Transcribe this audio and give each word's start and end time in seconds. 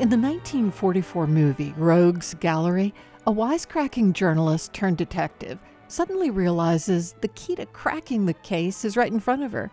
In 0.00 0.08
the 0.08 0.16
1944 0.16 1.28
movie 1.28 1.72
Rogues 1.76 2.34
Gallery, 2.40 2.92
a 3.28 3.32
wisecracking 3.32 4.12
journalist 4.12 4.72
turned 4.72 4.96
detective 4.96 5.60
suddenly 5.86 6.30
realizes 6.30 7.14
the 7.20 7.28
key 7.28 7.54
to 7.54 7.66
cracking 7.66 8.26
the 8.26 8.34
case 8.34 8.84
is 8.84 8.96
right 8.96 9.12
in 9.12 9.20
front 9.20 9.44
of 9.44 9.52
her. 9.52 9.70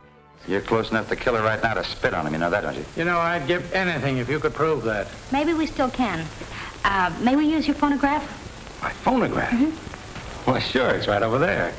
You're 0.47 0.61
close 0.61 0.91
enough 0.91 1.09
to 1.09 1.15
kill 1.15 1.35
her 1.35 1.41
right 1.41 1.61
now 1.63 1.73
to 1.73 1.83
spit 1.83 2.13
on 2.13 2.27
him. 2.27 2.33
You 2.33 2.39
know 2.39 2.51
that, 2.51 2.61
don't 2.61 2.75
you? 2.75 2.85
You 2.95 3.05
know, 3.05 3.17
I'd 3.17 3.47
give 3.47 3.73
anything 3.73 4.19
if 4.19 4.29
you 4.29 4.39
could 4.39 4.53
prove 4.53 4.83
that. 4.83 5.07
Maybe 5.31 5.55
we 5.55 5.65
still 5.65 5.89
can. 5.89 6.23
Uh, 6.85 7.11
may 7.21 7.35
we 7.35 7.47
use 7.47 7.65
your 7.65 7.75
phonograph? 7.75 8.21
My 8.83 8.91
phonograph? 8.91 10.47
Well, 10.47 10.59
sure. 10.59 10.91
It's 10.91 11.07
right 11.07 11.23
over 11.23 11.39
there. 11.39 11.73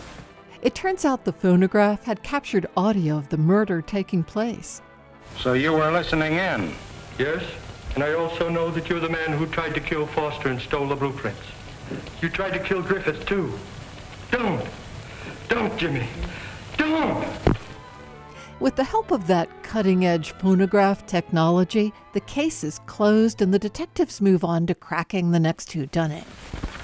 It 0.63 0.75
turns 0.75 1.05
out 1.05 1.25
the 1.25 1.33
phonograph 1.33 2.03
had 2.03 2.25
captured 2.25 2.67
audio 2.77 3.19
of 3.19 3.29
the 3.29 3.39
murder 3.39 3.81
taking 3.83 4.25
place. 4.25 4.83
So 5.39 5.53
you 5.53 5.73
were 5.73 5.93
listening 5.93 6.33
in. 6.33 6.75
Yes, 7.19 7.45
and 7.95 8.05
I 8.05 8.15
also 8.15 8.49
know 8.49 8.71
that 8.71 8.89
you're 8.89 9.01
the 9.01 9.09
man 9.09 9.33
who 9.33 9.47
tried 9.47 9.75
to 9.75 9.81
kill 9.81 10.07
Foster 10.07 10.49
and 10.49 10.61
stole 10.61 10.89
the 10.89 10.97
blueprints. 10.97 11.41
You 12.21 12.29
tried 12.29 12.53
to 12.53 12.59
kill 12.59 12.83
Griffith, 12.83 13.27
too. 13.27 13.53
Don't. 14.31 14.67
Don't, 15.49 15.77
Jimmy. 15.77 16.07
Don't. 16.79 17.27
With 18.61 18.77
the 18.77 18.85
help 18.85 19.11
of 19.11 19.27
that 19.27 19.63
cutting 19.63 20.07
edge 20.07 20.33
phonograph 20.33 21.05
technology, 21.05 21.93
the 22.13 22.21
case 22.21 22.63
is 22.63 22.79
closed 22.87 23.43
and 23.43 23.53
the 23.53 23.59
detectives 23.59 24.21
move 24.21 24.45
on 24.45 24.67
to 24.67 24.75
cracking 24.75 25.33
the 25.33 25.41
next 25.41 25.71
whodunit. 25.71 26.25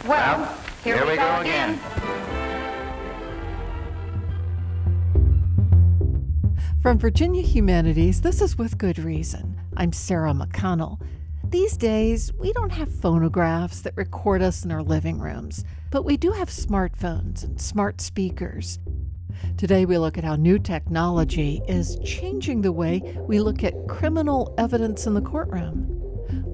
Well, 0.07 0.57
here, 0.83 0.97
here 0.97 1.05
we, 1.05 1.13
we 1.13 1.17
go, 1.17 1.23
go 1.23 1.41
again. 1.41 1.75
again. 1.75 2.28
From 6.81 6.97
Virginia 6.97 7.43
Humanities, 7.43 8.21
this 8.21 8.41
is 8.41 8.57
With 8.57 8.79
Good 8.79 9.01
Reason. 9.01 9.61
I'm 9.77 9.93
Sarah 9.93 10.33
McConnell. 10.33 11.01
These 11.43 11.77
days, 11.77 12.33
we 12.35 12.53
don't 12.53 12.71
have 12.71 12.89
phonographs 12.89 13.81
that 13.81 13.97
record 13.97 14.43
us 14.43 14.65
in 14.65 14.71
our 14.71 14.85
living 14.85 15.19
rooms, 15.19 15.65
but 15.91 16.05
we 16.05 16.17
do 16.17 16.31
have 16.31 16.51
smartphones 16.51 17.43
and 17.43 17.61
smart 17.61 18.01
speakers. 18.01 18.79
Today, 19.57 19.87
we 19.87 19.99
look 19.99 20.17
at 20.19 20.23
how 20.23 20.37
new 20.37 20.57
technology 20.57 21.61
is 21.67 21.99
changing 22.05 22.63
the 22.63 22.71
way 22.71 23.01
we 23.27 23.41
look 23.41 23.65
at 23.65 23.89
criminal 23.89 24.55
evidence 24.57 25.05
in 25.05 25.15
the 25.15 25.21
courtroom. 25.21 25.85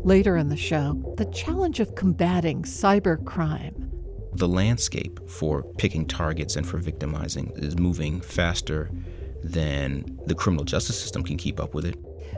Later 0.04 0.38
in 0.38 0.48
the 0.48 0.56
show, 0.56 1.14
the 1.18 1.26
challenge 1.26 1.80
of 1.80 1.94
combating 1.96 2.62
cybercrime. 2.62 3.90
The 4.32 4.48
landscape 4.48 5.28
for 5.28 5.62
picking 5.62 6.06
targets 6.06 6.56
and 6.56 6.66
for 6.66 6.78
victimizing 6.78 7.52
is 7.56 7.78
moving 7.78 8.22
faster 8.22 8.90
than 9.44 10.18
the 10.26 10.34
criminal 10.34 10.64
justice 10.64 10.98
system 10.98 11.22
can 11.22 11.36
keep 11.36 11.60
up 11.60 11.74
with 11.74 11.84
it. 11.84 11.96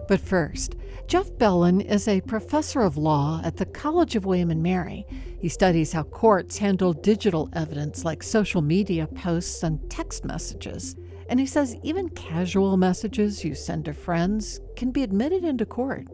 But 0.08 0.20
first, 0.20 0.74
Jeff 1.06 1.36
Bellin 1.38 1.80
is 1.80 2.08
a 2.08 2.20
professor 2.22 2.80
of 2.80 2.96
law 2.96 3.40
at 3.44 3.56
the 3.56 3.64
College 3.64 4.16
of 4.16 4.24
William 4.24 4.50
and 4.50 4.62
Mary. 4.62 5.06
He 5.40 5.48
studies 5.48 5.92
how 5.92 6.02
courts 6.02 6.58
handle 6.58 6.92
digital 6.92 7.48
evidence 7.52 8.04
like 8.04 8.22
social 8.22 8.60
media 8.60 9.06
posts 9.06 9.62
and 9.62 9.88
text 9.88 10.24
messages. 10.24 10.96
And 11.28 11.38
he 11.38 11.46
says 11.46 11.76
even 11.82 12.08
casual 12.10 12.76
messages 12.76 13.44
you 13.44 13.54
send 13.54 13.84
to 13.84 13.94
friends 13.94 14.60
can 14.76 14.90
be 14.90 15.02
admitted 15.02 15.44
into 15.44 15.64
court. 15.64 16.06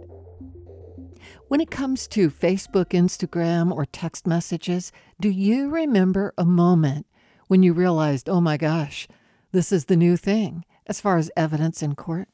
When 1.48 1.60
it 1.60 1.70
comes 1.70 2.06
to 2.08 2.30
Facebook, 2.30 2.86
Instagram, 2.86 3.72
or 3.72 3.86
text 3.86 4.26
messages, 4.26 4.92
do 5.20 5.30
you 5.30 5.68
remember 5.68 6.34
a 6.36 6.44
moment 6.44 7.06
when 7.48 7.62
you 7.62 7.72
realized, 7.72 8.28
oh 8.28 8.40
my 8.40 8.56
gosh, 8.56 9.06
this 9.52 9.70
is 9.72 9.86
the 9.86 9.96
new 9.96 10.16
thing 10.16 10.64
as 10.86 11.00
far 11.00 11.16
as 11.18 11.30
evidence 11.36 11.82
in 11.82 11.94
court? 11.94 12.28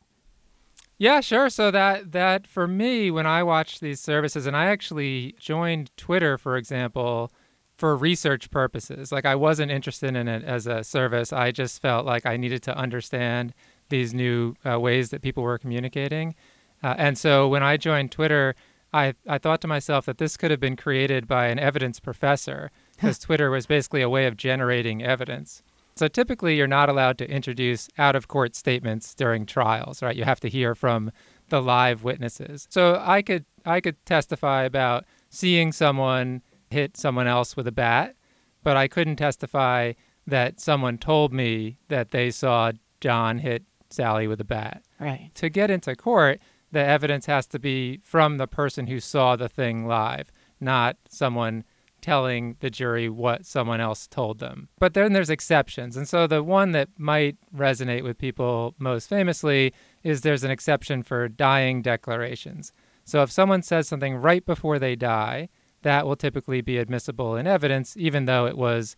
Yeah, 0.99 1.21
sure. 1.21 1.49
So 1.49 1.71
that 1.71 2.13
that 2.13 2.47
for 2.47 2.67
me, 2.67 3.11
when 3.11 3.27
I 3.27 3.43
watched 3.43 3.81
these 3.81 4.01
services, 4.01 4.47
and 4.47 4.57
I 4.57 4.67
actually 4.67 5.35
joined 5.39 5.91
Twitter, 5.97 6.37
for 6.39 6.57
example, 6.57 7.31
for 7.77 7.97
research 7.97 8.51
purposes. 8.51 9.13
Like 9.13 9.25
I 9.25 9.37
wasn't 9.37 9.71
interested 9.71 10.17
in 10.17 10.27
it 10.27 10.43
as 10.43 10.67
a 10.67 10.83
service. 10.83 11.33
I 11.33 11.53
just 11.53 11.81
felt 11.81 12.05
like 12.05 12.27
I 12.27 12.37
needed 12.37 12.63
to 12.65 12.77
understand 12.77 13.55
these 13.89 14.13
new 14.13 14.57
uh, 14.69 14.81
ways 14.81 15.11
that 15.11 15.23
people 15.23 15.45
were 15.45 15.59
communicating. 15.59 16.35
Uh, 16.83 16.95
and 16.99 17.17
so 17.17 17.49
when 17.49 17.63
I 17.63 17.77
joined 17.77 18.11
Twitter, 18.11 18.57
I 18.93 19.15
I 19.29 19.39
thought 19.39 19.61
to 19.61 19.69
myself 19.69 20.07
that 20.07 20.19
this 20.19 20.37
could 20.37 20.51
have 20.51 20.61
been 20.61 20.77
created 20.77 21.29
by 21.29 21.47
an 21.47 21.61
evidence 21.61 22.01
professor, 22.01 22.71
because 22.97 23.19
Twitter 23.21 23.51
was 23.51 23.67
basically 23.67 24.03
a 24.03 24.09
way 24.09 24.27
of 24.27 24.37
generating 24.37 25.03
evidence. 25.03 25.63
So 25.99 26.07
typically, 26.07 26.57
you're 26.57 26.69
not 26.69 26.89
allowed 26.89 27.19
to 27.19 27.29
introduce 27.29 27.89
out 27.99 28.15
of 28.15 28.29
court 28.29 28.55
statements 28.55 29.15
during 29.15 29.47
trials, 29.47 30.01
right? 30.01 30.15
You 30.15 30.23
have 30.23 30.39
to 30.41 30.49
hear 30.49 30.77
from 30.77 31.11
the 31.49 31.61
live 31.61 32.05
witnesses. 32.05 32.69
So 32.71 33.03
I 33.05 33.21
could 33.21 33.45
I 33.67 33.81
could 33.81 34.05
testify 34.07 34.63
about 34.63 35.05
seeing 35.29 35.73
someone 35.73 36.43
hit 36.71 36.97
someone 36.97 37.27
else 37.27 37.57
with 37.57 37.67
a 37.67 37.73
bat, 37.73 38.15
but 38.63 38.77
I 38.77 38.87
couldn't 38.87 39.17
testify 39.17 39.95
that 40.27 40.61
someone 40.61 40.99
told 40.99 41.33
me 41.33 41.79
that 41.89 42.11
they 42.11 42.31
saw 42.31 42.73
John 43.01 43.39
hit 43.39 43.65
Sally 43.91 44.29
with 44.29 44.41
a 44.41 44.45
bat. 44.45 44.83
Right. 45.01 45.31
To 45.35 45.49
get 45.49 45.71
into 45.71 45.97
court, 45.97 46.41
the 46.71 46.81
evidence 46.81 47.27
has 47.27 47.47
to 47.49 47.59
be 47.59 47.99
from 48.05 48.37
the 48.37 48.47
person 48.47 48.87
who 48.87 49.01
saw 49.01 49.35
the 49.35 49.49
thing 49.49 49.87
live, 49.87 50.31
not 50.61 50.97
someone 51.09 51.65
telling 52.09 52.57
the 52.61 52.71
jury 52.71 53.07
what 53.11 53.45
someone 53.45 53.83
else 53.83 54.07
told 54.07 54.39
them. 54.39 54.71
But 54.79 54.95
then 54.95 55.13
there's 55.13 55.29
exceptions. 55.29 55.95
And 55.95 56.09
so 56.09 56.27
the 56.27 56.43
one 56.43 56.73
that 56.73 56.89
might 56.97 57.37
resonate 57.55 58.03
with 58.03 58.17
people 58.17 58.75
most 58.79 59.11
famously 59.11 59.75
is 60.03 60.23
there's 60.23 60.43
an 60.43 60.51
exception 60.51 61.03
for 61.03 61.29
dying 61.29 61.83
declarations. 61.83 62.73
So 63.05 63.21
if 63.23 63.31
someone 63.31 63.61
says 63.61 63.89
something 63.89 64.17
right 64.17 64.43
before 64.47 64.79
they 64.79 64.97
die, 64.97 65.51
that 65.83 66.07
will 66.07 66.17
typically 66.17 66.63
be 66.63 66.79
admissible 66.79 67.37
in 67.37 67.47
evidence, 67.47 67.95
even 67.99 68.25
though 68.25 68.47
it 68.47 68.57
was 68.57 68.97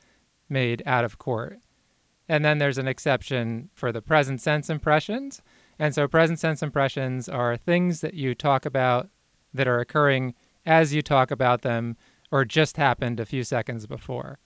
made 0.49 0.81
out 0.87 1.05
of 1.05 1.19
court. 1.19 1.59
And 2.29 2.45
then 2.45 2.59
there's 2.59 2.79
an 2.79 2.87
exception 2.87 3.71
for 3.75 3.91
the 3.91 4.01
present 4.01 4.41
sense 4.41 4.71
impressions. 4.71 5.43
And 5.81 5.93
so 5.97 6.07
present 6.07 6.39
sense 6.39 6.63
impressions 6.63 7.29
are 7.29 7.57
things 7.57 8.03
that 8.03 8.15
you 8.15 8.37
talk 8.37 8.65
about 8.65 9.09
that 9.53 9.67
are 9.67 9.81
occurring 9.81 10.35
as 10.65 10.95
you 10.95 11.03
talk 11.03 11.33
about 11.33 11.63
them 11.63 11.97
or 12.31 12.45
just 12.45 12.77
happened 12.77 13.21
a 13.21 13.27
few 13.27 13.45
seconds 13.45 13.87
before. 13.87 14.39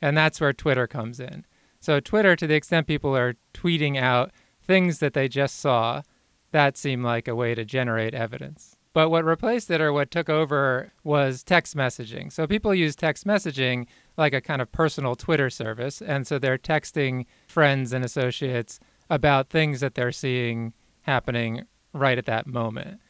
And 0.00 0.16
that's 0.16 0.40
where 0.40 0.52
Twitter 0.52 0.86
comes 0.86 1.20
in. 1.20 1.44
So, 1.80 2.00
Twitter, 2.00 2.36
to 2.36 2.46
the 2.46 2.54
extent 2.54 2.86
people 2.86 3.16
are 3.16 3.34
tweeting 3.52 3.98
out 3.98 4.32
things 4.62 4.98
that 4.98 5.14
they 5.14 5.28
just 5.28 5.60
saw, 5.60 6.02
that 6.50 6.76
seemed 6.76 7.04
like 7.04 7.28
a 7.28 7.34
way 7.34 7.54
to 7.54 7.64
generate 7.64 8.14
evidence. 8.14 8.76
But 8.92 9.10
what 9.10 9.24
replaced 9.24 9.70
it 9.70 9.80
or 9.80 9.92
what 9.92 10.10
took 10.10 10.30
over 10.30 10.92
was 11.02 11.42
text 11.42 11.76
messaging. 11.76 12.32
So, 12.32 12.46
people 12.46 12.74
use 12.74 12.96
text 12.96 13.26
messaging 13.26 13.86
like 14.16 14.32
a 14.32 14.40
kind 14.40 14.62
of 14.62 14.72
personal 14.72 15.16
Twitter 15.16 15.50
service. 15.50 16.00
And 16.00 16.26
so 16.26 16.38
they're 16.38 16.58
texting 16.58 17.26
friends 17.48 17.92
and 17.92 18.04
associates 18.04 18.78
about 19.10 19.50
things 19.50 19.80
that 19.80 19.94
they're 19.94 20.12
seeing 20.12 20.72
happening 21.02 21.64
right 21.92 22.18
at 22.18 22.26
that 22.26 22.46
moment. 22.46 23.00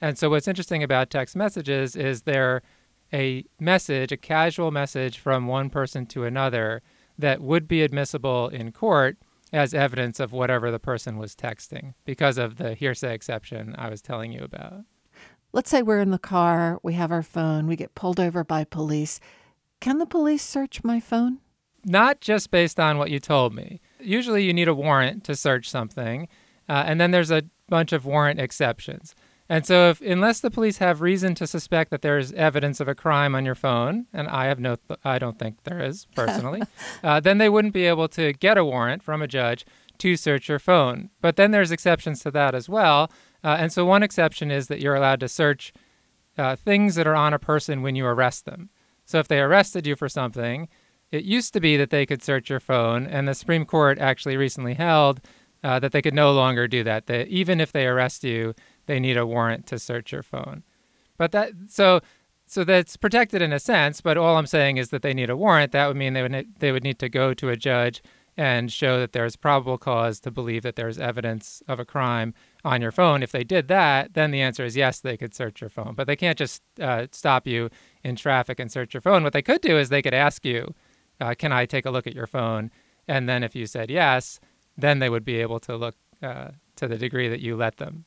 And 0.00 0.18
so, 0.18 0.30
what's 0.30 0.48
interesting 0.48 0.82
about 0.82 1.10
text 1.10 1.36
messages 1.36 1.94
is 1.94 2.22
they're 2.22 2.62
a 3.12 3.44
message, 3.60 4.12
a 4.12 4.16
casual 4.16 4.70
message 4.70 5.18
from 5.18 5.46
one 5.46 5.70
person 5.70 6.06
to 6.06 6.24
another 6.24 6.82
that 7.18 7.40
would 7.40 7.68
be 7.68 7.82
admissible 7.82 8.48
in 8.48 8.72
court 8.72 9.16
as 9.52 9.72
evidence 9.72 10.18
of 10.18 10.32
whatever 10.32 10.70
the 10.70 10.80
person 10.80 11.16
was 11.16 11.36
texting 11.36 11.94
because 12.04 12.38
of 12.38 12.56
the 12.56 12.74
hearsay 12.74 13.14
exception 13.14 13.74
I 13.78 13.88
was 13.88 14.02
telling 14.02 14.32
you 14.32 14.42
about. 14.42 14.84
Let's 15.52 15.70
say 15.70 15.82
we're 15.82 16.00
in 16.00 16.10
the 16.10 16.18
car, 16.18 16.80
we 16.82 16.94
have 16.94 17.12
our 17.12 17.22
phone, 17.22 17.68
we 17.68 17.76
get 17.76 17.94
pulled 17.94 18.18
over 18.18 18.42
by 18.42 18.64
police. 18.64 19.20
Can 19.80 19.98
the 19.98 20.06
police 20.06 20.42
search 20.42 20.82
my 20.82 20.98
phone? 20.98 21.38
Not 21.84 22.20
just 22.20 22.50
based 22.50 22.80
on 22.80 22.98
what 22.98 23.10
you 23.10 23.20
told 23.20 23.54
me. 23.54 23.80
Usually 24.00 24.42
you 24.42 24.52
need 24.52 24.66
a 24.66 24.74
warrant 24.74 25.22
to 25.24 25.36
search 25.36 25.70
something, 25.70 26.26
uh, 26.68 26.82
and 26.86 27.00
then 27.00 27.12
there's 27.12 27.30
a 27.30 27.44
bunch 27.68 27.92
of 27.92 28.04
warrant 28.04 28.40
exceptions. 28.40 29.14
And 29.48 29.66
so, 29.66 29.90
if 29.90 30.00
unless 30.00 30.40
the 30.40 30.50
police 30.50 30.78
have 30.78 31.02
reason 31.02 31.34
to 31.34 31.46
suspect 31.46 31.90
that 31.90 32.00
there 32.00 32.16
is 32.16 32.32
evidence 32.32 32.80
of 32.80 32.88
a 32.88 32.94
crime 32.94 33.34
on 33.34 33.44
your 33.44 33.54
phone, 33.54 34.06
and 34.12 34.26
I 34.28 34.46
have 34.46 34.58
no, 34.58 34.76
th- 34.76 35.00
I 35.04 35.18
don't 35.18 35.38
think 35.38 35.64
there 35.64 35.82
is 35.82 36.06
personally, 36.14 36.62
uh, 37.02 37.20
then 37.20 37.38
they 37.38 37.50
wouldn't 37.50 37.74
be 37.74 37.84
able 37.84 38.08
to 38.08 38.32
get 38.32 38.56
a 38.56 38.64
warrant 38.64 39.02
from 39.02 39.20
a 39.20 39.28
judge 39.28 39.66
to 39.98 40.16
search 40.16 40.48
your 40.48 40.58
phone. 40.58 41.10
But 41.20 41.36
then 41.36 41.50
there's 41.50 41.70
exceptions 41.70 42.20
to 42.20 42.30
that 42.32 42.54
as 42.54 42.68
well. 42.68 43.12
Uh, 43.42 43.56
and 43.58 43.70
so, 43.70 43.84
one 43.84 44.02
exception 44.02 44.50
is 44.50 44.68
that 44.68 44.80
you're 44.80 44.94
allowed 44.94 45.20
to 45.20 45.28
search 45.28 45.74
uh, 46.38 46.56
things 46.56 46.94
that 46.94 47.06
are 47.06 47.14
on 47.14 47.34
a 47.34 47.38
person 47.38 47.82
when 47.82 47.96
you 47.96 48.06
arrest 48.06 48.46
them. 48.46 48.70
So, 49.04 49.18
if 49.18 49.28
they 49.28 49.40
arrested 49.40 49.86
you 49.86 49.94
for 49.94 50.08
something, 50.08 50.68
it 51.10 51.24
used 51.24 51.52
to 51.52 51.60
be 51.60 51.76
that 51.76 51.90
they 51.90 52.06
could 52.06 52.22
search 52.22 52.48
your 52.48 52.60
phone, 52.60 53.06
and 53.06 53.28
the 53.28 53.34
Supreme 53.34 53.66
Court 53.66 53.98
actually 53.98 54.38
recently 54.38 54.72
held 54.74 55.20
uh, 55.62 55.78
that 55.78 55.92
they 55.92 56.02
could 56.02 56.14
no 56.14 56.32
longer 56.32 56.66
do 56.66 56.82
that. 56.84 57.06
That 57.06 57.28
even 57.28 57.60
if 57.60 57.72
they 57.72 57.86
arrest 57.86 58.24
you, 58.24 58.54
they 58.86 59.00
need 59.00 59.16
a 59.16 59.26
warrant 59.26 59.66
to 59.68 59.78
search 59.78 60.12
your 60.12 60.22
phone. 60.22 60.62
But 61.16 61.32
that 61.32 61.52
so 61.68 62.00
so 62.46 62.64
that's 62.64 62.96
protected 62.96 63.40
in 63.40 63.52
a 63.52 63.58
sense, 63.58 64.00
but 64.00 64.16
all 64.16 64.36
I'm 64.36 64.46
saying 64.46 64.76
is 64.76 64.90
that 64.90 65.02
they 65.02 65.14
need 65.14 65.30
a 65.30 65.36
warrant. 65.36 65.72
That 65.72 65.86
would 65.86 65.96
mean 65.96 66.12
they 66.12 66.22
would 66.22 66.54
they 66.58 66.72
would 66.72 66.84
need 66.84 66.98
to 66.98 67.08
go 67.08 67.34
to 67.34 67.48
a 67.48 67.56
judge 67.56 68.02
and 68.36 68.72
show 68.72 68.98
that 68.98 69.12
there's 69.12 69.36
probable 69.36 69.78
cause 69.78 70.18
to 70.20 70.30
believe 70.30 70.62
that 70.62 70.74
there's 70.74 70.98
evidence 70.98 71.62
of 71.68 71.78
a 71.78 71.84
crime 71.84 72.34
on 72.64 72.82
your 72.82 72.90
phone. 72.90 73.22
If 73.22 73.30
they 73.30 73.44
did 73.44 73.68
that, 73.68 74.14
then 74.14 74.32
the 74.32 74.40
answer 74.40 74.64
is 74.64 74.76
yes, 74.76 74.98
they 75.00 75.16
could 75.16 75.34
search 75.34 75.60
your 75.60 75.70
phone. 75.70 75.94
But 75.94 76.06
they 76.08 76.16
can't 76.16 76.36
just 76.36 76.62
uh, 76.80 77.06
stop 77.12 77.46
you 77.46 77.70
in 78.02 78.16
traffic 78.16 78.58
and 78.58 78.72
search 78.72 78.92
your 78.92 79.00
phone. 79.00 79.22
What 79.22 79.32
they 79.32 79.42
could 79.42 79.60
do 79.60 79.78
is 79.78 79.88
they 79.88 80.02
could 80.02 80.14
ask 80.14 80.44
you, 80.44 80.74
uh, 81.20 81.34
Can 81.38 81.52
I 81.52 81.64
take 81.64 81.86
a 81.86 81.90
look 81.90 82.06
at 82.06 82.14
your 82.14 82.26
phone? 82.26 82.70
And 83.06 83.28
then 83.28 83.44
if 83.44 83.54
you 83.54 83.66
said 83.66 83.90
yes, 83.90 84.40
then 84.76 84.98
they 84.98 85.08
would 85.08 85.24
be 85.24 85.36
able 85.36 85.60
to 85.60 85.76
look 85.76 85.94
uh, 86.22 86.48
to 86.76 86.88
the 86.88 86.98
degree 86.98 87.28
that 87.28 87.40
you 87.40 87.54
let 87.54 87.76
them. 87.76 88.04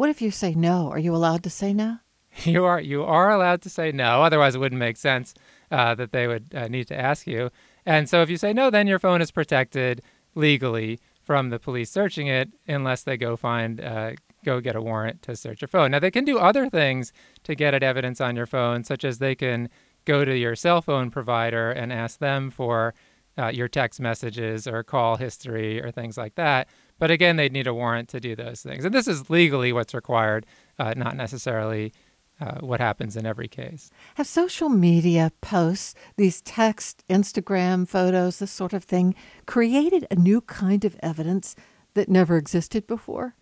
What 0.00 0.08
if 0.08 0.22
you 0.22 0.30
say 0.30 0.54
no? 0.54 0.88
Are 0.88 0.98
you 0.98 1.14
allowed 1.14 1.42
to 1.42 1.50
say 1.50 1.74
no? 1.74 1.98
You 2.44 2.64
are 2.64 2.80
you 2.80 3.04
are 3.04 3.30
allowed 3.30 3.60
to 3.62 3.68
say 3.68 3.92
no. 3.92 4.22
Otherwise, 4.22 4.54
it 4.54 4.58
wouldn't 4.58 4.78
make 4.78 4.96
sense 4.96 5.34
uh, 5.70 5.94
that 5.94 6.10
they 6.10 6.26
would 6.26 6.54
uh, 6.54 6.68
need 6.68 6.86
to 6.88 6.98
ask 6.98 7.26
you. 7.26 7.50
And 7.84 8.08
so, 8.08 8.22
if 8.22 8.30
you 8.30 8.38
say 8.38 8.54
no, 8.54 8.70
then 8.70 8.86
your 8.86 8.98
phone 8.98 9.20
is 9.20 9.30
protected 9.30 10.00
legally 10.34 11.00
from 11.20 11.50
the 11.50 11.58
police 11.58 11.90
searching 11.90 12.28
it, 12.28 12.48
unless 12.66 13.02
they 13.02 13.18
go 13.18 13.36
find 13.36 13.78
uh, 13.78 14.12
go 14.42 14.58
get 14.62 14.74
a 14.74 14.80
warrant 14.80 15.20
to 15.24 15.36
search 15.36 15.60
your 15.60 15.68
phone. 15.68 15.90
Now, 15.90 15.98
they 15.98 16.10
can 16.10 16.24
do 16.24 16.38
other 16.38 16.70
things 16.70 17.12
to 17.42 17.54
get 17.54 17.74
at 17.74 17.82
evidence 17.82 18.22
on 18.22 18.36
your 18.36 18.46
phone, 18.46 18.84
such 18.84 19.04
as 19.04 19.18
they 19.18 19.34
can 19.34 19.68
go 20.06 20.24
to 20.24 20.34
your 20.34 20.56
cell 20.56 20.80
phone 20.80 21.10
provider 21.10 21.70
and 21.70 21.92
ask 21.92 22.20
them 22.20 22.50
for 22.50 22.94
uh, 23.36 23.48
your 23.48 23.68
text 23.68 24.00
messages 24.00 24.66
or 24.66 24.82
call 24.82 25.16
history 25.16 25.82
or 25.82 25.90
things 25.90 26.16
like 26.16 26.36
that. 26.36 26.68
But 27.00 27.10
again, 27.10 27.36
they'd 27.36 27.52
need 27.52 27.66
a 27.66 27.74
warrant 27.74 28.08
to 28.10 28.20
do 28.20 28.36
those 28.36 28.62
things. 28.62 28.84
And 28.84 28.94
this 28.94 29.08
is 29.08 29.30
legally 29.30 29.72
what's 29.72 29.94
required, 29.94 30.46
uh, 30.78 30.92
not 30.96 31.16
necessarily 31.16 31.92
uh, 32.40 32.58
what 32.60 32.78
happens 32.78 33.16
in 33.16 33.24
every 33.26 33.48
case. 33.48 33.90
Have 34.16 34.26
social 34.26 34.68
media 34.68 35.32
posts, 35.40 35.94
these 36.16 36.42
text, 36.42 37.02
Instagram 37.08 37.88
photos, 37.88 38.38
this 38.38 38.50
sort 38.50 38.74
of 38.74 38.84
thing, 38.84 39.14
created 39.46 40.06
a 40.10 40.14
new 40.14 40.42
kind 40.42 40.84
of 40.84 40.94
evidence 41.02 41.56
that 41.94 42.08
never 42.08 42.36
existed 42.36 42.86
before? 42.86 43.34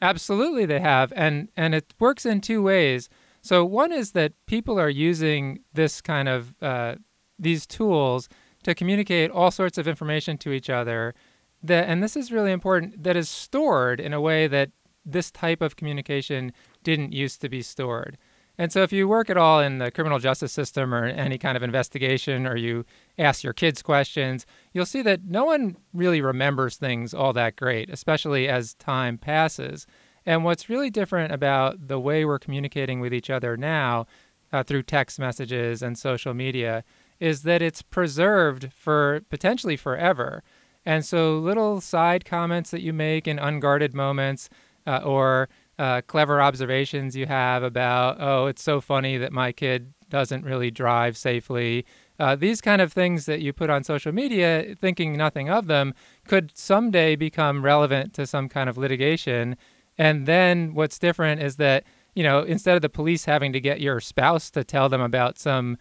Absolutely, 0.00 0.66
they 0.66 0.80
have, 0.80 1.12
and 1.16 1.48
and 1.56 1.74
it 1.74 1.92
works 1.98 2.24
in 2.24 2.40
two 2.40 2.62
ways. 2.62 3.08
So 3.40 3.64
one 3.64 3.90
is 3.90 4.12
that 4.12 4.32
people 4.46 4.78
are 4.78 4.90
using 4.90 5.60
this 5.72 6.00
kind 6.00 6.28
of 6.28 6.54
uh, 6.62 6.96
these 7.38 7.66
tools 7.66 8.28
to 8.64 8.74
communicate 8.74 9.30
all 9.30 9.50
sorts 9.50 9.78
of 9.78 9.88
information 9.88 10.36
to 10.38 10.52
each 10.52 10.70
other. 10.70 11.14
That 11.62 11.88
and 11.88 12.02
this 12.02 12.16
is 12.16 12.30
really 12.30 12.52
important. 12.52 13.02
That 13.02 13.16
is 13.16 13.28
stored 13.28 14.00
in 14.00 14.12
a 14.12 14.20
way 14.20 14.46
that 14.46 14.70
this 15.04 15.30
type 15.30 15.62
of 15.62 15.76
communication 15.76 16.52
didn't 16.82 17.12
used 17.12 17.40
to 17.40 17.48
be 17.48 17.62
stored. 17.62 18.18
And 18.60 18.72
so, 18.72 18.82
if 18.82 18.92
you 18.92 19.06
work 19.06 19.30
at 19.30 19.36
all 19.36 19.60
in 19.60 19.78
the 19.78 19.92
criminal 19.92 20.18
justice 20.18 20.52
system 20.52 20.92
or 20.92 21.04
any 21.04 21.38
kind 21.38 21.56
of 21.56 21.62
investigation, 21.62 22.44
or 22.44 22.56
you 22.56 22.84
ask 23.16 23.44
your 23.44 23.52
kids 23.52 23.82
questions, 23.82 24.46
you'll 24.72 24.84
see 24.84 25.02
that 25.02 25.24
no 25.24 25.44
one 25.44 25.76
really 25.92 26.20
remembers 26.20 26.76
things 26.76 27.14
all 27.14 27.32
that 27.34 27.54
great, 27.54 27.88
especially 27.88 28.48
as 28.48 28.74
time 28.74 29.16
passes. 29.16 29.86
And 30.26 30.44
what's 30.44 30.68
really 30.68 30.90
different 30.90 31.32
about 31.32 31.86
the 31.86 32.00
way 32.00 32.24
we're 32.24 32.40
communicating 32.40 32.98
with 32.98 33.14
each 33.14 33.30
other 33.30 33.56
now 33.56 34.06
uh, 34.52 34.64
through 34.64 34.82
text 34.82 35.20
messages 35.20 35.80
and 35.80 35.96
social 35.96 36.34
media 36.34 36.82
is 37.20 37.42
that 37.42 37.62
it's 37.62 37.82
preserved 37.82 38.72
for 38.72 39.22
potentially 39.30 39.76
forever. 39.76 40.42
And 40.88 41.04
so, 41.04 41.38
little 41.38 41.82
side 41.82 42.24
comments 42.24 42.70
that 42.70 42.80
you 42.80 42.94
make 42.94 43.28
in 43.28 43.38
unguarded 43.38 43.92
moments 43.92 44.48
uh, 44.86 45.02
or 45.04 45.50
uh, 45.78 46.00
clever 46.06 46.40
observations 46.40 47.14
you 47.14 47.26
have 47.26 47.62
about, 47.62 48.16
oh, 48.18 48.46
it's 48.46 48.62
so 48.62 48.80
funny 48.80 49.18
that 49.18 49.30
my 49.30 49.52
kid 49.52 49.92
doesn't 50.08 50.46
really 50.46 50.70
drive 50.70 51.18
safely. 51.18 51.84
Uh, 52.18 52.36
these 52.36 52.62
kind 52.62 52.80
of 52.80 52.90
things 52.90 53.26
that 53.26 53.42
you 53.42 53.52
put 53.52 53.68
on 53.68 53.84
social 53.84 54.12
media, 54.12 54.74
thinking 54.80 55.14
nothing 55.14 55.50
of 55.50 55.66
them, 55.66 55.92
could 56.26 56.56
someday 56.56 57.16
become 57.16 57.62
relevant 57.62 58.14
to 58.14 58.26
some 58.26 58.48
kind 58.48 58.70
of 58.70 58.78
litigation. 58.78 59.58
And 59.98 60.24
then 60.24 60.72
what's 60.72 60.98
different 60.98 61.42
is 61.42 61.56
that, 61.56 61.84
you 62.14 62.22
know, 62.22 62.40
instead 62.40 62.76
of 62.76 62.80
the 62.80 62.88
police 62.88 63.26
having 63.26 63.52
to 63.52 63.60
get 63.60 63.82
your 63.82 64.00
spouse 64.00 64.50
to 64.52 64.64
tell 64.64 64.88
them 64.88 65.02
about 65.02 65.38
some, 65.38 65.76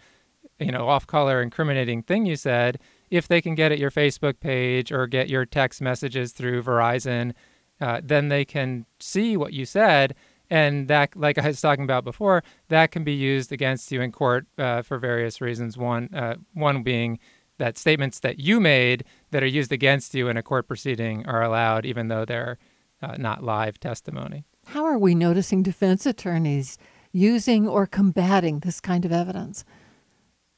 you 0.59 0.69
know, 0.69 0.89
off 0.89 1.07
color 1.07 1.41
incriminating 1.41 2.03
thing 2.03 2.25
you 2.25 2.35
said, 2.35 2.77
if 3.09 3.27
they 3.27 3.41
can 3.41 3.55
get 3.55 3.71
at 3.71 3.79
your 3.79 3.91
Facebook 3.91 4.39
page 4.39 4.91
or 4.91 5.07
get 5.07 5.29
your 5.29 5.45
text 5.45 5.81
messages 5.81 6.31
through 6.31 6.63
Verizon, 6.63 7.33
uh, 7.79 8.01
then 8.03 8.29
they 8.29 8.45
can 8.45 8.85
see 8.99 9.37
what 9.37 9.53
you 9.53 9.65
said. 9.65 10.15
And 10.49 10.87
that, 10.87 11.15
like 11.15 11.37
I 11.37 11.47
was 11.47 11.59
talking 11.59 11.83
about 11.83 12.03
before, 12.03 12.43
that 12.69 12.91
can 12.91 13.03
be 13.03 13.13
used 13.13 13.51
against 13.51 13.91
you 13.91 14.01
in 14.01 14.11
court 14.11 14.45
uh, 14.57 14.81
for 14.81 14.97
various 14.97 15.41
reasons. 15.41 15.77
One, 15.77 16.09
uh, 16.13 16.35
one 16.53 16.83
being 16.83 17.19
that 17.57 17.77
statements 17.77 18.19
that 18.19 18.39
you 18.39 18.59
made 18.59 19.03
that 19.31 19.43
are 19.43 19.47
used 19.47 19.71
against 19.71 20.13
you 20.15 20.29
in 20.29 20.37
a 20.37 20.43
court 20.43 20.67
proceeding 20.67 21.25
are 21.25 21.43
allowed, 21.43 21.85
even 21.85 22.07
though 22.07 22.23
they're 22.23 22.57
uh, 23.01 23.15
not 23.17 23.43
live 23.43 23.79
testimony. 23.79 24.45
How 24.67 24.85
are 24.85 24.97
we 24.97 25.15
noticing 25.15 25.63
defense 25.63 26.05
attorneys 26.05 26.77
using 27.11 27.67
or 27.67 27.87
combating 27.87 28.59
this 28.59 28.79
kind 28.79 29.05
of 29.05 29.11
evidence? 29.11 29.63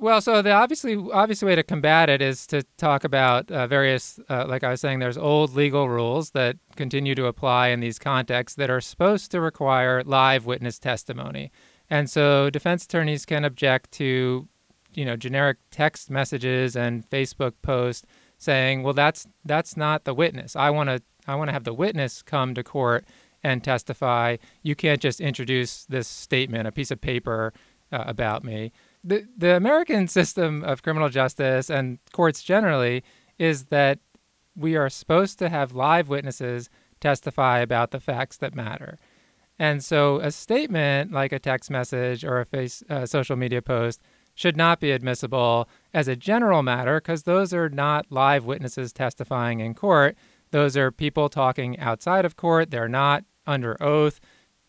Well, 0.01 0.21
so 0.21 0.41
the 0.41 0.51
obviously 0.51 0.95
obvious 0.95 1.43
way 1.43 1.55
to 1.55 1.63
combat 1.63 2.09
it 2.09 2.21
is 2.21 2.47
to 2.47 2.63
talk 2.77 3.03
about 3.03 3.51
uh, 3.51 3.67
various, 3.67 4.17
uh, 4.29 4.45
like 4.47 4.63
I 4.63 4.69
was 4.69 4.79
saying, 4.79 4.99
there's 4.99 5.17
old 5.17 5.55
legal 5.55 5.89
rules 5.89 6.31
that 6.31 6.55
continue 6.77 7.15
to 7.15 7.25
apply 7.25 7.67
in 7.67 7.81
these 7.81 7.99
contexts 7.99 8.55
that 8.55 8.69
are 8.69 8.79
supposed 8.79 9.29
to 9.31 9.41
require 9.41 10.01
live 10.05 10.45
witness 10.45 10.79
testimony, 10.79 11.51
and 11.89 12.09
so 12.09 12.49
defense 12.49 12.85
attorneys 12.85 13.25
can 13.25 13.43
object 13.43 13.91
to, 13.93 14.47
you 14.93 15.03
know, 15.03 15.17
generic 15.17 15.57
text 15.69 16.09
messages 16.09 16.77
and 16.77 17.09
Facebook 17.09 17.55
posts 17.61 18.07
saying, 18.37 18.83
well, 18.83 18.93
that's 18.93 19.27
that's 19.43 19.75
not 19.75 20.05
the 20.05 20.13
witness. 20.13 20.55
I 20.55 20.69
want 20.69 20.89
to 20.89 21.01
I 21.27 21.35
want 21.35 21.49
to 21.49 21.53
have 21.53 21.65
the 21.65 21.73
witness 21.73 22.21
come 22.21 22.53
to 22.53 22.63
court 22.63 23.03
and 23.43 23.61
testify. 23.61 24.37
You 24.63 24.75
can't 24.75 25.01
just 25.01 25.19
introduce 25.19 25.83
this 25.87 26.07
statement, 26.07 26.69
a 26.69 26.71
piece 26.71 26.89
of 26.89 27.01
paper 27.01 27.51
uh, 27.91 28.05
about 28.07 28.45
me 28.45 28.71
the 29.03 29.25
the 29.37 29.55
American 29.55 30.07
system 30.07 30.63
of 30.63 30.83
criminal 30.83 31.09
justice 31.09 31.69
and 31.69 31.99
courts 32.11 32.43
generally 32.43 33.03
is 33.37 33.65
that 33.65 33.99
we 34.55 34.75
are 34.75 34.89
supposed 34.89 35.39
to 35.39 35.49
have 35.49 35.73
live 35.73 36.09
witnesses 36.09 36.69
testify 36.99 37.59
about 37.59 37.91
the 37.91 37.99
facts 37.99 38.37
that 38.37 38.53
matter. 38.53 38.97
And 39.57 39.83
so 39.83 40.19
a 40.19 40.31
statement 40.31 41.11
like 41.11 41.31
a 41.31 41.39
text 41.39 41.69
message 41.69 42.23
or 42.23 42.39
a 42.39 42.45
face 42.45 42.83
uh, 42.89 43.05
social 43.05 43.35
media 43.35 43.61
post 43.61 44.01
should 44.35 44.55
not 44.55 44.79
be 44.79 44.91
admissible 44.91 45.67
as 45.93 46.07
a 46.07 46.15
general 46.15 46.63
matter 46.63 46.99
because 46.99 47.23
those 47.23 47.53
are 47.53 47.69
not 47.69 48.05
live 48.09 48.45
witnesses 48.45 48.93
testifying 48.93 49.59
in 49.59 49.73
court. 49.73 50.17
Those 50.51 50.77
are 50.77 50.91
people 50.91 51.27
talking 51.29 51.77
outside 51.77 52.25
of 52.25 52.37
court. 52.37 52.71
They're 52.71 52.87
not 52.87 53.25
under 53.45 53.81
oath. 53.83 54.19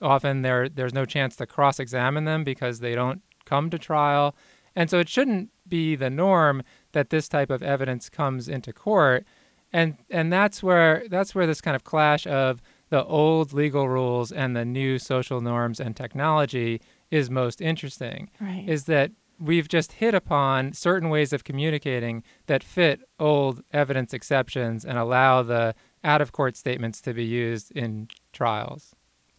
Often 0.02 0.42
there 0.42 0.68
there's 0.68 0.94
no 0.94 1.04
chance 1.04 1.36
to 1.36 1.46
cross-examine 1.46 2.24
them 2.24 2.42
because 2.42 2.80
they 2.80 2.94
don't 2.94 3.22
come 3.50 3.68
to 3.70 3.78
trial. 3.78 4.34
And 4.76 4.88
so 4.88 4.98
it 4.98 5.08
shouldn't 5.08 5.50
be 5.68 5.96
the 5.96 6.10
norm 6.10 6.62
that 6.92 7.10
this 7.10 7.28
type 7.28 7.50
of 7.50 7.62
evidence 7.62 8.08
comes 8.08 8.48
into 8.48 8.72
court. 8.72 9.24
And 9.72 9.96
and 10.08 10.32
that's 10.32 10.62
where 10.62 11.04
that's 11.08 11.34
where 11.34 11.46
this 11.46 11.60
kind 11.60 11.76
of 11.76 11.84
clash 11.84 12.26
of 12.26 12.62
the 12.90 13.04
old 13.04 13.52
legal 13.52 13.88
rules 13.88 14.32
and 14.32 14.56
the 14.56 14.64
new 14.64 14.98
social 14.98 15.40
norms 15.40 15.80
and 15.80 15.96
technology 15.96 16.80
is 17.10 17.30
most 17.30 17.60
interesting. 17.60 18.30
Right. 18.40 18.64
Is 18.68 18.84
that 18.84 19.10
we've 19.38 19.68
just 19.68 19.92
hit 19.92 20.14
upon 20.14 20.72
certain 20.72 21.08
ways 21.08 21.32
of 21.32 21.44
communicating 21.44 22.22
that 22.46 22.62
fit 22.62 23.00
old 23.18 23.62
evidence 23.72 24.12
exceptions 24.12 24.84
and 24.84 24.98
allow 24.98 25.42
the 25.42 25.74
out 26.04 26.20
of 26.20 26.32
court 26.32 26.56
statements 26.56 27.00
to 27.02 27.12
be 27.14 27.24
used 27.24 27.70
in 27.72 28.08
trials. 28.32 28.94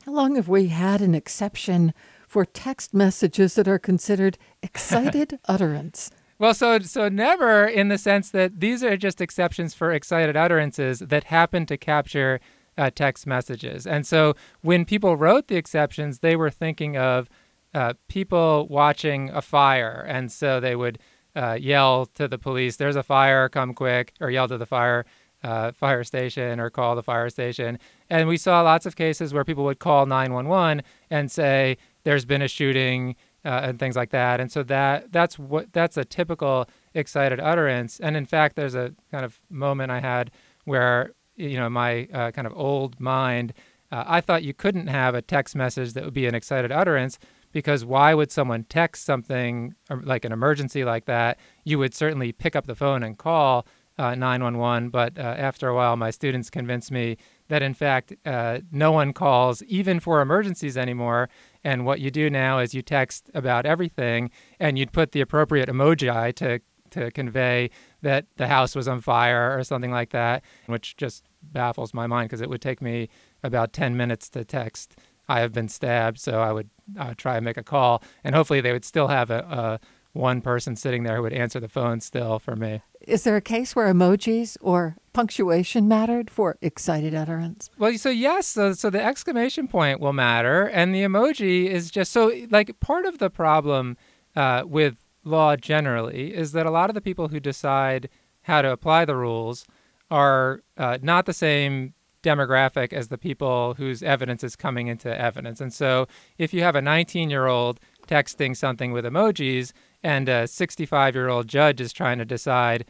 How 0.05 0.13
long 0.13 0.35
have 0.35 0.47
we 0.47 0.67
had 0.67 1.01
an 1.01 1.13
exception 1.13 1.93
for 2.31 2.45
text 2.45 2.93
messages 2.93 3.55
that 3.55 3.67
are 3.67 3.77
considered 3.77 4.37
excited 4.63 5.37
utterance. 5.49 6.09
Well, 6.39 6.53
so 6.53 6.79
so 6.79 7.09
never 7.09 7.65
in 7.65 7.89
the 7.89 7.97
sense 7.97 8.29
that 8.29 8.61
these 8.61 8.85
are 8.85 8.95
just 8.95 9.19
exceptions 9.19 9.73
for 9.73 9.91
excited 9.91 10.37
utterances 10.37 10.99
that 10.99 11.25
happen 11.25 11.65
to 11.65 11.75
capture 11.75 12.39
uh, 12.77 12.89
text 12.89 13.27
messages. 13.27 13.85
And 13.85 14.07
so 14.07 14.35
when 14.61 14.85
people 14.85 15.17
wrote 15.17 15.49
the 15.49 15.57
exceptions, 15.57 16.19
they 16.19 16.37
were 16.37 16.49
thinking 16.49 16.95
of 16.95 17.27
uh, 17.73 17.95
people 18.07 18.65
watching 18.69 19.29
a 19.31 19.41
fire, 19.41 20.05
and 20.07 20.31
so 20.31 20.61
they 20.61 20.77
would 20.77 20.99
uh, 21.35 21.57
yell 21.59 22.05
to 22.15 22.29
the 22.29 22.37
police, 22.37 22.77
"There's 22.77 22.95
a 22.95 23.03
fire! 23.03 23.49
Come 23.49 23.73
quick!" 23.73 24.13
or 24.21 24.31
yell 24.31 24.47
to 24.47 24.57
the 24.57 24.65
fire. 24.65 25.05
Uh, 25.43 25.71
fire 25.71 26.03
station 26.03 26.59
or 26.59 26.69
call 26.69 26.95
the 26.95 27.01
fire 27.01 27.27
station. 27.27 27.79
And 28.11 28.27
we 28.27 28.37
saw 28.37 28.61
lots 28.61 28.85
of 28.85 28.95
cases 28.95 29.33
where 29.33 29.43
people 29.43 29.63
would 29.63 29.79
call 29.79 30.05
911 30.05 30.83
and 31.09 31.31
say, 31.31 31.77
there's 32.03 32.25
been 32.25 32.41
a 32.41 32.47
shooting 32.47 33.15
uh, 33.43 33.61
and 33.63 33.79
things 33.79 33.95
like 33.95 34.11
that. 34.11 34.39
And 34.39 34.51
so 34.51 34.63
that 34.63 35.11
that's 35.11 35.39
what 35.39 35.73
that's 35.73 35.97
a 35.97 36.05
typical 36.05 36.67
excited 36.93 37.39
utterance. 37.39 37.99
And 37.99 38.15
in 38.15 38.25
fact, 38.25 38.55
there's 38.55 38.75
a 38.75 38.93
kind 39.11 39.25
of 39.25 39.39
moment 39.49 39.91
I 39.91 39.99
had 39.99 40.31
where 40.65 41.13
you 41.35 41.57
know 41.57 41.69
my 41.69 42.07
uh, 42.13 42.31
kind 42.31 42.47
of 42.47 42.53
old 42.55 42.99
mind, 42.99 43.53
uh, 43.91 44.03
I 44.07 44.21
thought 44.21 44.43
you 44.43 44.53
couldn't 44.53 44.87
have 44.87 45.15
a 45.15 45.21
text 45.21 45.55
message 45.55 45.93
that 45.93 46.05
would 46.05 46.13
be 46.13 46.27
an 46.27 46.35
excited 46.35 46.71
utterance 46.71 47.17
because 47.51 47.83
why 47.83 48.13
would 48.13 48.31
someone 48.31 48.63
text 48.63 49.03
something 49.03 49.75
um, 49.89 50.03
like 50.05 50.23
an 50.25 50.31
emergency 50.31 50.83
like 50.83 51.05
that? 51.05 51.37
You 51.63 51.79
would 51.79 51.93
certainly 51.93 52.31
pick 52.31 52.55
up 52.55 52.67
the 52.67 52.75
phone 52.75 53.03
and 53.03 53.17
call 53.17 53.65
uh, 53.97 54.15
911, 54.15 54.89
but 54.89 55.17
uh, 55.17 55.21
after 55.21 55.67
a 55.67 55.75
while, 55.75 55.95
my 55.95 56.11
students 56.11 56.49
convinced 56.49 56.91
me 56.91 57.17
that 57.49 57.61
in 57.61 57.73
fact, 57.73 58.13
uh, 58.25 58.59
no 58.71 58.91
one 58.91 59.13
calls 59.13 59.61
even 59.63 59.99
for 59.99 60.21
emergencies 60.21 60.77
anymore. 60.77 61.29
And 61.63 61.85
what 61.85 61.99
you 61.99 62.11
do 62.11 62.29
now 62.29 62.59
is 62.59 62.73
you 62.73 62.81
text 62.81 63.29
about 63.33 63.65
everything 63.65 64.31
and 64.59 64.77
you'd 64.77 64.91
put 64.91 65.11
the 65.11 65.21
appropriate 65.21 65.69
emoji 65.69 66.33
to, 66.35 66.59
to 66.91 67.11
convey 67.11 67.69
that 68.01 68.25
the 68.37 68.47
house 68.47 68.75
was 68.75 68.87
on 68.87 69.01
fire 69.01 69.57
or 69.57 69.63
something 69.63 69.91
like 69.91 70.09
that, 70.11 70.43
which 70.65 70.97
just 70.97 71.23
baffles 71.41 71.93
my 71.93 72.07
mind 72.07 72.29
because 72.29 72.41
it 72.41 72.49
would 72.49 72.61
take 72.61 72.81
me 72.81 73.09
about 73.43 73.73
10 73.73 73.95
minutes 73.95 74.29
to 74.29 74.43
text. 74.43 74.95
I 75.27 75.39
have 75.39 75.53
been 75.53 75.69
stabbed, 75.69 76.19
so 76.19 76.41
I 76.41 76.51
would, 76.51 76.69
would 76.95 77.17
try 77.17 77.37
and 77.37 77.45
make 77.45 77.57
a 77.57 77.63
call, 77.63 78.03
and 78.23 78.35
hopefully 78.35 78.59
they 78.59 78.73
would 78.73 78.83
still 78.83 79.07
have 79.07 79.29
a, 79.29 79.39
a 79.39 79.79
one 80.13 80.41
person 80.41 80.75
sitting 80.75 81.03
there 81.03 81.17
who 81.17 81.21
would 81.23 81.33
answer 81.33 81.59
the 81.59 81.69
phone 81.69 82.01
still 82.01 82.39
for 82.39 82.55
me. 82.55 82.81
Is 83.01 83.23
there 83.23 83.35
a 83.35 83.41
case 83.41 83.75
where 83.75 83.91
emojis 83.91 84.57
or 84.61 84.97
punctuation 85.13 85.87
mattered 85.87 86.29
for 86.29 86.57
excited 86.61 87.15
utterance? 87.15 87.69
Well, 87.77 87.97
so 87.97 88.09
yes, 88.09 88.47
so, 88.47 88.73
so 88.73 88.89
the 88.89 89.03
exclamation 89.03 89.67
point 89.67 89.99
will 89.99 90.13
matter, 90.13 90.67
and 90.67 90.93
the 90.93 91.01
emoji 91.01 91.67
is 91.67 91.89
just 91.89 92.11
so 92.11 92.31
like 92.49 92.79
part 92.79 93.05
of 93.05 93.19
the 93.19 93.29
problem 93.29 93.97
uh, 94.35 94.63
with 94.65 94.97
law 95.23 95.55
generally 95.55 96.33
is 96.33 96.51
that 96.51 96.65
a 96.65 96.71
lot 96.71 96.89
of 96.89 96.93
the 96.93 97.01
people 97.01 97.27
who 97.27 97.39
decide 97.39 98.09
how 98.43 98.61
to 98.61 98.71
apply 98.71 99.05
the 99.05 99.15
rules 99.15 99.65
are 100.09 100.61
uh, 100.77 100.97
not 101.01 101.25
the 101.25 101.33
same 101.33 101.93
demographic 102.23 102.93
as 102.93 103.07
the 103.07 103.17
people 103.17 103.73
whose 103.75 104.03
evidence 104.03 104.43
is 104.43 104.55
coming 104.55 104.87
into 104.87 105.19
evidence. 105.19 105.59
And 105.59 105.73
so 105.73 106.07
if 106.37 106.53
you 106.53 106.61
have 106.61 106.75
a 106.75 106.81
19 106.81 107.29
year 107.29 107.47
old 107.47 107.79
texting 108.07 108.55
something 108.55 108.91
with 108.91 109.05
emojis, 109.05 109.73
and 110.03 110.27
a 110.29 110.47
65 110.47 111.15
year 111.15 111.29
old 111.29 111.47
judge 111.47 111.81
is 111.81 111.93
trying 111.93 112.17
to 112.17 112.25
decide 112.25 112.85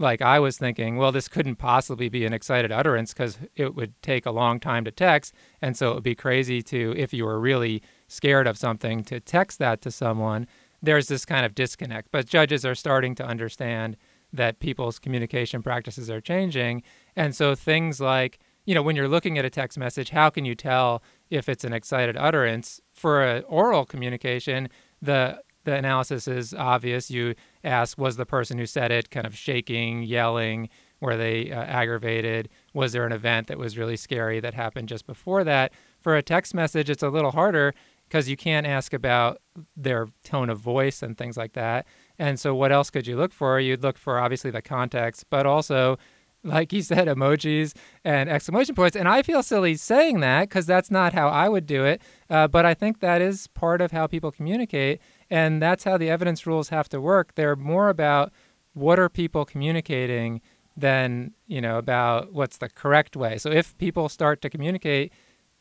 like 0.00 0.22
I 0.22 0.40
was 0.40 0.56
thinking, 0.56 0.96
well, 0.96 1.12
this 1.12 1.28
couldn't 1.28 1.56
possibly 1.56 2.08
be 2.08 2.24
an 2.24 2.32
excited 2.32 2.72
utterance 2.72 3.12
because 3.12 3.38
it 3.54 3.74
would 3.74 4.00
take 4.02 4.24
a 4.24 4.30
long 4.30 4.58
time 4.58 4.84
to 4.86 4.90
text. 4.90 5.34
And 5.60 5.76
so 5.76 5.90
it 5.90 5.94
would 5.94 6.02
be 6.02 6.14
crazy 6.14 6.62
to, 6.62 6.94
if 6.96 7.12
you 7.12 7.26
were 7.26 7.38
really 7.38 7.82
scared 8.08 8.46
of 8.46 8.56
something, 8.56 9.04
to 9.04 9.20
text 9.20 9.58
that 9.58 9.82
to 9.82 9.90
someone. 9.90 10.46
There's 10.82 11.08
this 11.08 11.26
kind 11.26 11.44
of 11.44 11.54
disconnect. 11.54 12.08
But 12.10 12.26
judges 12.26 12.64
are 12.64 12.74
starting 12.74 13.14
to 13.16 13.26
understand 13.26 13.98
that 14.32 14.58
people's 14.58 14.98
communication 14.98 15.62
practices 15.62 16.10
are 16.10 16.20
changing. 16.20 16.82
And 17.14 17.36
so 17.36 17.54
things 17.54 18.00
like, 18.00 18.38
you 18.64 18.74
know, 18.74 18.82
when 18.82 18.96
you're 18.96 19.08
looking 19.08 19.36
at 19.36 19.44
a 19.44 19.50
text 19.50 19.76
message, 19.76 20.10
how 20.10 20.30
can 20.30 20.46
you 20.46 20.54
tell 20.54 21.02
if 21.28 21.46
it's 21.46 21.64
an 21.64 21.74
excited 21.74 22.16
utterance? 22.16 22.80
For 22.94 23.22
an 23.22 23.44
oral 23.48 23.84
communication, 23.84 24.70
the 25.02 25.42
the 25.64 25.74
analysis 25.74 26.26
is 26.26 26.54
obvious. 26.54 27.10
You 27.10 27.34
ask, 27.64 27.98
was 27.98 28.16
the 28.16 28.26
person 28.26 28.58
who 28.58 28.66
said 28.66 28.90
it 28.90 29.10
kind 29.10 29.26
of 29.26 29.36
shaking, 29.36 30.02
yelling? 30.02 30.68
Were 31.00 31.16
they 31.16 31.50
uh, 31.50 31.62
aggravated? 31.62 32.48
Was 32.74 32.92
there 32.92 33.06
an 33.06 33.12
event 33.12 33.46
that 33.48 33.58
was 33.58 33.78
really 33.78 33.96
scary 33.96 34.40
that 34.40 34.54
happened 34.54 34.88
just 34.88 35.06
before 35.06 35.44
that? 35.44 35.72
For 36.00 36.16
a 36.16 36.22
text 36.22 36.54
message, 36.54 36.90
it's 36.90 37.02
a 37.02 37.08
little 37.08 37.30
harder 37.30 37.74
because 38.08 38.28
you 38.28 38.36
can't 38.36 38.66
ask 38.66 38.92
about 38.92 39.40
their 39.76 40.08
tone 40.24 40.50
of 40.50 40.58
voice 40.58 41.02
and 41.02 41.16
things 41.16 41.36
like 41.36 41.52
that. 41.52 41.86
And 42.18 42.38
so, 42.38 42.54
what 42.54 42.72
else 42.72 42.90
could 42.90 43.06
you 43.06 43.16
look 43.16 43.32
for? 43.32 43.60
You'd 43.60 43.82
look 43.82 43.96
for 43.96 44.18
obviously 44.18 44.50
the 44.50 44.60
context, 44.62 45.24
but 45.30 45.46
also, 45.46 45.96
like 46.42 46.72
you 46.72 46.82
said, 46.82 47.06
emojis 47.08 47.74
and 48.04 48.28
exclamation 48.28 48.74
points. 48.74 48.96
And 48.96 49.08
I 49.08 49.22
feel 49.22 49.42
silly 49.42 49.76
saying 49.76 50.20
that 50.20 50.48
because 50.48 50.66
that's 50.66 50.90
not 50.90 51.12
how 51.12 51.28
I 51.28 51.48
would 51.48 51.66
do 51.66 51.84
it. 51.84 52.02
Uh, 52.28 52.48
but 52.48 52.66
I 52.66 52.74
think 52.74 53.00
that 53.00 53.22
is 53.22 53.46
part 53.48 53.80
of 53.80 53.92
how 53.92 54.06
people 54.06 54.30
communicate. 54.30 55.00
And 55.30 55.62
that's 55.62 55.84
how 55.84 55.96
the 55.96 56.10
evidence 56.10 56.46
rules 56.46 56.70
have 56.70 56.88
to 56.88 57.00
work. 57.00 57.34
They're 57.34 57.56
more 57.56 57.88
about 57.88 58.32
what 58.74 58.98
are 58.98 59.08
people 59.08 59.44
communicating 59.44 60.40
than, 60.76 61.32
you 61.46 61.60
know, 61.60 61.78
about 61.78 62.32
what's 62.32 62.58
the 62.58 62.68
correct 62.68 63.16
way. 63.16 63.38
So 63.38 63.50
if 63.50 63.76
people 63.78 64.08
start 64.08 64.40
to 64.42 64.50
communicate 64.50 65.12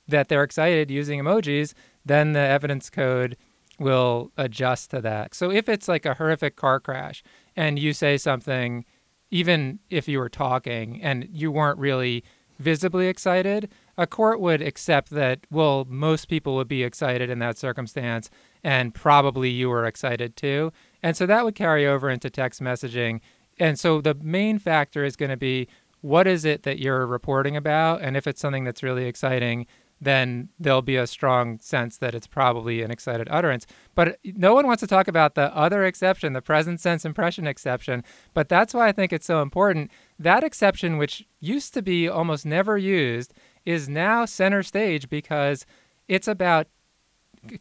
that 0.07 0.27
they're 0.27 0.43
excited 0.43 0.89
using 0.89 1.19
emojis, 1.19 1.73
then 2.05 2.33
the 2.33 2.39
evidence 2.39 2.89
code 2.89 3.37
will 3.79 4.31
adjust 4.37 4.91
to 4.91 5.01
that. 5.01 5.33
So 5.33 5.51
if 5.51 5.69
it's 5.69 5.87
like 5.87 6.05
a 6.05 6.15
horrific 6.15 6.55
car 6.55 6.79
crash 6.79 7.23
and 7.55 7.79
you 7.79 7.93
say 7.93 8.17
something, 8.17 8.85
even 9.31 9.79
if 9.89 10.07
you 10.07 10.19
were 10.19 10.29
talking 10.29 11.01
and 11.01 11.27
you 11.31 11.51
weren't 11.51 11.77
really 11.77 12.23
visibly 12.57 13.07
excited, 13.07 13.69
a 13.97 14.07
court 14.07 14.39
would 14.39 14.61
accept 14.61 15.11
that, 15.11 15.39
well, 15.49 15.85
most 15.87 16.27
people 16.27 16.55
would 16.55 16.67
be 16.67 16.83
excited 16.83 17.29
in 17.29 17.39
that 17.39 17.57
circumstance 17.57 18.29
and 18.63 18.93
probably 18.93 19.49
you 19.49 19.69
were 19.69 19.85
excited 19.85 20.35
too. 20.35 20.71
And 21.01 21.15
so 21.15 21.25
that 21.25 21.45
would 21.45 21.55
carry 21.55 21.87
over 21.87 22.09
into 22.09 22.29
text 22.29 22.61
messaging. 22.61 23.21
And 23.59 23.79
so 23.79 24.01
the 24.01 24.15
main 24.15 24.59
factor 24.59 25.03
is 25.03 25.15
going 25.15 25.31
to 25.31 25.37
be 25.37 25.67
what 26.01 26.27
is 26.27 26.45
it 26.45 26.63
that 26.63 26.79
you're 26.79 27.05
reporting 27.05 27.57
about? 27.57 28.01
And 28.01 28.15
if 28.15 28.25
it's 28.25 28.39
something 28.39 28.63
that's 28.63 28.83
really 28.83 29.05
exciting, 29.05 29.65
then 30.01 30.49
there'll 30.59 30.81
be 30.81 30.95
a 30.95 31.05
strong 31.05 31.59
sense 31.59 31.97
that 31.97 32.15
it's 32.15 32.27
probably 32.27 32.81
an 32.81 32.91
excited 32.91 33.27
utterance. 33.29 33.67
But 33.95 34.17
no 34.23 34.53
one 34.53 34.65
wants 34.65 34.79
to 34.81 34.87
talk 34.87 35.07
about 35.09 35.35
the 35.35 35.53
other 35.55 35.83
exception, 35.83 36.33
the 36.33 36.41
present 36.41 36.79
sense 36.79 37.03
impression 37.03 37.47
exception. 37.47 38.03
But 38.33 38.47
that's 38.47 38.73
why 38.73 38.87
I 38.87 38.91
think 38.93 39.11
it's 39.11 39.25
so 39.25 39.41
important. 39.41 39.91
That 40.17 40.43
exception, 40.43 40.97
which 40.97 41.27
used 41.41 41.73
to 41.73 41.81
be 41.81 42.07
almost 42.07 42.45
never 42.45 42.77
used, 42.77 43.33
is 43.65 43.89
now 43.89 44.23
center 44.25 44.63
stage 44.63 45.09
because 45.09 45.65
it's 46.07 46.27
about 46.27 46.67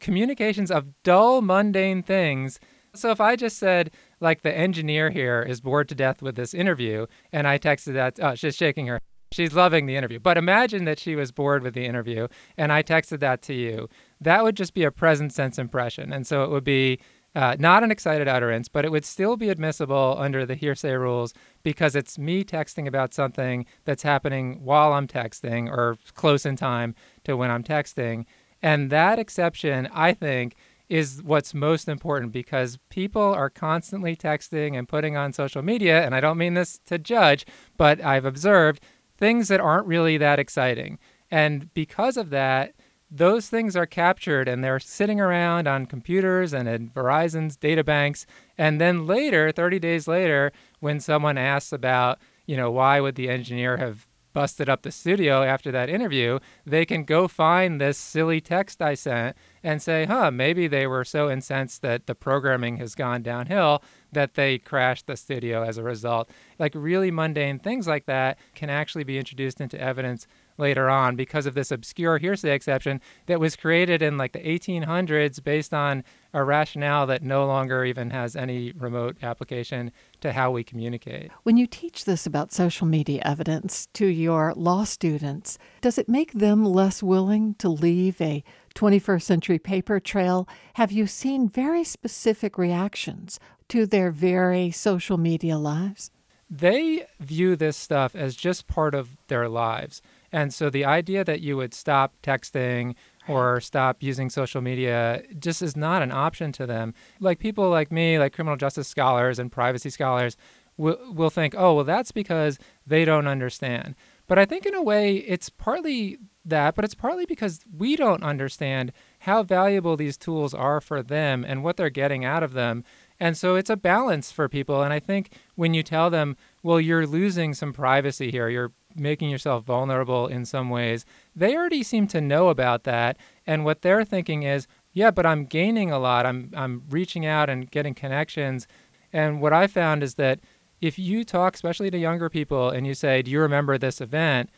communications 0.00 0.70
of 0.70 0.86
dull, 1.02 1.42
mundane 1.42 2.02
things. 2.02 2.60
So 2.94 3.10
if 3.10 3.20
I 3.20 3.36
just 3.36 3.58
said, 3.58 3.90
like, 4.20 4.42
the 4.42 4.56
engineer 4.56 5.10
here 5.10 5.42
is 5.42 5.60
bored 5.60 5.88
to 5.90 5.94
death 5.94 6.22
with 6.22 6.36
this 6.36 6.54
interview, 6.54 7.06
and 7.32 7.46
I 7.46 7.58
texted 7.58 7.94
that, 7.94 8.18
oh, 8.20 8.34
she's 8.34 8.56
shaking 8.56 8.86
her. 8.86 9.00
She's 9.30 9.54
loving 9.54 9.86
the 9.86 9.96
interview. 9.96 10.18
But 10.18 10.38
imagine 10.38 10.84
that 10.86 10.98
she 10.98 11.14
was 11.14 11.32
bored 11.32 11.62
with 11.62 11.74
the 11.74 11.84
interview, 11.84 12.28
and 12.56 12.72
I 12.72 12.82
texted 12.82 13.20
that 13.20 13.42
to 13.42 13.54
you. 13.54 13.88
That 14.20 14.42
would 14.42 14.56
just 14.56 14.72
be 14.72 14.84
a 14.84 14.90
present 14.90 15.32
sense 15.32 15.58
impression. 15.58 16.12
And 16.12 16.26
so 16.26 16.44
it 16.44 16.50
would 16.50 16.64
be 16.64 16.98
uh, 17.34 17.56
not 17.58 17.84
an 17.84 17.90
excited 17.90 18.26
utterance, 18.26 18.68
but 18.68 18.84
it 18.84 18.90
would 18.90 19.04
still 19.04 19.36
be 19.36 19.50
admissible 19.50 20.16
under 20.18 20.46
the 20.46 20.54
hearsay 20.54 20.94
rules 20.94 21.34
because 21.62 21.94
it's 21.94 22.18
me 22.18 22.42
texting 22.42 22.86
about 22.86 23.12
something 23.12 23.66
that's 23.84 24.02
happening 24.02 24.60
while 24.64 24.94
I'm 24.94 25.06
texting 25.06 25.68
or 25.68 25.98
close 26.14 26.46
in 26.46 26.56
time 26.56 26.94
to 27.24 27.36
when 27.36 27.50
I'm 27.50 27.62
texting. 27.62 28.24
And 28.62 28.90
that 28.90 29.18
exception, 29.18 29.88
I 29.92 30.12
think, 30.12 30.56
is 30.88 31.22
what's 31.22 31.52
most 31.52 31.88
important 31.88 32.32
because 32.32 32.78
people 32.88 33.22
are 33.22 33.50
constantly 33.50 34.16
texting 34.16 34.76
and 34.76 34.88
putting 34.88 35.16
on 35.16 35.32
social 35.32 35.62
media. 35.62 36.04
And 36.04 36.14
I 36.14 36.20
don't 36.20 36.38
mean 36.38 36.54
this 36.54 36.80
to 36.86 36.98
judge, 36.98 37.44
but 37.76 38.02
I've 38.02 38.24
observed 38.24 38.82
things 39.16 39.48
that 39.48 39.60
aren't 39.60 39.86
really 39.86 40.16
that 40.18 40.38
exciting. 40.38 40.98
And 41.30 41.72
because 41.74 42.16
of 42.16 42.30
that, 42.30 42.72
those 43.10 43.48
things 43.48 43.76
are 43.76 43.86
captured 43.86 44.48
and 44.48 44.62
they're 44.62 44.80
sitting 44.80 45.20
around 45.20 45.66
on 45.66 45.86
computers 45.86 46.52
and 46.52 46.68
in 46.68 46.90
Verizon's 46.90 47.56
data 47.56 47.84
banks. 47.84 48.26
And 48.56 48.80
then 48.80 49.06
later, 49.06 49.50
30 49.52 49.78
days 49.78 50.08
later, 50.08 50.52
when 50.80 51.00
someone 51.00 51.38
asks 51.38 51.72
about, 51.72 52.18
you 52.46 52.56
know, 52.56 52.70
why 52.70 53.00
would 53.00 53.14
the 53.14 53.28
engineer 53.28 53.76
have 53.76 54.06
busted 54.32 54.68
up 54.68 54.82
the 54.82 54.90
studio 54.92 55.42
after 55.42 55.70
that 55.72 55.88
interview, 55.88 56.38
they 56.64 56.84
can 56.84 57.04
go 57.04 57.28
find 57.28 57.80
this 57.80 57.98
silly 57.98 58.40
text 58.40 58.80
I 58.80 58.94
sent 58.94 59.36
and 59.62 59.82
say, 59.82 60.06
huh, 60.06 60.30
maybe 60.30 60.66
they 60.66 60.86
were 60.86 61.04
so 61.04 61.30
incensed 61.30 61.82
that 61.82 62.06
the 62.06 62.14
programming 62.14 62.76
has 62.76 62.94
gone 62.94 63.22
downhill 63.22 63.82
that 64.12 64.34
they 64.34 64.58
crashed 64.58 65.06
the 65.06 65.16
studio 65.16 65.62
as 65.62 65.78
a 65.78 65.82
result. 65.82 66.30
Like 66.58 66.72
really 66.74 67.10
mundane 67.10 67.58
things 67.58 67.86
like 67.86 68.06
that 68.06 68.38
can 68.54 68.70
actually 68.70 69.04
be 69.04 69.18
introduced 69.18 69.60
into 69.60 69.80
evidence 69.80 70.26
later 70.58 70.90
on 70.90 71.16
because 71.16 71.46
of 71.46 71.54
this 71.54 71.70
obscure 71.70 72.18
hearsay 72.18 72.50
exception 72.50 73.00
that 73.26 73.40
was 73.40 73.56
created 73.56 74.02
in 74.02 74.18
like 74.18 74.32
the 74.32 74.40
1800s 74.40 75.42
based 75.42 75.72
on 75.72 76.04
a 76.34 76.44
rationale 76.44 77.06
that 77.06 77.22
no 77.22 77.46
longer 77.46 77.84
even 77.84 78.10
has 78.10 78.36
any 78.36 78.72
remote 78.72 79.16
application 79.22 79.90
to 80.20 80.32
how 80.32 80.50
we 80.50 80.62
communicate. 80.62 81.30
When 81.42 81.56
you 81.56 81.66
teach 81.66 82.04
this 82.04 82.26
about 82.26 82.52
social 82.52 82.86
media 82.86 83.22
evidence 83.24 83.86
to 83.94 84.06
your 84.06 84.52
law 84.54 84.84
students, 84.84 85.58
does 85.80 85.98
it 85.98 86.08
make 86.08 86.32
them 86.32 86.64
less 86.64 87.02
willing 87.02 87.54
to 87.54 87.68
leave 87.68 88.20
a 88.20 88.44
21st 88.74 89.22
century 89.22 89.58
paper 89.58 89.98
trail? 89.98 90.48
Have 90.74 90.92
you 90.92 91.06
seen 91.06 91.48
very 91.48 91.84
specific 91.84 92.58
reactions 92.58 93.40
to 93.68 93.86
their 93.86 94.10
very 94.10 94.70
social 94.70 95.18
media 95.18 95.58
lives? 95.58 96.10
They 96.50 97.04
view 97.20 97.56
this 97.56 97.76
stuff 97.76 98.16
as 98.16 98.34
just 98.34 98.66
part 98.66 98.94
of 98.94 99.16
their 99.28 99.48
lives. 99.48 100.00
And 100.32 100.52
so 100.52 100.70
the 100.70 100.84
idea 100.84 101.24
that 101.24 101.40
you 101.40 101.56
would 101.56 101.74
stop 101.74 102.14
texting 102.22 102.94
or 103.28 103.60
stop 103.60 104.02
using 104.02 104.30
social 104.30 104.60
media 104.60 105.22
just 105.38 105.62
is 105.62 105.76
not 105.76 106.02
an 106.02 106.12
option 106.12 106.52
to 106.52 106.66
them. 106.66 106.94
Like 107.20 107.38
people 107.38 107.68
like 107.70 107.92
me, 107.92 108.18
like 108.18 108.34
criminal 108.34 108.56
justice 108.56 108.88
scholars 108.88 109.38
and 109.38 109.52
privacy 109.52 109.90
scholars, 109.90 110.36
will, 110.76 110.98
will 111.12 111.30
think, 111.30 111.54
oh, 111.56 111.74
well, 111.74 111.84
that's 111.84 112.12
because 112.12 112.58
they 112.86 113.04
don't 113.04 113.26
understand. 113.26 113.94
But 114.26 114.38
I 114.38 114.44
think 114.44 114.66
in 114.66 114.74
a 114.74 114.82
way 114.82 115.16
it's 115.16 115.48
partly 115.50 116.18
that, 116.44 116.74
but 116.74 116.84
it's 116.84 116.94
partly 116.94 117.26
because 117.26 117.60
we 117.76 117.96
don't 117.96 118.22
understand 118.22 118.92
how 119.20 119.42
valuable 119.42 119.96
these 119.96 120.16
tools 120.16 120.54
are 120.54 120.80
for 120.80 121.02
them 121.02 121.44
and 121.44 121.62
what 121.62 121.76
they're 121.76 121.90
getting 121.90 122.24
out 122.24 122.42
of 122.42 122.52
them. 122.52 122.84
And 123.20 123.36
so 123.36 123.56
it's 123.56 123.70
a 123.70 123.76
balance 123.76 124.30
for 124.30 124.48
people. 124.48 124.82
And 124.82 124.92
I 124.92 125.00
think 125.00 125.32
when 125.56 125.74
you 125.74 125.82
tell 125.82 126.08
them, 126.08 126.36
well, 126.62 126.80
you're 126.80 127.06
losing 127.06 127.52
some 127.54 127.72
privacy 127.72 128.30
here, 128.30 128.48
you're 128.48 128.72
making 128.98 129.30
yourself 129.30 129.64
vulnerable 129.64 130.26
in 130.26 130.44
some 130.44 130.70
ways, 130.70 131.04
they 131.34 131.56
already 131.56 131.82
seem 131.82 132.06
to 132.08 132.20
know 132.20 132.48
about 132.48 132.84
that. 132.84 133.16
And 133.46 133.64
what 133.64 133.82
they're 133.82 134.04
thinking 134.04 134.42
is, 134.42 134.66
yeah, 134.92 135.10
but 135.10 135.26
I'm 135.26 135.44
gaining 135.44 135.90
a 135.90 135.98
lot. 135.98 136.26
I'm 136.26 136.50
I'm 136.56 136.82
reaching 136.90 137.24
out 137.26 137.48
and 137.48 137.70
getting 137.70 137.94
connections. 137.94 138.66
And 139.12 139.40
what 139.40 139.52
I 139.52 139.66
found 139.66 140.02
is 140.02 140.14
that 140.14 140.40
if 140.80 140.98
you 140.98 141.24
talk, 141.24 141.54
especially 141.54 141.90
to 141.90 141.98
younger 141.98 142.28
people, 142.28 142.70
and 142.70 142.86
you 142.86 142.94
say, 142.94 143.22
"Do 143.22 143.30
you 143.30 143.40
remember 143.40 143.78
this 143.78 144.00
event?" 144.00 144.50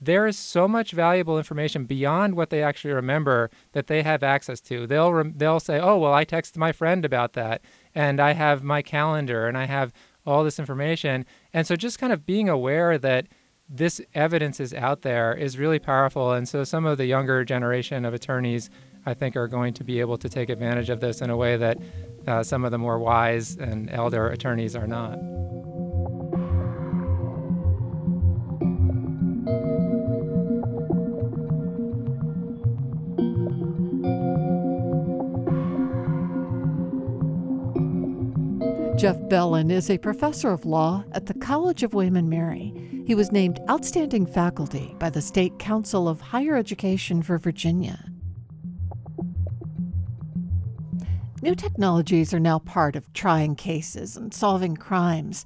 there 0.00 0.26
is 0.26 0.38
so 0.38 0.68
much 0.68 0.92
valuable 0.92 1.38
information 1.38 1.84
beyond 1.84 2.34
what 2.34 2.50
they 2.50 2.62
actually 2.62 2.92
remember 2.92 3.50
that 3.72 3.88
they 3.88 4.02
have 4.02 4.22
access 4.22 4.60
to. 4.60 4.86
They'll 4.86 5.12
re- 5.12 5.32
they'll 5.34 5.60
say, 5.60 5.80
"Oh, 5.80 5.98
well, 5.98 6.14
I 6.14 6.24
texted 6.24 6.56
my 6.56 6.72
friend 6.72 7.04
about 7.04 7.32
that, 7.32 7.62
and 7.94 8.20
I 8.20 8.32
have 8.32 8.62
my 8.62 8.82
calendar, 8.82 9.46
and 9.46 9.58
I 9.58 9.64
have 9.64 9.92
all 10.24 10.44
this 10.44 10.58
information." 10.58 11.26
And 11.52 11.66
so, 11.66 11.74
just 11.76 11.98
kind 11.98 12.12
of 12.12 12.26
being 12.26 12.48
aware 12.48 12.96
that 12.98 13.26
this 13.68 14.00
evidence 14.14 14.60
is 14.60 14.72
out 14.72 15.02
there 15.02 15.34
is 15.34 15.58
really 15.58 15.78
powerful. 15.78 16.32
And 16.32 16.48
so, 16.48 16.64
some 16.64 16.86
of 16.86 16.98
the 16.98 17.06
younger 17.06 17.44
generation 17.44 18.04
of 18.04 18.14
attorneys, 18.14 18.70
I 19.04 19.14
think, 19.14 19.36
are 19.36 19.48
going 19.48 19.74
to 19.74 19.84
be 19.84 20.00
able 20.00 20.18
to 20.18 20.28
take 20.28 20.48
advantage 20.48 20.90
of 20.90 21.00
this 21.00 21.20
in 21.20 21.30
a 21.30 21.36
way 21.36 21.56
that 21.56 21.78
uh, 22.26 22.42
some 22.42 22.64
of 22.64 22.70
the 22.70 22.78
more 22.78 22.98
wise 22.98 23.56
and 23.56 23.90
elder 23.90 24.28
attorneys 24.28 24.74
are 24.74 24.86
not. 24.86 25.18
Jeff 38.98 39.28
Bellin 39.28 39.70
is 39.70 39.90
a 39.90 39.98
professor 39.98 40.50
of 40.50 40.66
law 40.66 41.04
at 41.12 41.26
the 41.26 41.34
College 41.34 41.84
of 41.84 41.94
William 41.94 42.16
and 42.16 42.28
Mary. 42.28 42.74
He 43.06 43.14
was 43.14 43.30
named 43.30 43.60
Outstanding 43.70 44.26
Faculty 44.26 44.96
by 44.98 45.08
the 45.08 45.22
State 45.22 45.56
Council 45.60 46.08
of 46.08 46.20
Higher 46.20 46.56
Education 46.56 47.22
for 47.22 47.38
Virginia. 47.38 48.10
New 51.42 51.54
technologies 51.54 52.34
are 52.34 52.40
now 52.40 52.58
part 52.58 52.96
of 52.96 53.12
trying 53.12 53.54
cases 53.54 54.16
and 54.16 54.34
solving 54.34 54.76
crimes, 54.76 55.44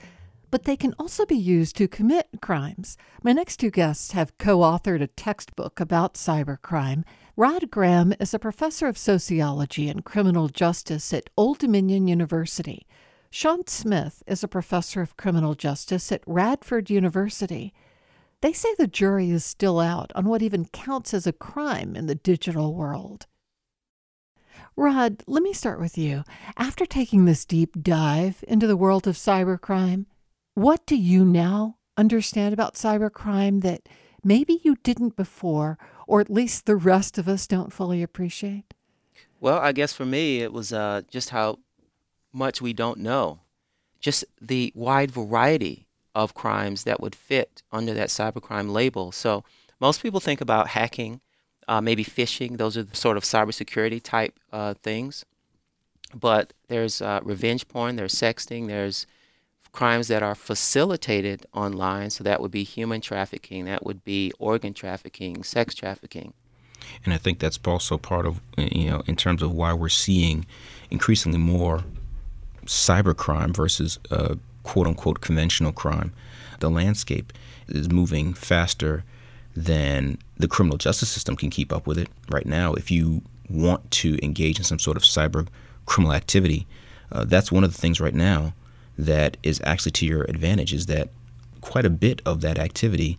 but 0.50 0.64
they 0.64 0.74
can 0.74 0.94
also 0.98 1.26
be 1.26 1.36
used 1.36 1.76
to 1.76 1.86
commit 1.86 2.28
crimes. 2.40 2.96
My 3.22 3.34
next 3.34 3.58
two 3.58 3.70
guests 3.70 4.12
have 4.12 4.38
co 4.38 4.60
authored 4.60 5.02
a 5.02 5.08
textbook 5.08 5.78
about 5.78 6.14
cybercrime. 6.14 7.04
Rod 7.36 7.70
Graham 7.70 8.14
is 8.18 8.32
a 8.32 8.38
professor 8.38 8.86
of 8.86 8.96
sociology 8.96 9.90
and 9.90 10.06
criminal 10.06 10.48
justice 10.48 11.12
at 11.12 11.28
Old 11.36 11.58
Dominion 11.58 12.08
University. 12.08 12.86
Sean 13.34 13.66
Smith 13.66 14.22
is 14.26 14.44
a 14.44 14.48
professor 14.48 15.00
of 15.00 15.16
criminal 15.16 15.54
justice 15.54 16.12
at 16.12 16.22
Radford 16.26 16.90
University. 16.90 17.72
They 18.42 18.52
say 18.52 18.68
the 18.76 18.86
jury 18.86 19.30
is 19.30 19.42
still 19.42 19.80
out 19.80 20.12
on 20.14 20.26
what 20.26 20.42
even 20.42 20.66
counts 20.66 21.14
as 21.14 21.26
a 21.26 21.32
crime 21.32 21.96
in 21.96 22.08
the 22.08 22.14
digital 22.14 22.74
world. 22.74 23.24
Rod, 24.76 25.22
let 25.26 25.42
me 25.42 25.54
start 25.54 25.80
with 25.80 25.96
you. 25.96 26.24
After 26.58 26.84
taking 26.84 27.24
this 27.24 27.46
deep 27.46 27.82
dive 27.82 28.44
into 28.46 28.66
the 28.66 28.76
world 28.76 29.06
of 29.06 29.14
cybercrime, 29.14 30.04
what 30.52 30.84
do 30.84 30.94
you 30.94 31.24
now 31.24 31.78
understand 31.96 32.52
about 32.52 32.74
cybercrime 32.74 33.62
that 33.62 33.88
maybe 34.22 34.60
you 34.62 34.76
didn't 34.82 35.16
before, 35.16 35.78
or 36.06 36.20
at 36.20 36.30
least 36.30 36.66
the 36.66 36.76
rest 36.76 37.16
of 37.16 37.28
us 37.28 37.46
don't 37.46 37.72
fully 37.72 38.02
appreciate? 38.02 38.74
Well, 39.40 39.58
I 39.58 39.72
guess 39.72 39.94
for 39.94 40.04
me, 40.04 40.42
it 40.42 40.52
was 40.52 40.70
uh, 40.70 41.00
just 41.10 41.30
how 41.30 41.60
much 42.32 42.60
we 42.60 42.72
don't 42.72 42.98
know. 42.98 43.40
Just 44.00 44.24
the 44.40 44.72
wide 44.74 45.10
variety 45.10 45.86
of 46.14 46.34
crimes 46.34 46.84
that 46.84 47.00
would 47.00 47.14
fit 47.14 47.62
under 47.70 47.94
that 47.94 48.08
cybercrime 48.08 48.70
label. 48.70 49.12
So 49.12 49.44
most 49.80 50.02
people 50.02 50.20
think 50.20 50.40
about 50.40 50.68
hacking, 50.68 51.20
uh, 51.68 51.80
maybe 51.80 52.04
phishing. 52.04 52.58
Those 52.58 52.76
are 52.76 52.82
the 52.82 52.96
sort 52.96 53.16
of 53.16 53.24
cybersecurity 53.24 54.02
type 54.02 54.38
uh, 54.52 54.74
things. 54.74 55.24
But 56.14 56.52
there's 56.68 57.00
uh, 57.00 57.20
revenge 57.22 57.68
porn, 57.68 57.96
there's 57.96 58.14
sexting, 58.14 58.68
there's 58.68 59.06
crimes 59.72 60.08
that 60.08 60.22
are 60.22 60.34
facilitated 60.34 61.46
online. 61.54 62.10
So 62.10 62.22
that 62.24 62.40
would 62.40 62.50
be 62.50 62.64
human 62.64 63.00
trafficking, 63.00 63.64
that 63.64 63.84
would 63.84 64.04
be 64.04 64.32
organ 64.38 64.74
trafficking, 64.74 65.42
sex 65.42 65.74
trafficking. 65.74 66.34
And 67.04 67.14
I 67.14 67.16
think 67.16 67.38
that's 67.38 67.58
also 67.64 67.96
part 67.96 68.26
of, 68.26 68.40
you 68.58 68.90
know, 68.90 69.02
in 69.06 69.16
terms 69.16 69.42
of 69.42 69.52
why 69.52 69.72
we're 69.72 69.88
seeing 69.88 70.46
increasingly 70.90 71.38
more 71.38 71.84
cybercrime 72.66 73.54
versus 73.54 73.98
uh, 74.10 74.36
quote 74.62 74.86
unquote 74.86 75.20
conventional 75.20 75.72
crime. 75.72 76.12
The 76.60 76.70
landscape 76.70 77.32
is 77.68 77.90
moving 77.90 78.34
faster 78.34 79.04
than 79.54 80.18
the 80.36 80.48
criminal 80.48 80.78
justice 80.78 81.10
system 81.10 81.36
can 81.36 81.50
keep 81.50 81.72
up 81.72 81.86
with 81.86 81.98
it. 81.98 82.08
Right 82.30 82.46
now, 82.46 82.74
if 82.74 82.90
you 82.90 83.22
want 83.48 83.90
to 83.90 84.18
engage 84.24 84.58
in 84.58 84.64
some 84.64 84.78
sort 84.78 84.96
of 84.96 85.02
cyber 85.02 85.46
criminal 85.86 86.14
activity, 86.14 86.66
uh, 87.10 87.24
that's 87.24 87.52
one 87.52 87.64
of 87.64 87.72
the 87.72 87.80
things 87.80 88.00
right 88.00 88.14
now 88.14 88.54
that 88.98 89.36
is 89.42 89.60
actually 89.64 89.92
to 89.92 90.06
your 90.06 90.22
advantage 90.24 90.72
is 90.72 90.86
that 90.86 91.08
quite 91.60 91.84
a 91.84 91.90
bit 91.90 92.22
of 92.24 92.40
that 92.40 92.58
activity 92.58 93.18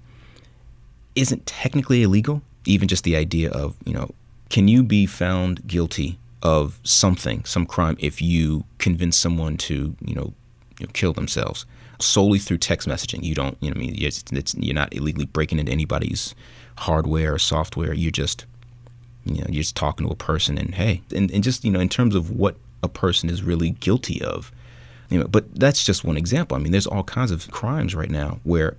isn't 1.15 1.45
technically 1.45 2.03
illegal. 2.03 2.41
Even 2.65 2.88
just 2.88 3.03
the 3.03 3.15
idea 3.15 3.51
of, 3.51 3.75
you 3.86 3.93
know, 3.93 4.12
can 4.49 4.67
you 4.67 4.84
be 4.84 5.06
found 5.06 5.67
guilty 5.67 6.17
of 6.43 6.79
something, 6.84 7.43
some 7.45 7.65
crime, 7.65 7.95
if 7.99 8.21
you 8.21 8.65
convince 8.77 9.17
someone 9.17 9.58
to, 9.58 9.95
you 10.06 10.13
know, 10.13 10.34
you 10.77 10.86
know 10.86 10.91
kill 10.93 11.13
themselves 11.13 11.65
solely 11.99 12.38
through 12.38 12.58
text 12.58 12.88
messaging. 12.88 13.23
You 13.23 13.34
don't, 13.34 13.58
you 13.62 13.71
know, 13.71 13.75
I 13.75 13.79
mean, 13.79 13.95
it's, 13.97 14.23
it's, 14.32 14.53
you're 14.56 14.75
not 14.75 14.93
illegally 14.93 15.25
breaking 15.25 15.60
into 15.60 15.71
anybody's 15.71 16.36
hardware 16.79 17.34
or 17.34 17.39
software. 17.39 17.93
You're 17.93 18.12
just, 18.12 18.45
you 19.25 19.39
know, 19.39 19.45
you're 19.49 19.63
just 19.63 19.75
talking 19.75 20.06
to 20.06 20.12
a 20.12 20.17
person, 20.17 20.58
and 20.58 20.75
hey, 20.75 21.01
and, 21.15 21.32
and 21.32 21.43
just 21.43 21.63
you 21.63 21.71
know, 21.71 21.79
in 21.79 21.89
terms 21.89 22.13
of 22.13 22.29
what 22.29 22.58
a 22.84 22.89
person 22.89 23.29
is 23.29 23.41
really 23.41 23.71
guilty 23.71 24.21
of, 24.21 24.51
you 25.10 25.19
know, 25.19 25.27
but 25.27 25.56
that's 25.56 25.86
just 25.86 26.03
one 26.03 26.17
example. 26.17 26.58
I 26.58 26.60
mean, 26.60 26.73
there's 26.73 26.88
all 26.88 27.03
kinds 27.03 27.32
of 27.32 27.49
crimes 27.51 27.95
right 27.95 28.10
now 28.10 28.39
where 28.43 28.75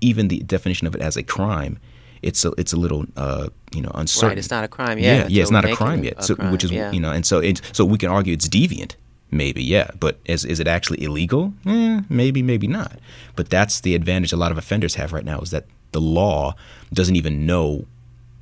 even 0.00 0.28
the 0.28 0.38
definition 0.40 0.86
of 0.86 0.94
it 0.94 1.00
as 1.00 1.16
a 1.16 1.24
crime 1.24 1.78
it's 2.22 2.44
a, 2.44 2.52
it's 2.58 2.72
a 2.72 2.76
little 2.76 3.06
uh, 3.16 3.48
you 3.72 3.82
know 3.82 3.90
uncertain. 3.94 4.30
Right, 4.30 4.38
it's 4.38 4.50
not 4.50 4.64
a 4.64 4.68
crime 4.68 4.98
yet. 4.98 5.16
Yeah, 5.16 5.26
yeah, 5.28 5.42
it's 5.42 5.50
not 5.50 5.64
a 5.64 5.74
crime 5.74 6.04
yet. 6.04 6.24
So 6.24 6.34
crime, 6.34 6.52
which 6.52 6.64
is 6.64 6.70
yeah. 6.70 6.92
you 6.92 7.00
know, 7.00 7.10
and 7.10 7.24
so 7.24 7.38
it, 7.38 7.60
so 7.72 7.84
we 7.84 7.98
can 7.98 8.10
argue 8.10 8.32
it's 8.32 8.48
deviant, 8.48 8.94
maybe, 9.30 9.62
yeah, 9.62 9.90
but 9.98 10.18
is 10.24 10.44
is 10.44 10.60
it 10.60 10.68
actually 10.68 11.02
illegal? 11.02 11.52
Eh, 11.66 12.00
maybe, 12.08 12.42
maybe 12.42 12.66
not. 12.66 12.98
But 13.36 13.50
that's 13.50 13.80
the 13.80 13.94
advantage 13.94 14.32
a 14.32 14.36
lot 14.36 14.52
of 14.52 14.58
offenders 14.58 14.96
have 14.96 15.12
right 15.12 15.24
now 15.24 15.40
is 15.40 15.50
that 15.50 15.66
the 15.92 16.00
law 16.00 16.54
doesn't 16.92 17.16
even 17.16 17.46
know 17.46 17.86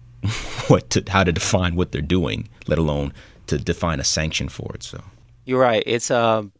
what 0.68 0.90
to 0.90 1.04
how 1.08 1.24
to 1.24 1.32
define 1.32 1.76
what 1.76 1.92
they're 1.92 2.00
doing, 2.00 2.48
let 2.66 2.78
alone 2.78 3.12
to 3.46 3.58
define 3.58 4.00
a 4.00 4.04
sanction 4.04 4.48
for 4.48 4.72
it. 4.74 4.82
So 4.82 5.02
you're 5.44 5.60
right. 5.60 5.82
It's 5.86 6.10
um, 6.10 6.52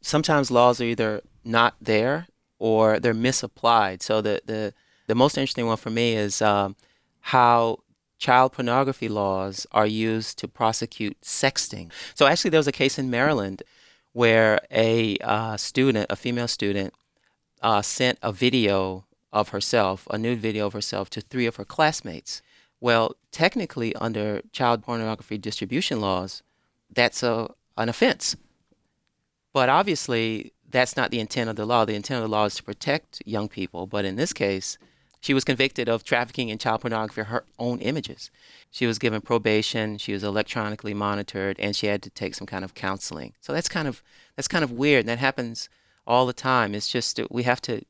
sometimes 0.00 0.50
laws 0.50 0.80
are 0.80 0.84
either 0.84 1.22
not 1.44 1.74
there 1.80 2.26
or 2.58 2.98
they're 2.98 3.14
misapplied. 3.14 4.02
So 4.02 4.20
the 4.20 4.42
the 4.44 4.74
the 5.10 5.14
most 5.16 5.36
interesting 5.36 5.66
one 5.66 5.76
for 5.76 5.90
me 5.90 6.14
is 6.14 6.40
um, 6.40 6.76
how 7.20 7.80
child 8.18 8.52
pornography 8.52 9.08
laws 9.08 9.66
are 9.72 9.86
used 9.86 10.38
to 10.38 10.46
prosecute 10.46 11.20
sexting. 11.20 11.90
So 12.14 12.26
actually, 12.26 12.50
there 12.50 12.60
was 12.60 12.68
a 12.68 12.80
case 12.82 12.96
in 12.96 13.10
Maryland 13.10 13.64
where 14.12 14.60
a 14.70 15.16
uh, 15.18 15.56
student, 15.56 16.06
a 16.10 16.14
female 16.14 16.46
student, 16.46 16.94
uh, 17.60 17.82
sent 17.82 18.18
a 18.22 18.30
video 18.30 19.04
of 19.32 19.48
herself, 19.48 20.06
a 20.10 20.16
nude 20.16 20.38
video 20.38 20.66
of 20.66 20.74
herself, 20.74 21.10
to 21.10 21.20
three 21.20 21.46
of 21.46 21.56
her 21.56 21.64
classmates. 21.64 22.40
Well, 22.80 23.16
technically, 23.32 23.92
under 23.96 24.42
child 24.52 24.84
pornography 24.84 25.38
distribution 25.38 26.00
laws, 26.00 26.42
that's 26.94 27.24
a 27.24 27.50
an 27.76 27.88
offense. 27.88 28.36
But 29.52 29.68
obviously, 29.68 30.52
that's 30.70 30.96
not 30.96 31.10
the 31.10 31.18
intent 31.18 31.50
of 31.50 31.56
the 31.56 31.66
law. 31.66 31.84
The 31.84 31.94
intent 31.94 32.22
of 32.22 32.30
the 32.30 32.36
law 32.36 32.44
is 32.44 32.54
to 32.56 32.62
protect 32.62 33.22
young 33.26 33.48
people. 33.48 33.88
But 33.88 34.04
in 34.04 34.14
this 34.14 34.32
case, 34.32 34.78
she 35.20 35.34
was 35.34 35.44
convicted 35.44 35.88
of 35.88 36.02
trafficking 36.02 36.48
in 36.48 36.58
child 36.58 36.80
pornography, 36.80 37.22
her 37.22 37.44
own 37.58 37.78
images. 37.80 38.30
She 38.70 38.86
was 38.86 38.98
given 38.98 39.20
probation, 39.20 39.98
she 39.98 40.12
was 40.12 40.24
electronically 40.24 40.94
monitored, 40.94 41.58
and 41.60 41.76
she 41.76 41.86
had 41.86 42.02
to 42.02 42.10
take 42.10 42.34
some 42.34 42.46
kind 42.46 42.64
of 42.64 42.74
counseling. 42.74 43.34
So 43.40 43.52
that's 43.52 43.68
kind 43.68 43.86
of 43.86 44.02
that's 44.36 44.48
kind 44.48 44.64
of 44.64 44.72
weird. 44.72 45.00
And 45.00 45.08
that 45.08 45.18
happens 45.18 45.68
all 46.06 46.26
the 46.26 46.32
time. 46.32 46.74
It's 46.74 46.88
just 46.88 47.20
we 47.30 47.42
have 47.42 47.60
to 47.62 47.82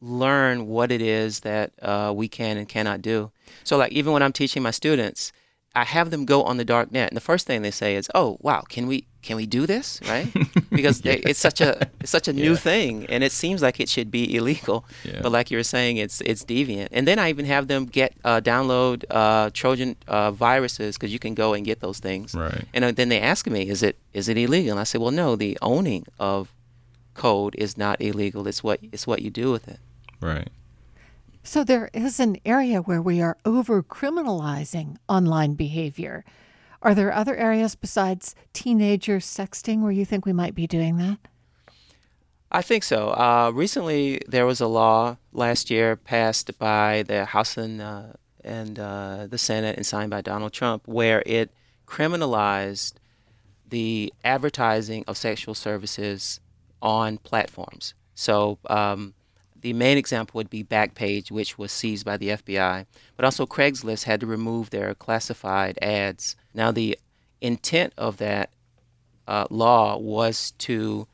learn 0.00 0.66
what 0.68 0.92
it 0.92 1.02
is 1.02 1.40
that 1.40 1.72
uh, 1.82 2.12
we 2.14 2.28
can 2.28 2.56
and 2.56 2.68
cannot 2.68 3.02
do. 3.02 3.32
So 3.64 3.76
like 3.76 3.92
even 3.92 4.12
when 4.12 4.22
I'm 4.22 4.32
teaching 4.32 4.62
my 4.62 4.70
students, 4.70 5.32
I 5.76 5.84
have 5.84 6.10
them 6.10 6.24
go 6.24 6.42
on 6.42 6.56
the 6.56 6.64
dark 6.64 6.90
net, 6.90 7.10
and 7.10 7.16
the 7.16 7.20
first 7.20 7.46
thing 7.46 7.60
they 7.60 7.70
say 7.70 7.96
is, 7.96 8.08
"Oh, 8.14 8.38
wow, 8.40 8.62
can 8.62 8.86
we 8.86 9.06
can 9.22 9.36
we 9.36 9.44
do 9.44 9.66
this?" 9.66 10.00
Right? 10.08 10.32
Because 10.70 11.04
yeah. 11.04 11.12
they, 11.12 11.18
it's 11.30 11.38
such 11.38 11.60
a 11.60 11.88
it's 12.00 12.10
such 12.10 12.28
a 12.28 12.32
new 12.32 12.56
thing, 12.56 13.06
and 13.06 13.22
it 13.22 13.32
seems 13.32 13.60
like 13.62 13.78
it 13.78 13.88
should 13.88 14.10
be 14.10 14.34
illegal. 14.34 14.84
Yeah. 15.04 15.20
But 15.22 15.32
like 15.32 15.50
you 15.50 15.58
were 15.58 15.70
saying, 15.76 15.98
it's 15.98 16.20
it's 16.22 16.44
deviant. 16.44 16.88
And 16.92 17.06
then 17.06 17.18
I 17.18 17.28
even 17.28 17.44
have 17.44 17.68
them 17.68 17.84
get 17.84 18.14
uh, 18.24 18.40
download 18.40 19.04
uh, 19.10 19.50
Trojan 19.52 19.96
uh, 20.08 20.30
viruses 20.32 20.96
because 20.96 21.12
you 21.12 21.18
can 21.18 21.34
go 21.34 21.54
and 21.54 21.64
get 21.64 21.80
those 21.80 21.98
things. 21.98 22.34
Right. 22.34 22.64
And 22.74 22.84
uh, 22.84 22.92
then 22.92 23.08
they 23.10 23.20
ask 23.20 23.46
me, 23.46 23.68
"Is 23.68 23.82
it 23.82 23.96
is 24.12 24.28
it 24.28 24.36
illegal?" 24.38 24.72
And 24.72 24.80
I 24.80 24.84
say, 24.84 24.98
"Well, 24.98 25.12
no. 25.12 25.36
The 25.36 25.58
owning 25.60 26.06
of 26.18 26.52
code 27.14 27.54
is 27.56 27.76
not 27.76 28.00
illegal. 28.00 28.48
It's 28.48 28.62
what 28.64 28.80
it's 28.92 29.06
what 29.06 29.20
you 29.20 29.30
do 29.30 29.52
with 29.52 29.68
it." 29.68 29.80
Right. 30.20 30.48
So 31.46 31.62
there 31.62 31.90
is 31.94 32.18
an 32.18 32.38
area 32.44 32.80
where 32.80 33.00
we 33.00 33.22
are 33.22 33.38
over 33.44 33.80
criminalizing 33.80 34.96
online 35.08 35.54
behavior. 35.54 36.24
Are 36.82 36.92
there 36.92 37.12
other 37.12 37.36
areas 37.36 37.76
besides 37.76 38.34
teenager 38.52 39.18
sexting 39.18 39.80
where 39.80 39.92
you 39.92 40.04
think 40.04 40.26
we 40.26 40.32
might 40.32 40.56
be 40.56 40.66
doing 40.66 40.96
that? 40.96 41.18
I 42.50 42.62
think 42.62 42.82
so. 42.82 43.10
Uh, 43.10 43.52
recently, 43.54 44.20
there 44.26 44.44
was 44.44 44.60
a 44.60 44.66
law 44.66 45.18
last 45.32 45.70
year 45.70 45.94
passed 45.94 46.58
by 46.58 47.04
the 47.06 47.24
House 47.26 47.56
and, 47.56 47.80
uh, 47.80 48.14
and 48.42 48.76
uh, 48.80 49.28
the 49.28 49.38
Senate 49.38 49.76
and 49.76 49.86
signed 49.86 50.10
by 50.10 50.22
Donald 50.22 50.52
Trump 50.52 50.82
where 50.86 51.22
it 51.26 51.52
criminalized 51.86 52.94
the 53.68 54.12
advertising 54.24 55.04
of 55.06 55.16
sexual 55.16 55.54
services 55.54 56.40
on 56.82 57.18
platforms. 57.18 57.94
So, 58.16 58.58
um, 58.68 59.14
the 59.66 59.72
main 59.72 59.98
example 59.98 60.38
would 60.38 60.48
be 60.48 60.62
Backpage, 60.62 61.32
which 61.32 61.58
was 61.58 61.72
seized 61.72 62.04
by 62.04 62.16
the 62.16 62.28
FBI, 62.28 62.86
but 63.16 63.24
also 63.24 63.46
Craigslist 63.46 64.04
had 64.04 64.20
to 64.20 64.26
remove 64.26 64.70
their 64.70 64.94
classified 64.94 65.76
ads. 65.82 66.36
Now, 66.54 66.70
the 66.70 66.96
intent 67.40 67.92
of 67.98 68.18
that 68.18 68.50
uh, 69.26 69.46
law 69.50 69.98
was 69.98 70.52
to 70.58 71.08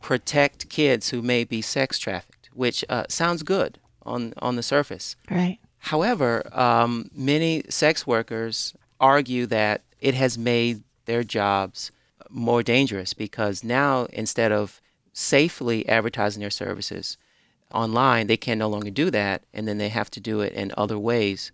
protect 0.00 0.70
kids 0.70 1.10
who 1.10 1.20
may 1.20 1.44
be 1.44 1.60
sex 1.60 1.98
trafficked, 1.98 2.48
which 2.54 2.82
uh, 2.88 3.04
sounds 3.10 3.42
good 3.42 3.78
on 4.06 4.32
on 4.38 4.56
the 4.56 4.62
surface. 4.62 5.14
Right. 5.30 5.58
However, 5.80 6.48
um, 6.58 7.10
many 7.14 7.62
sex 7.68 8.06
workers 8.06 8.74
argue 8.98 9.44
that 9.48 9.82
it 10.00 10.14
has 10.14 10.38
made 10.38 10.82
their 11.04 11.24
jobs 11.24 11.92
more 12.30 12.62
dangerous 12.62 13.12
because 13.12 13.62
now 13.62 14.06
instead 14.14 14.50
of 14.50 14.80
safely 15.12 15.86
advertising 15.86 16.40
their 16.40 16.48
services, 16.48 17.18
online, 17.72 18.26
they 18.26 18.36
can 18.36 18.58
no 18.58 18.68
longer 18.68 18.90
do 18.90 19.10
that, 19.10 19.42
and 19.52 19.66
then 19.66 19.78
they 19.78 19.88
have 19.88 20.10
to 20.10 20.20
do 20.20 20.40
it 20.40 20.52
in 20.52 20.72
other 20.76 20.98
ways. 20.98 21.52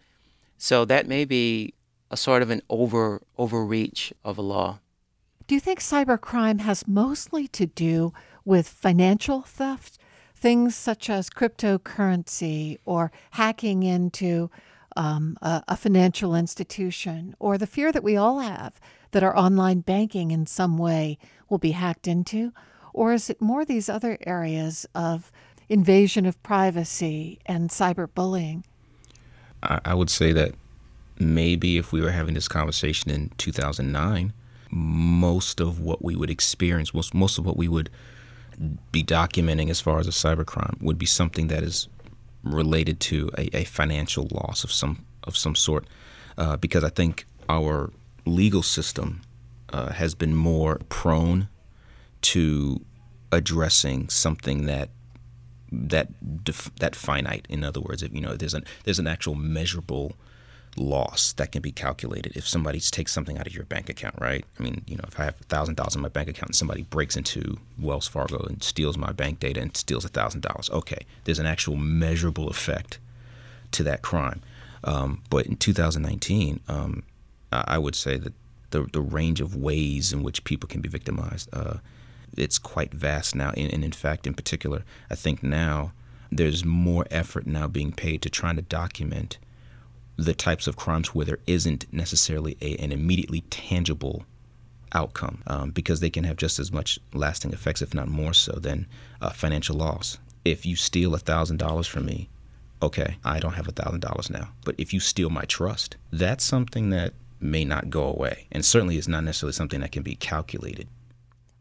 So 0.59 0.85
that 0.85 1.09
may 1.09 1.25
be 1.25 1.75
a 2.11 2.17
sort 2.17 2.43
of 2.43 2.51
an 2.51 2.63
over 2.69 3.23
overreach 3.37 4.13
of 4.25 4.39
a 4.39 4.43
law. 4.43 4.79
Do 5.47 5.55
you 5.55 5.61
think 5.61 5.81
cybercrime 5.81 6.61
has 6.61 6.87
mostly 6.87 7.49
to 7.49 7.67
do 7.67 8.13
with 8.45 8.69
financial 8.69 9.43
theft, 9.43 9.99
things 10.35 10.77
such 10.77 11.11
as 11.11 11.31
cryptocurrency 11.31 12.79
or 12.85 13.11
hacking 13.33 13.83
into 13.83 14.51
um, 14.95 15.37
a, 15.41 15.63
a 15.69 15.77
financial 15.77 16.35
institution, 16.35 17.35
or 17.39 17.57
the 17.57 17.67
fear 17.67 17.91
that 17.93 18.05
we 18.05 18.17
all 18.17 18.41
have 18.41 18.79
that 19.13 19.23
our 19.23 19.37
online 19.37 19.81
banking 19.81 20.31
in 20.31 20.47
some 20.47 20.79
way 20.79 21.19
will 21.49 21.59
be 21.59 21.73
hacked 21.73 22.07
into? 22.07 22.53
Or 22.93 23.13
is 23.13 23.31
it 23.31 23.41
more 23.41 23.65
these 23.65 23.89
other 23.89 24.19
areas 24.27 24.87
of 24.95 25.33
invasion 25.69 26.27
of 26.27 26.43
privacy 26.43 27.39
and 27.47 27.71
cyberbullying? 27.71 28.65
I, 29.63 29.95
would 29.95 30.11
say 30.11 30.33
that 30.33 30.55
maybe 31.19 31.79
if 31.79 31.93
we 31.93 32.01
were 32.01 32.11
having 32.11 32.35
this 32.35 32.49
conversation 32.49 33.11
in 33.11 33.31
2009, 33.39 34.33
most 34.71 35.61
of 35.61 35.79
what 35.79 36.03
we 36.03 36.17
would 36.17 36.31
experience, 36.31 36.93
most, 36.93 37.15
most 37.15 37.39
of 37.39 37.47
what 37.47 37.57
we 37.57 37.69
would 37.69 37.91
be 38.91 39.05
documenting 39.05 39.71
as 39.71 39.81
far 39.81 39.99
as 39.99 40.09
a 40.09 40.11
cybercrime 40.11 40.81
would 40.83 40.99
be 40.99 41.07
something 41.07 41.47
that 41.49 41.63
is 41.63 41.89
related 42.43 42.99
to 43.01 43.31
a, 43.39 43.57
a 43.57 43.65
financial 43.65 44.29
loss 44.33 44.65
of 44.65 44.73
some 44.73 45.05
of 45.25 45.37
some 45.37 45.55
sort, 45.55 45.87
uh, 46.37 46.57
because 46.57 46.83
I 46.83 46.89
think 46.89 47.25
our 47.49 47.93
legal 48.27 48.63
system 48.63 49.23
uh, 49.73 49.93
has 49.93 50.15
been 50.17 50.35
more 50.35 50.81
prone 50.89 51.49
to 52.23 52.85
addressing 53.31 54.09
something 54.09 54.67
that 54.67 54.91
that 55.73 56.45
def, 56.45 56.71
that 56.77 56.95
finite. 56.95 57.47
In 57.49 57.65
other 57.65 57.81
words, 57.81 58.03
if 58.03 58.13
you 58.13 58.21
know 58.21 58.37
there's 58.37 58.55
an 58.55 58.65
there's 58.85 58.99
an 58.99 59.07
actual 59.07 59.35
measurable 59.35 60.15
loss 60.77 61.33
that 61.35 61.53
can 61.53 61.61
be 61.61 61.71
calculated 61.71 62.35
if 62.35 62.49
somebody 62.49 62.81
takes 62.81 63.13
something 63.13 63.37
out 63.39 63.47
of 63.47 63.55
your 63.55 63.65
bank 63.65 63.91
account, 63.91 64.15
right? 64.19 64.45
I 64.59 64.63
mean, 64.63 64.83
you 64.87 64.97
know, 64.97 65.05
if 65.07 65.19
I 65.19 65.25
have 65.25 65.37
thousand 65.37 65.77
dollars 65.77 65.95
in 65.95 66.03
my 66.03 66.09
bank 66.09 66.29
account 66.29 66.51
and 66.51 66.57
somebody 66.57 66.83
breaks 66.83 67.17
into 67.17 67.59
Wells 67.79 68.09
Fargo 68.09 68.39
and 68.45 68.63
steals 68.63 68.97
my 68.97 69.13
bank 69.13 69.41
data 69.41 69.61
and 69.61 69.77
steals 69.77 70.05
thousand 70.05 70.43
dollars, 70.43 70.71
okay, 70.71 71.07
there's 71.25 71.39
an 71.39 71.47
actual 71.47 71.77
measurable 71.77 72.49
effect 72.49 72.99
to 73.73 73.83
that 73.83 74.03
crime. 74.03 74.43
Um, 74.85 75.23
but 75.31 75.47
in 75.47 75.57
2019, 75.57 76.61
um, 76.69 77.05
I 77.53 77.79
would 77.79 77.95
say 77.95 78.17
that 78.19 78.33
the 78.71 78.89
the 78.93 79.01
range 79.01 79.41
of 79.41 79.55
ways 79.55 80.13
in 80.13 80.23
which 80.23 80.45
people 80.45 80.69
can 80.69 80.81
be 80.81 80.89
victimized. 80.89 81.49
Uh, 81.53 81.79
it's 82.37 82.59
quite 82.59 82.93
vast 82.93 83.35
now. 83.35 83.51
And, 83.57 83.73
and 83.73 83.85
in 83.85 83.93
fact, 83.93 84.27
in 84.27 84.35
particular, 84.35 84.83
I 85.11 85.15
think 85.15 85.43
now 85.43 85.93
there's 86.31 86.65
more 86.65 87.07
effort 87.11 87.47
now 87.47 87.69
being 87.69 87.93
paid 87.93 88.23
to 88.23 88.31
trying 88.31 88.57
to 88.57 88.63
document 88.63 89.39
the 90.17 90.35
types 90.35 90.67
of 90.67 90.77
crimes 90.77 91.15
where 91.15 91.27
there 91.27 91.39
isn't 91.47 91.93
necessarily 91.93 92.57
a, 92.61 92.77
an 92.77 92.93
immediately 92.93 93.43
tangible 93.51 94.25
outcome 94.95 95.43
um, 95.47 95.71
because 95.71 96.01
they 96.01 96.11
can 96.11 96.25
have 96.25 96.37
just 96.37 96.59
as 96.59 96.73
much 96.73 96.99
lasting 97.13 97.53
effects, 97.53 97.83
if 97.83 97.95
not 97.95 98.09
more 98.09 98.35
so, 98.35 98.53
than 98.53 98.87
uh, 99.21 99.31
financial 99.31 99.77
loss. 99.77 100.19
If 100.45 100.67
you 100.67 100.77
steal 100.77 101.13
$1,000 101.13 101.87
from 101.87 102.07
me, 102.07 102.29
okay, 102.83 103.17
I 103.25 103.39
don't 103.39 103.55
have 103.55 103.67
$1,000 103.67 104.31
now. 104.31 104.49
But 104.65 104.75
if 104.79 104.93
you 104.93 105.01
steal 105.01 105.31
my 105.31 105.45
trust, 105.45 105.97
that's 106.13 106.45
something 106.45 106.91
that 106.91 107.15
may 107.41 107.65
not 107.65 107.91
go 107.91 108.05
away 108.05 108.47
and 108.53 108.65
certainly 108.65 108.97
is 108.97 109.09
not 109.09 109.25
necessarily 109.25 109.53
something 109.53 109.81
that 109.81 109.93
can 109.93 110.03
be 110.03 110.15
calculated. 110.15 110.89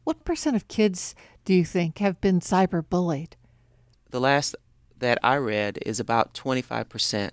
What 0.03 0.25
percent 0.25 0.55
of 0.55 0.67
kids 0.67 1.15
do 1.45 1.53
you 1.53 1.65
think 1.65 1.99
have 1.99 2.19
been 2.21 2.39
cyberbullied? 2.39 3.33
The 4.09 4.19
last 4.19 4.55
that 4.99 5.19
I 5.23 5.35
read 5.35 5.79
is 5.85 5.99
about 5.99 6.33
25%, 6.33 7.31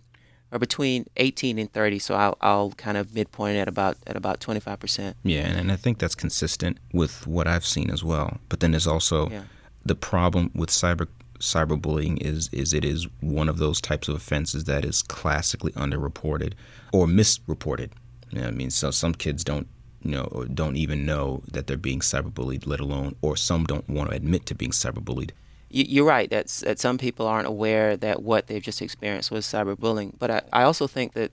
or 0.51 0.59
between 0.59 1.07
18 1.17 1.59
and 1.59 1.73
30. 1.73 1.99
So 1.99 2.15
I'll, 2.15 2.37
I'll 2.41 2.71
kind 2.73 2.97
of 2.97 3.15
midpoint 3.15 3.59
at 3.59 3.69
about 3.69 3.97
at 4.07 4.17
about 4.17 4.41
25%. 4.41 5.15
Yeah, 5.23 5.47
and 5.47 5.71
I 5.71 5.77
think 5.77 5.99
that's 5.99 6.15
consistent 6.15 6.79
with 6.93 7.27
what 7.27 7.47
I've 7.47 7.67
seen 7.67 7.91
as 7.91 8.03
well. 8.03 8.39
But 8.49 8.61
then 8.61 8.73
there's 8.73 8.87
also 8.87 9.29
yeah. 9.31 9.43
the 9.85 9.95
problem 9.95 10.51
with 10.55 10.71
cyber 10.71 11.09
cyberbullying 11.39 12.21
is 12.21 12.51
is 12.53 12.73
it 12.73 12.85
is 12.85 13.07
one 13.21 13.49
of 13.49 13.59
those 13.59 13.81
types 13.81 14.09
of 14.09 14.17
offenses 14.17 14.65
that 14.65 14.85
is 14.85 15.03
classically 15.03 15.73
underreported 15.73 16.55
or 16.93 17.07
misreported. 17.07 17.93
You 18.31 18.41
know 18.41 18.49
I 18.49 18.51
mean, 18.51 18.71
so 18.71 18.91
some 18.91 19.15
kids 19.15 19.45
don't 19.45 19.69
you 20.09 20.15
know, 20.15 20.25
or 20.33 20.47
don't 20.47 20.77
even 20.77 21.05
know 21.05 21.43
that 21.53 21.67
they're 21.67 21.77
being 21.77 22.01
cyberbullied, 22.01 22.67
let 22.67 22.81
alone, 22.81 23.15
or 23.21 23.37
some 23.37 23.65
don't 23.65 23.87
want 23.91 24.09
to 24.09 24.17
admit 24.17 24.47
to 24.47 24.55
being 24.55 24.71
cyberbullied. 24.71 25.33
You're 25.69 26.07
right. 26.07 26.31
That's 26.31 26.61
that 26.61 26.79
some 26.79 26.97
people 26.97 27.27
aren't 27.27 27.47
aware 27.47 27.95
that 27.95 28.23
what 28.23 28.47
they've 28.47 28.63
just 28.63 28.81
experienced 28.81 29.31
was 29.31 29.45
cyberbullying. 29.45 30.15
But 30.19 30.31
I, 30.31 30.43
I 30.51 30.63
also 30.63 30.87
think 30.87 31.13
that 31.13 31.31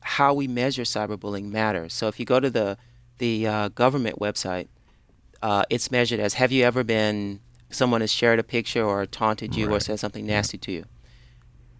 how 0.00 0.34
we 0.34 0.48
measure 0.48 0.82
cyberbullying 0.82 1.52
matters. 1.52 1.94
So 1.94 2.08
if 2.08 2.18
you 2.18 2.26
go 2.26 2.40
to 2.40 2.50
the 2.50 2.76
the 3.18 3.46
uh, 3.46 3.68
government 3.68 4.18
website, 4.18 4.66
uh, 5.40 5.62
it's 5.70 5.92
measured 5.92 6.18
as 6.18 6.34
have 6.34 6.50
you 6.50 6.64
ever 6.64 6.82
been 6.82 7.38
someone 7.70 8.00
has 8.00 8.10
shared 8.10 8.40
a 8.40 8.42
picture 8.42 8.84
or 8.84 9.06
taunted 9.06 9.54
you 9.54 9.68
right. 9.68 9.76
or 9.76 9.80
said 9.80 10.00
something 10.00 10.26
nasty 10.26 10.58
to 10.58 10.72
you, 10.72 10.84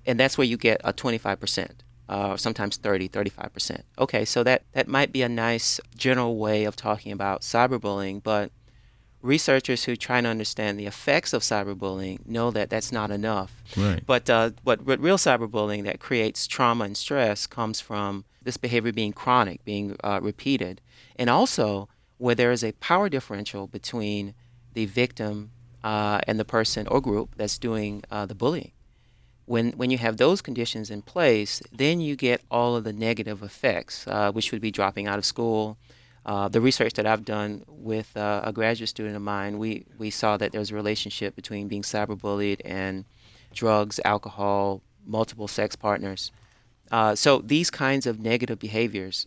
and 0.06 0.20
that's 0.20 0.38
where 0.38 0.46
you 0.46 0.56
get 0.56 0.80
a 0.84 0.92
25 0.92 1.40
percent 1.40 1.81
uh, 2.08 2.36
sometimes 2.36 2.76
30, 2.76 3.08
35%. 3.08 3.82
Okay, 3.98 4.24
so 4.24 4.42
that, 4.42 4.62
that 4.72 4.88
might 4.88 5.12
be 5.12 5.22
a 5.22 5.28
nice 5.28 5.80
general 5.96 6.36
way 6.36 6.64
of 6.64 6.76
talking 6.76 7.12
about 7.12 7.42
cyberbullying, 7.42 8.22
but 8.22 8.50
researchers 9.22 9.84
who 9.84 9.94
try 9.94 10.20
to 10.20 10.28
understand 10.28 10.78
the 10.78 10.86
effects 10.86 11.32
of 11.32 11.42
cyberbullying 11.42 12.26
know 12.26 12.50
that 12.50 12.68
that's 12.68 12.90
not 12.90 13.10
enough. 13.10 13.62
Right. 13.76 14.02
But, 14.04 14.28
uh, 14.28 14.50
but, 14.64 14.84
but 14.84 15.00
real 15.00 15.16
cyberbullying 15.16 15.84
that 15.84 16.00
creates 16.00 16.46
trauma 16.46 16.84
and 16.84 16.96
stress 16.96 17.46
comes 17.46 17.80
from 17.80 18.24
this 18.42 18.56
behavior 18.56 18.92
being 18.92 19.12
chronic, 19.12 19.64
being 19.64 19.96
uh, 20.02 20.18
repeated, 20.20 20.80
and 21.16 21.30
also 21.30 21.88
where 22.18 22.34
there 22.34 22.52
is 22.52 22.64
a 22.64 22.72
power 22.72 23.08
differential 23.08 23.68
between 23.68 24.34
the 24.74 24.86
victim 24.86 25.50
uh, 25.84 26.20
and 26.26 26.38
the 26.38 26.44
person 26.44 26.86
or 26.88 27.00
group 27.00 27.34
that's 27.36 27.58
doing 27.58 28.02
uh, 28.10 28.26
the 28.26 28.34
bullying 28.34 28.72
when 29.46 29.72
when 29.72 29.90
you 29.90 29.98
have 29.98 30.16
those 30.16 30.40
conditions 30.40 30.90
in 30.90 31.02
place, 31.02 31.62
then 31.72 32.00
you 32.00 32.16
get 32.16 32.40
all 32.50 32.76
of 32.76 32.84
the 32.84 32.92
negative 32.92 33.42
effects, 33.42 34.06
uh, 34.06 34.32
which 34.32 34.52
would 34.52 34.60
be 34.60 34.70
dropping 34.70 35.06
out 35.06 35.18
of 35.18 35.24
school. 35.24 35.76
Uh, 36.24 36.48
the 36.48 36.60
research 36.60 36.92
that 36.94 37.04
I've 37.04 37.24
done 37.24 37.64
with 37.66 38.16
uh, 38.16 38.42
a 38.44 38.52
graduate 38.52 38.88
student 38.88 39.16
of 39.16 39.22
mine, 39.22 39.58
we, 39.58 39.84
we 39.98 40.08
saw 40.08 40.36
that 40.36 40.52
there's 40.52 40.70
a 40.70 40.74
relationship 40.74 41.34
between 41.34 41.66
being 41.66 41.82
cyberbullied 41.82 42.60
and 42.64 43.04
drugs, 43.52 43.98
alcohol, 44.04 44.82
multiple 45.04 45.48
sex 45.48 45.74
partners. 45.74 46.30
Uh, 46.92 47.16
so 47.16 47.38
these 47.38 47.70
kinds 47.70 48.06
of 48.06 48.20
negative 48.20 48.60
behaviors 48.60 49.26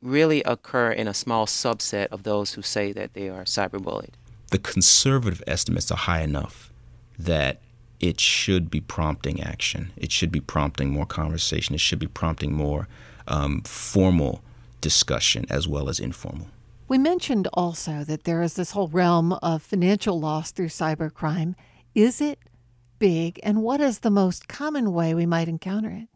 really 0.00 0.42
occur 0.42 0.90
in 0.90 1.06
a 1.06 1.14
small 1.14 1.46
subset 1.46 2.08
of 2.08 2.24
those 2.24 2.54
who 2.54 2.62
say 2.62 2.90
that 2.90 3.14
they 3.14 3.28
are 3.28 3.44
cyberbullied. 3.44 4.14
The 4.50 4.58
conservative 4.58 5.42
estimates 5.46 5.92
are 5.92 5.96
high 5.96 6.22
enough 6.22 6.72
that 7.16 7.60
it 8.02 8.18
should 8.18 8.68
be 8.68 8.80
prompting 8.80 9.40
action. 9.40 9.92
It 9.96 10.10
should 10.10 10.32
be 10.32 10.40
prompting 10.40 10.90
more 10.90 11.06
conversation. 11.06 11.74
It 11.74 11.80
should 11.80 12.00
be 12.00 12.08
prompting 12.08 12.52
more 12.52 12.88
um, 13.28 13.62
formal 13.62 14.42
discussion 14.80 15.46
as 15.48 15.68
well 15.68 15.88
as 15.88 16.00
informal. 16.00 16.48
We 16.88 16.98
mentioned 16.98 17.48
also 17.54 18.02
that 18.04 18.24
there 18.24 18.42
is 18.42 18.54
this 18.54 18.72
whole 18.72 18.88
realm 18.88 19.32
of 19.34 19.62
financial 19.62 20.20
loss 20.20 20.50
through 20.50 20.66
cybercrime. 20.66 21.54
Is 21.94 22.20
it 22.20 22.40
big, 22.98 23.38
and 23.44 23.62
what 23.62 23.80
is 23.80 24.00
the 24.00 24.10
most 24.10 24.48
common 24.48 24.92
way 24.92 25.14
we 25.14 25.24
might 25.24 25.48
encounter 25.48 25.90
it? 25.90 26.08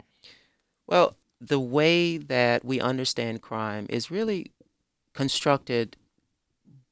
Well, 0.86 1.16
the 1.40 1.60
way 1.60 2.18
that 2.18 2.64
we 2.64 2.80
understand 2.80 3.42
crime 3.42 3.86
is 3.88 4.10
really 4.10 4.50
constructed 5.14 5.96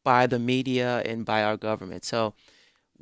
by 0.05 0.27
the 0.27 0.39
media 0.39 1.03
and 1.05 1.25
by 1.25 1.43
our 1.43 1.57
government. 1.57 2.05
So 2.05 2.35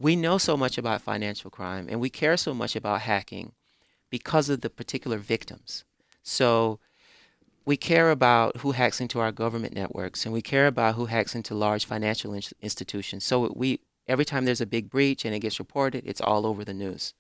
we 0.03 0.17
know 0.17 0.37
so 0.37 0.57
much 0.57 0.77
about 0.77 1.01
financial 1.01 1.49
crime 1.49 1.87
and 1.89 2.01
we 2.01 2.11
care 2.11 2.37
so 2.37 2.53
much 2.53 2.75
about 2.75 3.03
hacking 3.03 3.53
because 4.11 4.49
of 4.49 4.61
the 4.61 4.69
particular 4.69 5.17
victims. 5.17 5.85
So 6.25 6.81
we 7.65 7.77
care 7.77 8.11
about 8.11 8.59
who 8.59 8.73
hacks 8.73 9.01
into 9.01 9.21
our 9.21 9.31
government 9.31 9.75
networks 9.75 10.25
and 10.25 10.33
we 10.33 10.43
care 10.43 10.67
about 10.67 10.97
who 10.97 11.07
hacks 11.07 11.37
into 11.37 11.55
large 11.55 11.85
financial 11.85 12.35
in- 12.35 12.43
institutions. 12.61 13.23
So 13.23 13.53
we 13.55 13.81
every 14.09 14.25
time 14.25 14.45
there's 14.45 14.61
a 14.61 14.67
big 14.67 14.91
breach 14.91 15.25
and 15.25 15.35
it 15.37 15.39
gets 15.39 15.61
reported, 15.61 16.03
it's 16.05 16.21
all 16.21 16.47
over 16.47 16.65
the 16.65 16.75
news. 16.75 17.15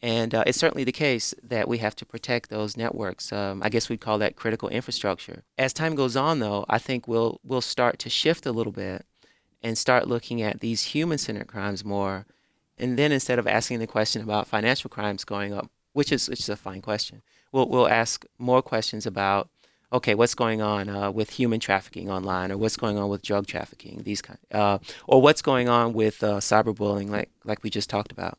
And 0.00 0.34
uh, 0.34 0.44
it's 0.46 0.58
certainly 0.58 0.84
the 0.84 0.92
case 0.92 1.34
that 1.42 1.66
we 1.66 1.78
have 1.78 1.96
to 1.96 2.06
protect 2.06 2.48
those 2.48 2.76
networks. 2.76 3.32
Um, 3.32 3.60
I 3.60 3.70
guess 3.70 3.88
we'd 3.88 4.00
call 4.02 4.18
that 4.18 4.36
critical 4.36 4.68
infrastructure. 4.68 5.42
As 5.58 5.72
time 5.72 5.96
goes 5.96 6.14
on, 6.14 6.38
though, 6.38 6.64
I 6.68 6.78
think 6.78 7.08
we'll 7.08 7.40
we'll 7.42 7.60
start 7.60 7.98
to 8.00 8.10
shift 8.10 8.46
a 8.46 8.52
little 8.52 8.72
bit 8.72 9.04
and 9.64 9.76
start 9.76 10.06
looking 10.06 10.42
at 10.42 10.60
these 10.60 10.82
human-centered 10.82 11.48
crimes 11.48 11.84
more. 11.84 12.26
And 12.78 12.96
then 12.98 13.10
instead 13.10 13.38
of 13.38 13.46
asking 13.46 13.78
the 13.78 13.86
question 13.86 14.22
about 14.22 14.46
financial 14.46 14.90
crimes 14.90 15.24
going 15.24 15.54
up, 15.54 15.70
which 15.94 16.12
is 16.12 16.28
which 16.28 16.40
is 16.40 16.48
a 16.48 16.56
fine 16.56 16.82
question, 16.82 17.22
we'll 17.50 17.68
we'll 17.68 17.88
ask 17.88 18.24
more 18.38 18.62
questions 18.62 19.06
about 19.06 19.48
okay, 19.92 20.14
what's 20.16 20.34
going 20.34 20.60
on 20.60 20.88
uh, 20.88 21.08
with 21.10 21.30
human 21.30 21.60
trafficking 21.60 22.10
online, 22.10 22.50
or 22.50 22.58
what's 22.58 22.76
going 22.76 22.98
on 22.98 23.08
with 23.08 23.22
drug 23.22 23.46
trafficking, 23.46 24.02
these 24.04 24.20
kind, 24.20 24.38
uh, 24.50 24.78
or 25.06 25.22
what's 25.22 25.40
going 25.40 25.68
on 25.68 25.92
with 25.92 26.22
uh, 26.22 26.38
cyberbullying, 26.40 27.08
like 27.10 27.30
like 27.44 27.62
we 27.62 27.70
just 27.70 27.88
talked 27.88 28.12
about. 28.12 28.38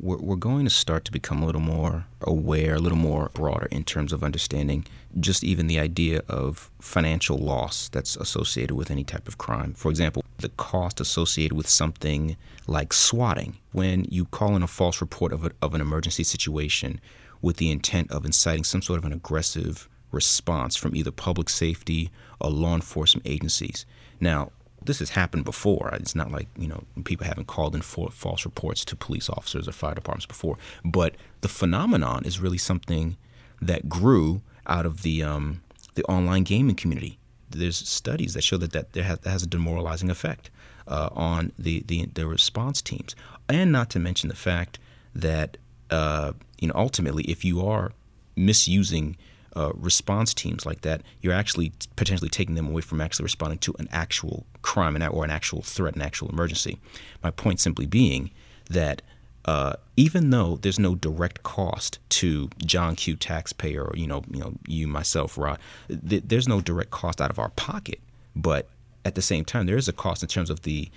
We're, 0.00 0.18
we're 0.18 0.36
going 0.36 0.64
to 0.64 0.70
start 0.70 1.04
to 1.06 1.12
become 1.12 1.42
a 1.42 1.46
little 1.46 1.60
more 1.60 2.06
aware, 2.20 2.74
a 2.74 2.78
little 2.78 2.98
more 2.98 3.30
broader 3.34 3.66
in 3.70 3.84
terms 3.84 4.12
of 4.12 4.22
understanding 4.22 4.86
just 5.20 5.44
even 5.44 5.66
the 5.66 5.78
idea 5.78 6.22
of 6.28 6.70
financial 6.80 7.38
loss 7.38 7.88
that's 7.88 8.16
associated 8.16 8.74
with 8.74 8.90
any 8.90 9.04
type 9.04 9.28
of 9.28 9.38
crime. 9.38 9.74
For 9.74 9.90
example, 9.90 10.24
the 10.38 10.48
cost 10.50 11.00
associated 11.00 11.54
with 11.54 11.68
something 11.68 12.36
like 12.66 12.92
swatting. 12.92 13.58
When 13.72 14.04
you 14.10 14.24
call 14.24 14.56
in 14.56 14.62
a 14.62 14.66
false 14.66 15.00
report 15.00 15.32
of, 15.32 15.46
a, 15.46 15.52
of 15.62 15.74
an 15.74 15.80
emergency 15.80 16.24
situation 16.24 17.00
with 17.40 17.58
the 17.58 17.70
intent 17.70 18.10
of 18.10 18.24
inciting 18.24 18.64
some 18.64 18.82
sort 18.82 18.98
of 18.98 19.04
an 19.04 19.12
aggressive 19.12 19.88
response 20.10 20.76
from 20.76 20.94
either 20.96 21.10
public 21.10 21.48
safety 21.48 22.10
or 22.40 22.50
law 22.50 22.74
enforcement 22.74 23.26
agencies. 23.26 23.84
Now, 24.20 24.50
this 24.84 24.98
has 24.98 25.10
happened 25.10 25.44
before. 25.44 25.90
It's 25.94 26.14
not 26.14 26.30
like, 26.30 26.48
you 26.56 26.68
know, 26.68 26.84
people 27.04 27.26
haven't 27.26 27.46
called 27.46 27.74
in 27.74 27.82
for 27.82 28.10
false 28.10 28.44
reports 28.44 28.84
to 28.86 28.96
police 28.96 29.28
officers 29.28 29.68
or 29.68 29.72
fire 29.72 29.94
departments 29.94 30.26
before. 30.26 30.58
But 30.84 31.14
the 31.40 31.48
phenomenon 31.48 32.24
is 32.24 32.40
really 32.40 32.58
something 32.58 33.16
that 33.60 33.88
grew 33.88 34.42
out 34.66 34.86
of 34.86 35.02
the 35.02 35.22
um, 35.22 35.62
the 35.94 36.04
online 36.04 36.42
gaming 36.44 36.76
community. 36.76 37.18
There's 37.50 37.76
studies 37.76 38.34
that 38.34 38.42
show 38.42 38.56
that 38.56 38.72
that, 38.72 38.92
there 38.92 39.04
has, 39.04 39.18
that 39.20 39.30
has 39.30 39.42
a 39.42 39.46
demoralizing 39.46 40.10
effect 40.10 40.50
uh, 40.88 41.08
on 41.12 41.52
the, 41.58 41.84
the 41.86 42.06
the 42.14 42.26
response 42.26 42.82
teams, 42.82 43.14
and 43.48 43.72
not 43.72 43.90
to 43.90 43.98
mention 43.98 44.28
the 44.28 44.36
fact 44.36 44.78
that 45.14 45.56
uh, 45.90 46.32
you 46.58 46.68
know 46.68 46.74
ultimately, 46.76 47.24
if 47.24 47.44
you 47.44 47.66
are 47.66 47.92
misusing 48.36 49.16
uh, 49.56 49.72
response 49.74 50.34
teams 50.34 50.66
like 50.66 50.82
that, 50.82 51.02
you're 51.20 51.32
actually 51.32 51.72
potentially 51.96 52.30
taking 52.30 52.54
them 52.54 52.68
away 52.68 52.82
from 52.82 53.00
actually 53.00 53.24
responding 53.24 53.58
to 53.60 53.74
an 53.78 53.88
actual 53.90 54.46
crime 54.62 55.00
or 55.10 55.24
an 55.24 55.30
actual 55.30 55.62
threat, 55.62 55.94
an 55.94 56.02
actual 56.02 56.28
emergency. 56.28 56.78
My 57.22 57.30
point 57.30 57.60
simply 57.60 57.86
being 57.86 58.30
that 58.70 59.02
uh, 59.44 59.74
even 59.96 60.30
though 60.30 60.56
there's 60.56 60.78
no 60.78 60.94
direct 60.94 61.42
cost 61.42 61.98
to 62.08 62.48
John 62.64 62.96
Q 62.96 63.16
taxpayer 63.16 63.84
or 63.84 63.96
you 63.96 64.06
know 64.06 64.24
you 64.30 64.40
know 64.40 64.54
you 64.66 64.86
myself 64.86 65.36
Rod, 65.36 65.58
th- 65.88 66.24
there's 66.26 66.48
no 66.48 66.60
direct 66.60 66.90
cost 66.90 67.20
out 67.20 67.30
of 67.30 67.38
our 67.38 67.50
pocket, 67.50 68.00
but 68.34 68.68
at 69.04 69.14
the 69.14 69.22
same 69.22 69.44
time 69.44 69.66
there 69.66 69.76
is 69.76 69.88
a 69.88 69.92
cost 69.92 70.22
in 70.22 70.28
terms 70.28 70.48
of 70.48 70.62
the 70.62 70.90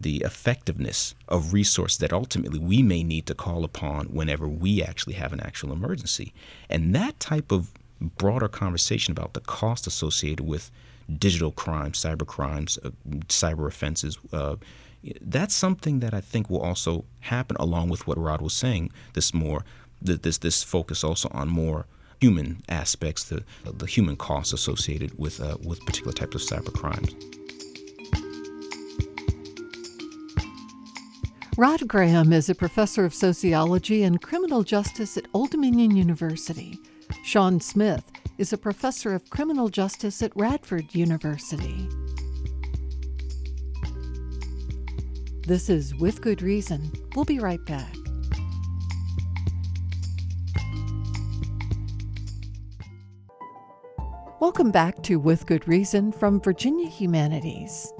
the 0.00 0.18
effectiveness 0.18 1.14
of 1.28 1.52
resources 1.52 1.98
that 1.98 2.12
ultimately 2.12 2.58
we 2.58 2.82
may 2.82 3.02
need 3.02 3.26
to 3.26 3.34
call 3.34 3.64
upon 3.64 4.06
whenever 4.06 4.46
we 4.46 4.82
actually 4.82 5.14
have 5.14 5.32
an 5.32 5.40
actual 5.40 5.72
emergency. 5.72 6.34
And 6.68 6.94
that 6.94 7.18
type 7.20 7.52
of 7.52 7.70
broader 8.04 8.48
conversation 8.48 9.12
about 9.12 9.34
the 9.34 9.40
cost 9.40 9.86
associated 9.86 10.46
with 10.46 10.70
digital 11.18 11.50
crimes, 11.50 12.02
cyber 12.02 12.26
crimes, 12.26 12.78
uh, 12.84 12.90
cyber 13.28 13.66
offenses. 13.66 14.18
Uh, 14.32 14.56
that's 15.20 15.54
something 15.54 16.00
that 16.00 16.14
I 16.14 16.20
think 16.20 16.48
will 16.48 16.62
also 16.62 17.04
happen 17.20 17.56
along 17.60 17.90
with 17.90 18.06
what 18.06 18.16
Rod 18.16 18.40
was 18.40 18.54
saying. 18.54 18.90
This 19.12 19.34
more, 19.34 19.64
this 20.00 20.38
this 20.38 20.62
focus 20.62 21.04
also 21.04 21.28
on 21.32 21.48
more 21.48 21.86
human 22.20 22.62
aspects, 22.68 23.24
the 23.24 23.44
the 23.64 23.86
human 23.86 24.16
costs 24.16 24.52
associated 24.52 25.18
with 25.18 25.40
uh, 25.40 25.56
with 25.62 25.84
particular 25.84 26.12
types 26.12 26.34
of 26.34 26.42
cyber 26.42 26.72
crimes. 26.72 27.14
Rod 31.56 31.86
Graham 31.86 32.32
is 32.32 32.48
a 32.48 32.54
professor 32.54 33.04
of 33.04 33.14
sociology 33.14 34.02
and 34.02 34.20
criminal 34.20 34.64
justice 34.64 35.16
at 35.16 35.26
Old 35.32 35.50
Dominion 35.50 35.94
University. 35.94 36.80
Sean 37.34 37.58
Smith 37.58 38.12
is 38.38 38.52
a 38.52 38.56
professor 38.56 39.12
of 39.12 39.28
criminal 39.28 39.68
justice 39.68 40.22
at 40.22 40.30
Radford 40.36 40.94
University. 40.94 41.88
This 45.44 45.68
is 45.68 45.96
With 45.96 46.20
Good 46.20 46.42
Reason. 46.42 46.92
We'll 47.16 47.24
be 47.24 47.40
right 47.40 47.58
back. 47.66 47.92
Welcome 54.38 54.70
back 54.70 55.02
to 55.02 55.16
With 55.16 55.44
Good 55.46 55.66
Reason 55.66 56.12
from 56.12 56.40
Virginia 56.40 56.88
Humanities. 56.88 57.92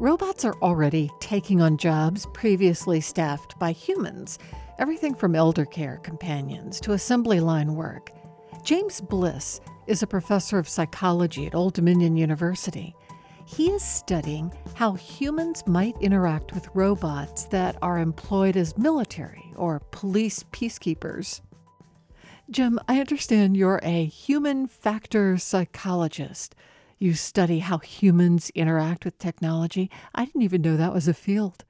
Robots 0.00 0.44
are 0.44 0.56
already 0.62 1.12
taking 1.20 1.62
on 1.62 1.78
jobs 1.78 2.26
previously 2.34 3.00
staffed 3.00 3.56
by 3.60 3.70
humans, 3.70 4.40
everything 4.80 5.14
from 5.14 5.36
elder 5.36 5.64
care 5.64 5.98
companions 5.98 6.80
to 6.80 6.90
assembly 6.90 7.38
line 7.38 7.76
work. 7.76 8.10
James 8.64 9.02
Bliss 9.02 9.60
is 9.86 10.02
a 10.02 10.06
professor 10.06 10.58
of 10.58 10.66
psychology 10.66 11.46
at 11.46 11.54
Old 11.54 11.74
Dominion 11.74 12.16
University. 12.16 12.96
He 13.44 13.70
is 13.70 13.84
studying 13.84 14.50
how 14.74 14.94
humans 14.94 15.62
might 15.66 15.94
interact 16.00 16.54
with 16.54 16.70
robots 16.72 17.44
that 17.48 17.76
are 17.82 17.98
employed 17.98 18.56
as 18.56 18.78
military 18.78 19.44
or 19.54 19.80
police 19.90 20.44
peacekeepers. 20.44 21.42
Jim, 22.48 22.80
I 22.88 23.00
understand 23.00 23.54
you're 23.54 23.80
a 23.82 24.06
human 24.06 24.66
factor 24.66 25.36
psychologist. 25.36 26.54
You 26.98 27.12
study 27.12 27.58
how 27.58 27.76
humans 27.76 28.48
interact 28.54 29.04
with 29.04 29.18
technology. 29.18 29.90
I 30.14 30.24
didn't 30.24 30.40
even 30.40 30.62
know 30.62 30.78
that 30.78 30.94
was 30.94 31.06
a 31.06 31.12
field. 31.12 31.66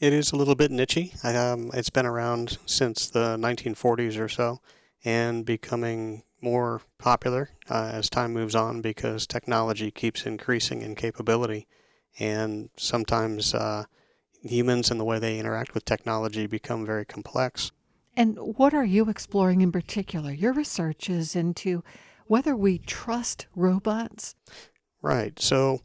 It 0.00 0.14
is 0.14 0.32
a 0.32 0.36
little 0.36 0.54
bit 0.54 0.70
nichey. 0.70 1.22
Um, 1.26 1.70
it's 1.74 1.90
been 1.90 2.06
around 2.06 2.56
since 2.64 3.10
the 3.10 3.36
1940s 3.36 4.18
or 4.18 4.30
so 4.30 4.62
and 5.04 5.44
becoming 5.44 6.22
more 6.40 6.82
popular 6.98 7.50
uh, 7.70 7.90
as 7.92 8.08
time 8.08 8.32
moves 8.32 8.54
on 8.54 8.80
because 8.80 9.26
technology 9.26 9.90
keeps 9.90 10.26
increasing 10.26 10.82
in 10.82 10.94
capability. 10.94 11.66
And 12.18 12.70
sometimes 12.76 13.54
uh, 13.54 13.84
humans 14.42 14.90
and 14.90 14.98
the 14.98 15.04
way 15.04 15.18
they 15.18 15.38
interact 15.38 15.74
with 15.74 15.84
technology 15.84 16.46
become 16.46 16.84
very 16.86 17.04
complex. 17.04 17.72
And 18.16 18.36
what 18.38 18.74
are 18.74 18.84
you 18.84 19.08
exploring 19.08 19.60
in 19.60 19.70
particular? 19.70 20.32
Your 20.32 20.52
research 20.52 21.08
is 21.08 21.36
into 21.36 21.84
whether 22.26 22.56
we 22.56 22.78
trust 22.78 23.46
robots. 23.54 24.34
Right. 25.00 25.38
So, 25.40 25.80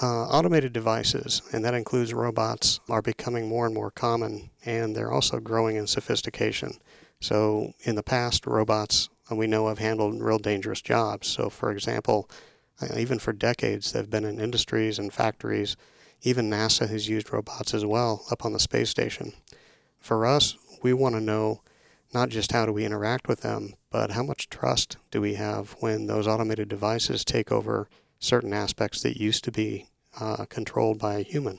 uh, 0.00 0.26
automated 0.28 0.72
devices, 0.72 1.42
and 1.52 1.64
that 1.64 1.74
includes 1.74 2.12
robots, 2.12 2.80
are 2.88 3.02
becoming 3.02 3.48
more 3.48 3.66
and 3.66 3.74
more 3.74 3.90
common, 3.90 4.50
and 4.64 4.94
they're 4.94 5.10
also 5.10 5.40
growing 5.40 5.76
in 5.76 5.86
sophistication. 5.86 6.78
So, 7.20 7.72
in 7.80 7.94
the 7.94 8.02
past, 8.02 8.46
robots 8.46 9.08
we 9.30 9.46
know 9.46 9.68
have 9.68 9.78
handled 9.78 10.20
real 10.20 10.38
dangerous 10.38 10.80
jobs. 10.80 11.26
So, 11.28 11.50
for 11.50 11.70
example, 11.70 12.30
uh, 12.80 12.98
even 12.98 13.18
for 13.18 13.32
decades, 13.32 13.92
they've 13.92 14.08
been 14.08 14.24
in 14.24 14.40
industries 14.40 14.98
and 14.98 15.12
factories. 15.12 15.76
Even 16.22 16.50
NASA 16.50 16.88
has 16.88 17.08
used 17.08 17.32
robots 17.32 17.74
as 17.74 17.84
well 17.84 18.24
up 18.30 18.44
on 18.44 18.52
the 18.52 18.60
space 18.60 18.90
station. 18.90 19.32
For 19.98 20.26
us, 20.26 20.56
we 20.82 20.92
want 20.92 21.14
to 21.14 21.20
know 21.20 21.62
not 22.14 22.28
just 22.28 22.52
how 22.52 22.66
do 22.66 22.72
we 22.72 22.84
interact 22.84 23.28
with 23.28 23.40
them, 23.40 23.74
but 23.90 24.12
how 24.12 24.22
much 24.22 24.48
trust 24.48 24.96
do 25.10 25.20
we 25.20 25.34
have 25.34 25.76
when 25.80 26.06
those 26.06 26.26
automated 26.26 26.68
devices 26.68 27.24
take 27.24 27.50
over 27.50 27.88
certain 28.18 28.52
aspects 28.52 29.02
that 29.02 29.20
used 29.20 29.44
to 29.44 29.52
be 29.52 29.88
uh, 30.20 30.44
controlled 30.46 30.98
by 30.98 31.16
a 31.16 31.22
human. 31.22 31.58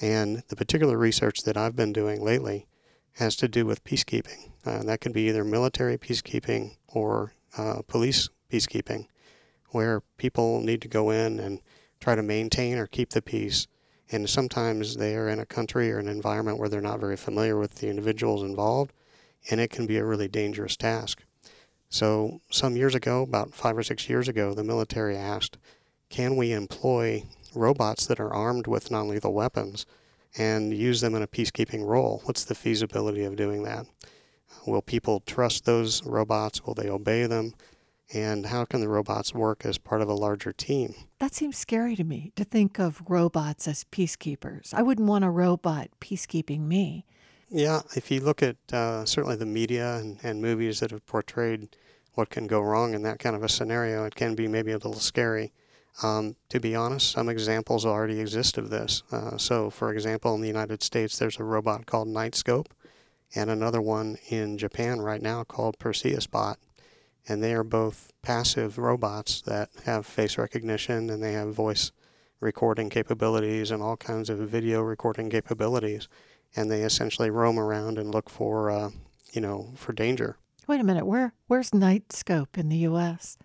And 0.00 0.42
the 0.48 0.56
particular 0.56 0.96
research 0.96 1.42
that 1.42 1.56
I've 1.56 1.76
been 1.76 1.92
doing 1.92 2.24
lately 2.24 2.66
has 3.18 3.34
to 3.36 3.48
do 3.48 3.66
with 3.66 3.84
peacekeeping. 3.84 4.50
Uh, 4.64 4.82
that 4.84 5.00
could 5.00 5.12
be 5.12 5.28
either 5.28 5.44
military 5.44 5.98
peacekeeping 5.98 6.76
or 6.86 7.32
uh, 7.56 7.82
police 7.88 8.28
peacekeeping, 8.50 9.06
where 9.70 10.02
people 10.16 10.60
need 10.60 10.80
to 10.82 10.88
go 10.88 11.10
in 11.10 11.40
and 11.40 11.60
try 12.00 12.14
to 12.14 12.22
maintain 12.22 12.78
or 12.78 12.86
keep 12.86 13.10
the 13.10 13.22
peace. 13.22 13.66
And 14.10 14.30
sometimes 14.30 14.96
they 14.96 15.16
are 15.16 15.28
in 15.28 15.40
a 15.40 15.46
country 15.46 15.90
or 15.90 15.98
an 15.98 16.08
environment 16.08 16.58
where 16.58 16.68
they're 16.68 16.80
not 16.80 17.00
very 17.00 17.16
familiar 17.16 17.58
with 17.58 17.76
the 17.76 17.90
individuals 17.90 18.42
involved, 18.42 18.92
and 19.50 19.60
it 19.60 19.70
can 19.70 19.86
be 19.86 19.98
a 19.98 20.04
really 20.04 20.28
dangerous 20.28 20.76
task. 20.76 21.24
So, 21.90 22.40
some 22.50 22.76
years 22.76 22.94
ago, 22.94 23.22
about 23.22 23.54
five 23.54 23.76
or 23.76 23.82
six 23.82 24.08
years 24.08 24.28
ago, 24.28 24.54
the 24.54 24.62
military 24.62 25.16
asked, 25.16 25.58
Can 26.08 26.36
we 26.36 26.52
employ 26.52 27.24
robots 27.54 28.06
that 28.06 28.20
are 28.20 28.32
armed 28.32 28.66
with 28.66 28.90
non 28.90 29.08
lethal 29.08 29.34
weapons 29.34 29.86
and 30.38 30.72
use 30.72 31.00
them 31.00 31.14
in 31.14 31.22
a 31.22 31.26
peacekeeping 31.26 31.84
role? 31.84 32.22
What's 32.24 32.44
the 32.44 32.54
feasibility 32.54 33.24
of 33.24 33.36
doing 33.36 33.64
that? 33.64 33.86
Will 34.66 34.82
people 34.82 35.20
trust 35.20 35.64
those 35.64 36.04
robots? 36.04 36.64
Will 36.64 36.74
they 36.74 36.88
obey 36.88 37.26
them? 37.26 37.54
And 38.12 38.46
how 38.46 38.64
can 38.64 38.80
the 38.80 38.88
robots 38.88 39.34
work 39.34 39.66
as 39.66 39.76
part 39.76 40.00
of 40.00 40.08
a 40.08 40.14
larger 40.14 40.52
team? 40.52 40.94
That 41.18 41.34
seems 41.34 41.58
scary 41.58 41.94
to 41.96 42.04
me 42.04 42.32
to 42.36 42.44
think 42.44 42.78
of 42.78 43.02
robots 43.06 43.68
as 43.68 43.84
peacekeepers. 43.84 44.72
I 44.72 44.82
wouldn't 44.82 45.08
want 45.08 45.24
a 45.24 45.30
robot 45.30 45.88
peacekeeping 46.00 46.60
me. 46.60 47.04
Yeah, 47.50 47.80
if 47.96 48.10
you 48.10 48.20
look 48.20 48.42
at 48.42 48.56
uh, 48.72 49.04
certainly 49.04 49.36
the 49.36 49.46
media 49.46 49.96
and, 49.96 50.18
and 50.22 50.40
movies 50.40 50.80
that 50.80 50.90
have 50.90 51.06
portrayed 51.06 51.76
what 52.14 52.30
can 52.30 52.46
go 52.46 52.60
wrong 52.60 52.94
in 52.94 53.02
that 53.02 53.18
kind 53.18 53.36
of 53.36 53.42
a 53.42 53.48
scenario, 53.48 54.04
it 54.04 54.14
can 54.14 54.34
be 54.34 54.48
maybe 54.48 54.72
a 54.72 54.76
little 54.76 54.94
scary. 54.94 55.52
Um, 56.02 56.36
to 56.48 56.60
be 56.60 56.76
honest, 56.76 57.10
some 57.10 57.28
examples 57.28 57.84
already 57.84 58.20
exist 58.20 58.56
of 58.56 58.70
this. 58.70 59.02
Uh, 59.10 59.36
so, 59.36 59.68
for 59.68 59.92
example, 59.92 60.34
in 60.34 60.40
the 60.40 60.46
United 60.46 60.82
States, 60.82 61.18
there's 61.18 61.38
a 61.38 61.44
robot 61.44 61.86
called 61.86 62.08
Knightscope 62.08 62.66
and 63.34 63.50
another 63.50 63.80
one 63.80 64.16
in 64.28 64.58
Japan 64.58 65.00
right 65.00 65.20
now 65.20 65.44
called 65.44 65.78
Perseusbot. 65.78 66.56
And 67.28 67.42
they 67.42 67.52
are 67.52 67.64
both 67.64 68.12
passive 68.22 68.78
robots 68.78 69.42
that 69.42 69.70
have 69.84 70.06
face 70.06 70.38
recognition 70.38 71.10
and 71.10 71.22
they 71.22 71.32
have 71.32 71.52
voice 71.52 71.92
recording 72.40 72.88
capabilities 72.88 73.70
and 73.70 73.82
all 73.82 73.96
kinds 73.96 74.30
of 74.30 74.38
video 74.38 74.80
recording 74.80 75.28
capabilities. 75.28 76.08
And 76.56 76.70
they 76.70 76.82
essentially 76.82 77.28
roam 77.28 77.58
around 77.58 77.98
and 77.98 78.14
look 78.14 78.30
for, 78.30 78.70
uh, 78.70 78.90
you 79.32 79.40
know, 79.40 79.72
for 79.76 79.92
danger. 79.92 80.38
Wait 80.66 80.80
a 80.80 80.84
minute, 80.84 81.06
where 81.06 81.34
where's 81.46 81.70
Knightscope 81.70 82.56
in 82.56 82.68
the 82.68 82.76
U.S.? 82.76 83.36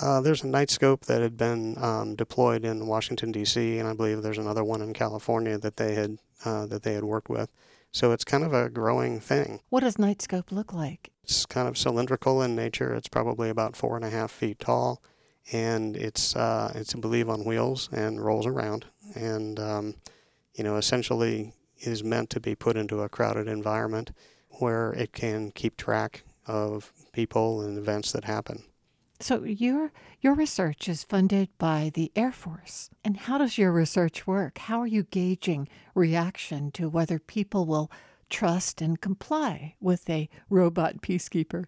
Uh, 0.00 0.20
there's 0.20 0.42
a 0.42 0.46
Knightscope 0.46 1.02
that 1.02 1.20
had 1.20 1.36
been 1.36 1.76
um, 1.82 2.14
deployed 2.14 2.64
in 2.64 2.86
Washington 2.86 3.32
D.C., 3.32 3.78
and 3.78 3.88
I 3.88 3.92
believe 3.92 4.22
there's 4.22 4.38
another 4.38 4.64
one 4.64 4.80
in 4.80 4.92
California 4.92 5.58
that 5.58 5.76
they 5.76 5.94
had 5.94 6.18
uh, 6.44 6.66
that 6.66 6.82
they 6.82 6.94
had 6.94 7.04
worked 7.04 7.28
with. 7.28 7.50
So 7.92 8.12
it's 8.12 8.24
kind 8.24 8.42
of 8.42 8.54
a 8.54 8.70
growing 8.70 9.20
thing. 9.20 9.60
What 9.68 9.80
does 9.80 9.96
Knightscope 9.96 10.50
look 10.50 10.72
like? 10.72 11.10
It's 11.24 11.44
kind 11.44 11.68
of 11.68 11.76
cylindrical 11.76 12.40
in 12.42 12.56
nature. 12.56 12.94
It's 12.94 13.08
probably 13.08 13.50
about 13.50 13.76
four 13.76 13.96
and 13.96 14.04
a 14.04 14.10
half 14.10 14.30
feet 14.30 14.58
tall, 14.58 15.02
and 15.52 15.96
it's 15.96 16.34
uh, 16.34 16.72
it's 16.74 16.94
I 16.96 16.98
believe 16.98 17.28
on 17.28 17.44
wheels 17.44 17.90
and 17.92 18.24
rolls 18.24 18.46
around, 18.46 18.86
and 19.14 19.60
um, 19.60 19.94
you 20.54 20.64
know 20.64 20.76
essentially 20.76 21.52
is 21.80 22.02
meant 22.02 22.30
to 22.30 22.40
be 22.40 22.54
put 22.54 22.76
into 22.76 23.02
a 23.02 23.08
crowded 23.08 23.48
environment 23.48 24.12
where 24.58 24.92
it 24.92 25.12
can 25.12 25.50
keep 25.50 25.76
track 25.76 26.22
of 26.46 26.92
people 27.12 27.60
and 27.60 27.76
events 27.76 28.12
that 28.12 28.24
happen. 28.24 28.64
So 29.22 29.44
your 29.44 29.92
your 30.20 30.34
research 30.34 30.88
is 30.88 31.04
funded 31.04 31.48
by 31.56 31.92
the 31.94 32.10
Air 32.16 32.32
Force. 32.32 32.90
And 33.04 33.16
how 33.16 33.38
does 33.38 33.56
your 33.56 33.70
research 33.70 34.26
work? 34.26 34.58
How 34.58 34.80
are 34.80 34.86
you 34.86 35.04
gauging 35.04 35.68
reaction 35.94 36.72
to 36.72 36.88
whether 36.88 37.20
people 37.20 37.64
will 37.64 37.88
trust 38.30 38.82
and 38.82 39.00
comply 39.00 39.76
with 39.80 40.10
a 40.10 40.28
robot 40.50 41.02
peacekeeper? 41.02 41.66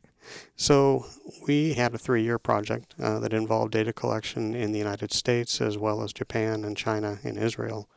So 0.57 1.07
we 1.47 1.75
had 1.75 1.95
a 1.95 1.99
three-year 1.99 2.41
project 2.41 2.97
uh, 3.01 3.21
that 3.21 3.33
involved 3.33 3.71
data 3.71 3.93
collection 3.93 4.53
in 4.53 4.73
the 4.73 4.79
United 4.79 5.13
States 5.13 5.61
as 5.61 5.79
well 5.79 6.03
as 6.03 6.13
Japan 6.13 6.65
and 6.65 6.77
China 6.77 7.21
and 7.23 7.39
Israel. 7.39 7.89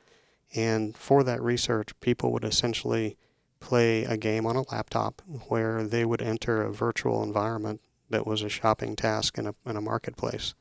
And 0.53 0.95
for 0.95 1.23
that 1.23 1.41
research, 1.41 1.99
people 1.99 2.31
would 2.31 2.43
essentially 2.43 3.17
play 3.59 4.03
a 4.03 4.17
game 4.17 4.45
on 4.45 4.55
a 4.55 4.69
laptop 4.69 5.23
where 5.47 5.83
they 5.83 6.05
would 6.05 6.21
enter 6.21 6.61
a 6.61 6.71
virtual 6.71 7.23
environment 7.23 7.81
that 8.09 8.27
was 8.27 8.41
a 8.41 8.49
shopping 8.49 8.95
task 8.95 9.37
in 9.37 9.47
a, 9.47 9.55
in 9.65 9.75
a 9.75 9.81
marketplace. 9.81 10.53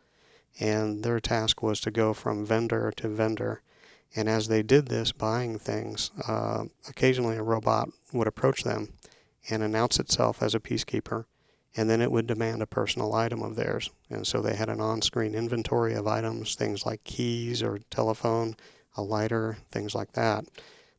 And 0.59 1.03
their 1.03 1.21
task 1.21 1.63
was 1.63 1.81
to 1.81 1.91
go 1.91 2.15
from 2.15 2.47
vendor 2.47 2.93
to 2.97 3.09
vendor. 3.09 3.63
And 4.15 4.29
as 4.29 4.49
they 4.49 4.63
did 4.63 4.87
this, 4.87 5.13
buying 5.13 5.59
things, 5.59 6.11
uh, 6.27 6.65
occasionally 6.89 7.37
a 7.37 7.43
robot 7.43 7.91
would 8.13 8.27
approach 8.27 8.63
them 8.63 8.95
and 9.51 9.63
announce 9.63 9.99
itself 10.01 10.43
as 10.43 10.55
a 10.55 10.61
peacekeeper, 10.61 11.27
and 11.77 11.91
then 11.91 12.01
it 12.01 12.11
would 12.11 12.27
demand 12.27 12.63
a 12.63 12.67
personal 12.67 13.15
item 13.15 13.43
of 13.43 13.55
theirs. 13.55 13.91
And 14.09 14.27
so 14.27 14.41
they 14.41 14.57
had 14.57 14.69
an 14.69 14.81
on 14.81 15.03
screen 15.03 15.35
inventory 15.35 15.95
of 15.95 16.07
items, 16.07 16.55
things 16.55 16.87
like 16.87 17.05
keys 17.05 17.63
or 17.63 17.81
telephone, 17.91 18.57
a 18.97 19.03
lighter, 19.03 19.59
things 19.71 19.95
like 19.95 20.13
that. 20.13 20.47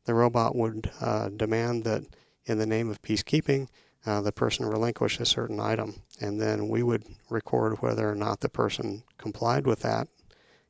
The 0.05 0.13
robot 0.13 0.55
would 0.55 0.91
uh, 1.01 1.29
demand 1.29 1.83
that, 1.83 2.03
in 2.45 2.59
the 2.59 2.65
name 2.65 2.89
of 2.89 3.01
peacekeeping, 3.01 3.67
uh, 4.05 4.21
the 4.21 4.31
person 4.31 4.65
relinquish 4.65 5.19
a 5.19 5.25
certain 5.25 5.59
item, 5.59 6.03
and 6.19 6.41
then 6.41 6.67
we 6.67 6.83
would 6.83 7.03
record 7.29 7.81
whether 7.81 8.09
or 8.09 8.15
not 8.15 8.39
the 8.39 8.49
person 8.49 9.03
complied 9.17 9.65
with 9.65 9.81
that, 9.81 10.07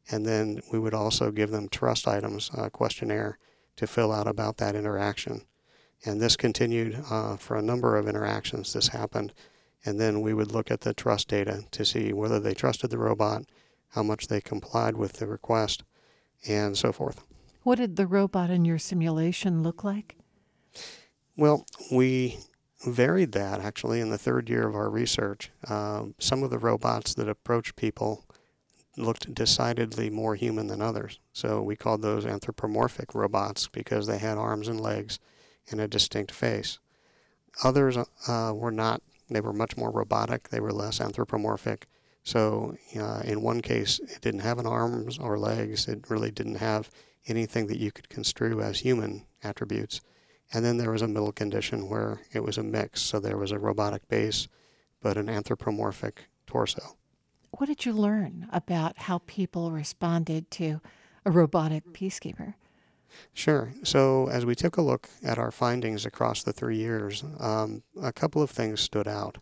and 0.09 0.25
then 0.25 0.61
we 0.71 0.79
would 0.79 0.93
also 0.93 1.31
give 1.31 1.51
them 1.51 1.69
trust 1.69 2.07
items 2.07 2.51
uh, 2.57 2.69
questionnaire 2.69 3.37
to 3.75 3.87
fill 3.87 4.11
out 4.11 4.27
about 4.27 4.57
that 4.57 4.75
interaction. 4.75 5.41
And 6.05 6.21
this 6.21 6.35
continued 6.35 7.03
uh, 7.09 7.37
for 7.37 7.57
a 7.57 7.61
number 7.61 7.97
of 7.97 8.07
interactions. 8.07 8.73
This 8.73 8.89
happened, 8.89 9.33
and 9.85 9.99
then 9.99 10.21
we 10.21 10.33
would 10.33 10.51
look 10.51 10.69
at 10.69 10.81
the 10.81 10.93
trust 10.93 11.27
data 11.27 11.63
to 11.71 11.85
see 11.85 12.13
whether 12.13 12.39
they 12.39 12.53
trusted 12.53 12.89
the 12.89 12.97
robot, 12.97 13.43
how 13.89 14.03
much 14.03 14.27
they 14.27 14.41
complied 14.41 14.95
with 14.95 15.13
the 15.13 15.27
request, 15.27 15.83
and 16.47 16.77
so 16.77 16.91
forth. 16.91 17.23
What 17.63 17.79
did 17.79 17.95
the 17.95 18.07
robot 18.07 18.49
in 18.49 18.63
your 18.63 18.77
simulation 18.79 19.63
look 19.63 19.83
like? 19.83 20.15
Well, 21.35 21.65
we 21.91 22.37
varied 22.85 23.31
that 23.31 23.59
actually 23.59 23.99
in 23.99 24.09
the 24.09 24.17
third 24.17 24.49
year 24.49 24.67
of 24.67 24.75
our 24.75 24.89
research. 24.89 25.51
Uh, 25.67 26.05
some 26.19 26.43
of 26.43 26.49
the 26.49 26.59
robots 26.59 27.13
that 27.15 27.29
approached 27.29 27.75
people 27.75 28.25
looked 28.97 29.33
decidedly 29.33 30.09
more 30.09 30.35
human 30.35 30.67
than 30.67 30.81
others. 30.81 31.19
So 31.33 31.61
we 31.61 31.75
called 31.75 32.01
those 32.01 32.25
anthropomorphic 32.25 33.13
robots 33.13 33.67
because 33.67 34.07
they 34.07 34.17
had 34.17 34.37
arms 34.37 34.67
and 34.67 34.81
legs 34.81 35.19
and 35.69 35.79
a 35.79 35.87
distinct 35.87 36.31
face. 36.31 36.79
Others 37.63 37.97
uh, 38.27 38.53
were 38.55 38.71
not, 38.71 39.01
they 39.29 39.41
were 39.41 39.53
much 39.53 39.77
more 39.77 39.91
robotic, 39.91 40.49
they 40.49 40.59
were 40.59 40.71
less 40.71 41.01
anthropomorphic. 41.01 41.87
So 42.23 42.75
uh, 42.99 43.21
in 43.23 43.41
one 43.41 43.61
case, 43.61 43.99
it 43.99 44.21
didn't 44.21 44.41
have 44.41 44.59
an 44.59 44.67
arms 44.67 45.17
or 45.17 45.39
legs, 45.39 45.87
it 45.87 46.09
really 46.09 46.31
didn't 46.31 46.55
have 46.55 46.89
anything 47.27 47.67
that 47.67 47.79
you 47.79 47.91
could 47.91 48.09
construe 48.09 48.61
as 48.61 48.79
human 48.79 49.25
attributes. 49.43 50.01
And 50.53 50.63
then 50.63 50.77
there 50.77 50.91
was 50.91 51.01
a 51.01 51.07
middle 51.07 51.31
condition 51.31 51.89
where 51.89 52.21
it 52.31 52.41
was 52.41 52.57
a 52.57 52.63
mix. 52.63 53.01
So 53.01 53.19
there 53.19 53.37
was 53.37 53.51
a 53.51 53.59
robotic 53.59 54.07
base, 54.07 54.47
but 55.01 55.17
an 55.17 55.29
anthropomorphic 55.29 56.25
torso. 56.45 56.95
What 57.51 57.67
did 57.67 57.85
you 57.85 57.93
learn 57.93 58.47
about 58.51 58.97
how 58.97 59.21
people 59.25 59.71
responded 59.71 60.49
to 60.51 60.81
a 61.25 61.31
robotic 61.31 61.91
peacekeeper? 61.93 62.53
Sure. 63.33 63.73
So, 63.83 64.27
as 64.27 64.45
we 64.45 64.53
took 64.53 64.77
a 64.77 64.81
look 64.81 65.09
at 65.23 65.39
our 65.39 65.51
findings 65.51 66.05
across 66.05 66.43
the 66.43 66.53
three 66.53 66.77
years, 66.77 67.23
um, 67.39 67.83
a 68.01 68.11
couple 68.11 68.41
of 68.41 68.49
things 68.49 68.81
stood 68.81 69.07
out. 69.07 69.37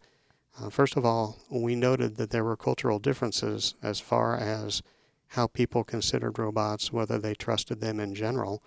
Uh, 0.60 0.70
first 0.70 0.96
of 0.96 1.06
all, 1.06 1.40
we 1.50 1.76
noted 1.76 2.16
that 2.16 2.30
there 2.30 2.44
were 2.44 2.56
cultural 2.56 3.00
differences 3.00 3.76
as 3.82 4.00
far 4.00 4.38
as 4.38 4.82
how 5.30 5.48
people 5.48 5.84
considered 5.84 6.40
robots, 6.40 6.94
whether 6.94 7.18
they 7.18 7.34
trusted 7.34 7.82
them 7.82 8.00
in 8.00 8.16
general, 8.16 8.64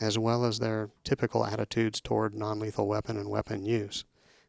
as 0.00 0.18
well 0.18 0.44
as 0.44 0.58
their 0.58 0.90
typical 1.04 1.44
attitudes 1.44 2.00
toward 2.00 2.34
non 2.34 2.58
lethal 2.58 2.86
weapon 2.86 3.16
and 3.16 3.30
weapon 3.30 3.64
use. 3.64 4.04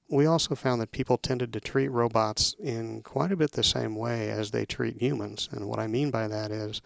We 0.10 0.26
also 0.26 0.56
found 0.56 0.82
that 0.82 0.92
people 0.92 1.18
tended 1.18 1.54
to 1.54 1.60
treat 1.60 1.88
robots 1.88 2.56
in 2.60 3.02
quite 3.02 3.32
a 3.32 3.38
bit 3.38 3.54
the 3.54 3.64
same 3.64 3.96
way 3.96 4.30
as 4.30 4.52
they 4.52 4.66
treat 4.66 5.02
humans. 5.02 5.50
And 5.52 5.68
what 5.68 5.80
I 5.80 5.88
mean 5.88 6.12
by 6.12 6.28
that 6.28 6.52
is, 6.52 6.82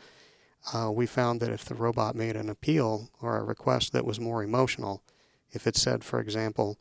uh, 0.73 0.91
we 0.91 1.05
found 1.05 1.39
that 1.41 1.51
if 1.51 1.65
the 1.65 1.75
robot 1.75 2.15
made 2.15 2.35
an 2.35 2.49
appeal 2.49 3.09
or 3.21 3.37
a 3.37 3.43
request 3.43 3.93
that 3.93 4.05
was 4.05 4.19
more 4.19 4.43
emotional, 4.43 5.03
if 5.51 5.65
it 5.65 5.75
said, 5.75 6.03
for 6.03 6.19
example, 6.19 6.77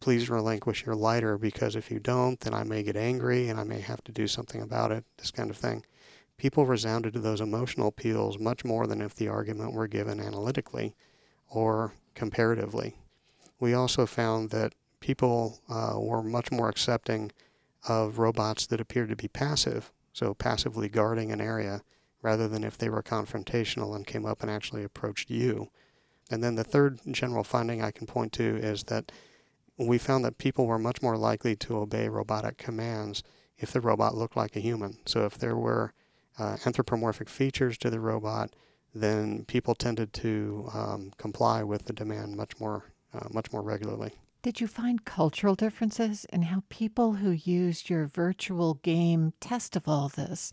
please 0.00 0.28
relinquish 0.28 0.84
your 0.84 0.94
lighter 0.94 1.38
because 1.38 1.76
if 1.76 1.90
you 1.90 1.98
don't, 1.98 2.40
then 2.40 2.52
I 2.54 2.62
may 2.64 2.82
get 2.82 2.96
angry 2.96 3.48
and 3.48 3.58
I 3.58 3.64
may 3.64 3.80
have 3.80 4.04
to 4.04 4.12
do 4.12 4.26
something 4.26 4.60
about 4.60 4.92
it, 4.92 5.04
this 5.16 5.30
kind 5.30 5.50
of 5.50 5.56
thing. 5.56 5.84
People 6.36 6.66
resounded 6.66 7.14
to 7.14 7.20
those 7.20 7.40
emotional 7.40 7.88
appeals 7.88 8.38
much 8.38 8.64
more 8.64 8.86
than 8.86 9.00
if 9.00 9.14
the 9.14 9.28
argument 9.28 9.72
were 9.72 9.86
given 9.86 10.20
analytically 10.20 10.94
or 11.48 11.94
comparatively. 12.14 12.96
We 13.60 13.74
also 13.74 14.06
found 14.06 14.50
that 14.50 14.74
people 15.00 15.60
uh, 15.68 15.94
were 15.98 16.22
much 16.22 16.50
more 16.50 16.68
accepting 16.68 17.30
of 17.88 18.18
robots 18.18 18.66
that 18.66 18.80
appeared 18.80 19.10
to 19.10 19.16
be 19.16 19.28
passive, 19.28 19.92
so 20.12 20.34
passively 20.34 20.88
guarding 20.88 21.30
an 21.30 21.40
area 21.40 21.82
rather 22.22 22.48
than 22.48 22.64
if 22.64 22.78
they 22.78 22.88
were 22.88 23.02
confrontational 23.02 23.94
and 23.94 24.06
came 24.06 24.24
up 24.24 24.42
and 24.42 24.50
actually 24.50 24.82
approached 24.82 25.30
you. 25.30 25.68
And 26.30 26.42
then 26.42 26.54
the 26.54 26.64
third 26.64 27.00
general 27.10 27.44
finding 27.44 27.82
I 27.82 27.90
can 27.90 28.06
point 28.06 28.32
to 28.34 28.56
is 28.56 28.84
that 28.84 29.12
we 29.76 29.98
found 29.98 30.24
that 30.24 30.38
people 30.38 30.66
were 30.66 30.78
much 30.78 31.02
more 31.02 31.18
likely 31.18 31.54
to 31.56 31.76
obey 31.76 32.08
robotic 32.08 32.56
commands 32.56 33.22
if 33.58 33.72
the 33.72 33.80
robot 33.80 34.16
looked 34.16 34.36
like 34.36 34.56
a 34.56 34.60
human. 34.60 34.98
So 35.04 35.26
if 35.26 35.36
there 35.36 35.56
were 35.56 35.92
uh, 36.38 36.56
anthropomorphic 36.66 37.28
features 37.28 37.78
to 37.78 37.90
the 37.90 38.00
robot, 38.00 38.54
then 38.94 39.44
people 39.44 39.74
tended 39.74 40.12
to 40.12 40.68
um, 40.72 41.12
comply 41.18 41.62
with 41.62 41.84
the 41.86 41.92
demand 41.92 42.36
much 42.36 42.58
more, 42.60 42.84
uh, 43.12 43.28
much 43.32 43.52
more 43.52 43.62
regularly. 43.62 44.12
Did 44.42 44.60
you 44.60 44.66
find 44.66 45.04
cultural 45.04 45.54
differences 45.54 46.26
in 46.26 46.42
how 46.42 46.64
people 46.68 47.14
who 47.14 47.30
used 47.30 47.88
your 47.88 48.04
virtual 48.04 48.74
game 48.74 49.32
test 49.40 49.74
of 49.74 49.88
all 49.88 50.08
this 50.08 50.52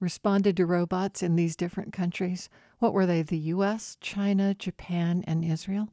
responded 0.00 0.56
to 0.56 0.66
robots 0.66 1.22
in 1.22 1.36
these 1.36 1.54
different 1.54 1.92
countries? 1.92 2.48
What 2.78 2.94
were 2.94 3.06
they, 3.06 3.22
the 3.22 3.38
US, 3.38 3.96
China, 4.00 4.54
Japan, 4.54 5.22
and 5.26 5.44
Israel? 5.44 5.88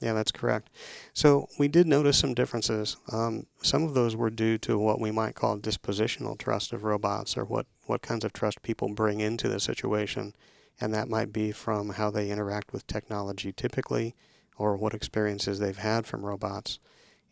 Yeah, 0.00 0.12
that's 0.12 0.30
correct. 0.30 0.70
So 1.12 1.48
we 1.58 1.66
did 1.66 1.86
notice 1.86 2.18
some 2.18 2.34
differences. 2.34 2.96
Um, 3.10 3.46
some 3.62 3.82
of 3.82 3.94
those 3.94 4.14
were 4.14 4.30
due 4.30 4.56
to 4.58 4.78
what 4.78 5.00
we 5.00 5.10
might 5.10 5.34
call 5.34 5.58
dispositional 5.58 6.38
trust 6.38 6.72
of 6.72 6.84
robots, 6.84 7.36
or 7.36 7.44
what, 7.44 7.66
what 7.86 8.02
kinds 8.02 8.24
of 8.24 8.32
trust 8.32 8.62
people 8.62 8.88
bring 8.94 9.20
into 9.20 9.48
the 9.48 9.58
situation. 9.58 10.34
And 10.80 10.94
that 10.94 11.08
might 11.08 11.32
be 11.32 11.50
from 11.50 11.90
how 11.90 12.10
they 12.10 12.30
interact 12.30 12.72
with 12.72 12.86
technology 12.86 13.52
typically, 13.52 14.14
or 14.56 14.76
what 14.76 14.94
experiences 14.94 15.58
they've 15.58 15.76
had 15.76 16.06
from 16.06 16.24
robots. 16.24 16.78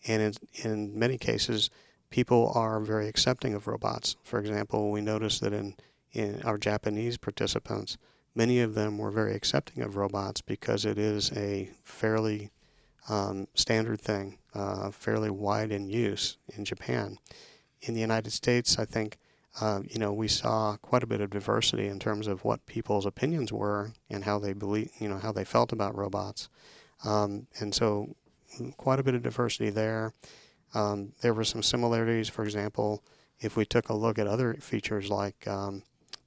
And 0.08 0.22
in, 0.22 0.32
in 0.64 0.98
many 0.98 1.18
cases, 1.18 1.70
people 2.10 2.50
are 2.54 2.80
very 2.80 3.08
accepting 3.08 3.54
of 3.54 3.68
robots. 3.68 4.16
For 4.24 4.40
example, 4.40 4.90
we 4.90 5.00
noticed 5.00 5.40
that 5.42 5.52
in, 5.52 5.76
in 6.12 6.42
our 6.42 6.58
Japanese 6.58 7.16
participants, 7.16 7.96
many 8.34 8.60
of 8.60 8.74
them 8.74 8.98
were 8.98 9.10
very 9.10 9.34
accepting 9.34 9.82
of 9.82 9.96
robots 9.96 10.40
because 10.40 10.84
it 10.84 10.98
is 10.98 11.30
a 11.32 11.70
fairly 11.84 12.50
um, 13.08 13.48
standard 13.54 14.00
thing, 14.00 14.38
uh, 14.54 14.90
fairly 14.90 15.30
wide 15.30 15.72
in 15.72 15.88
use 15.88 16.38
in 16.56 16.64
Japan. 16.64 17.18
In 17.82 17.94
the 17.94 18.00
United 18.00 18.32
States, 18.32 18.78
I 18.78 18.84
think 18.84 19.18
uh, 19.60 19.80
you 19.84 19.98
know 19.98 20.12
we 20.12 20.28
saw 20.28 20.76
quite 20.82 21.02
a 21.02 21.06
bit 21.06 21.20
of 21.20 21.30
diversity 21.30 21.86
in 21.86 21.98
terms 21.98 22.26
of 22.26 22.44
what 22.44 22.66
people's 22.66 23.06
opinions 23.06 23.52
were 23.52 23.92
and 24.10 24.24
how 24.24 24.38
they 24.38 24.52
believe, 24.52 24.90
you 24.98 25.08
know, 25.08 25.18
how 25.18 25.32
they 25.32 25.44
felt 25.44 25.72
about 25.72 25.96
robots, 25.96 26.48
um, 27.04 27.46
and 27.60 27.74
so 27.74 28.14
quite 28.76 28.98
a 28.98 29.02
bit 29.02 29.14
of 29.14 29.22
diversity 29.22 29.70
there. 29.70 30.12
Um, 30.74 31.12
there 31.20 31.34
were 31.34 31.44
some 31.44 31.62
similarities, 31.62 32.28
for 32.28 32.44
example, 32.44 33.02
if 33.40 33.56
we 33.56 33.64
took 33.64 33.88
a 33.88 33.94
look 33.94 34.18
at 34.18 34.26
other 34.26 34.54
features 34.54 35.10
like, 35.10 35.46
um, 35.46 35.82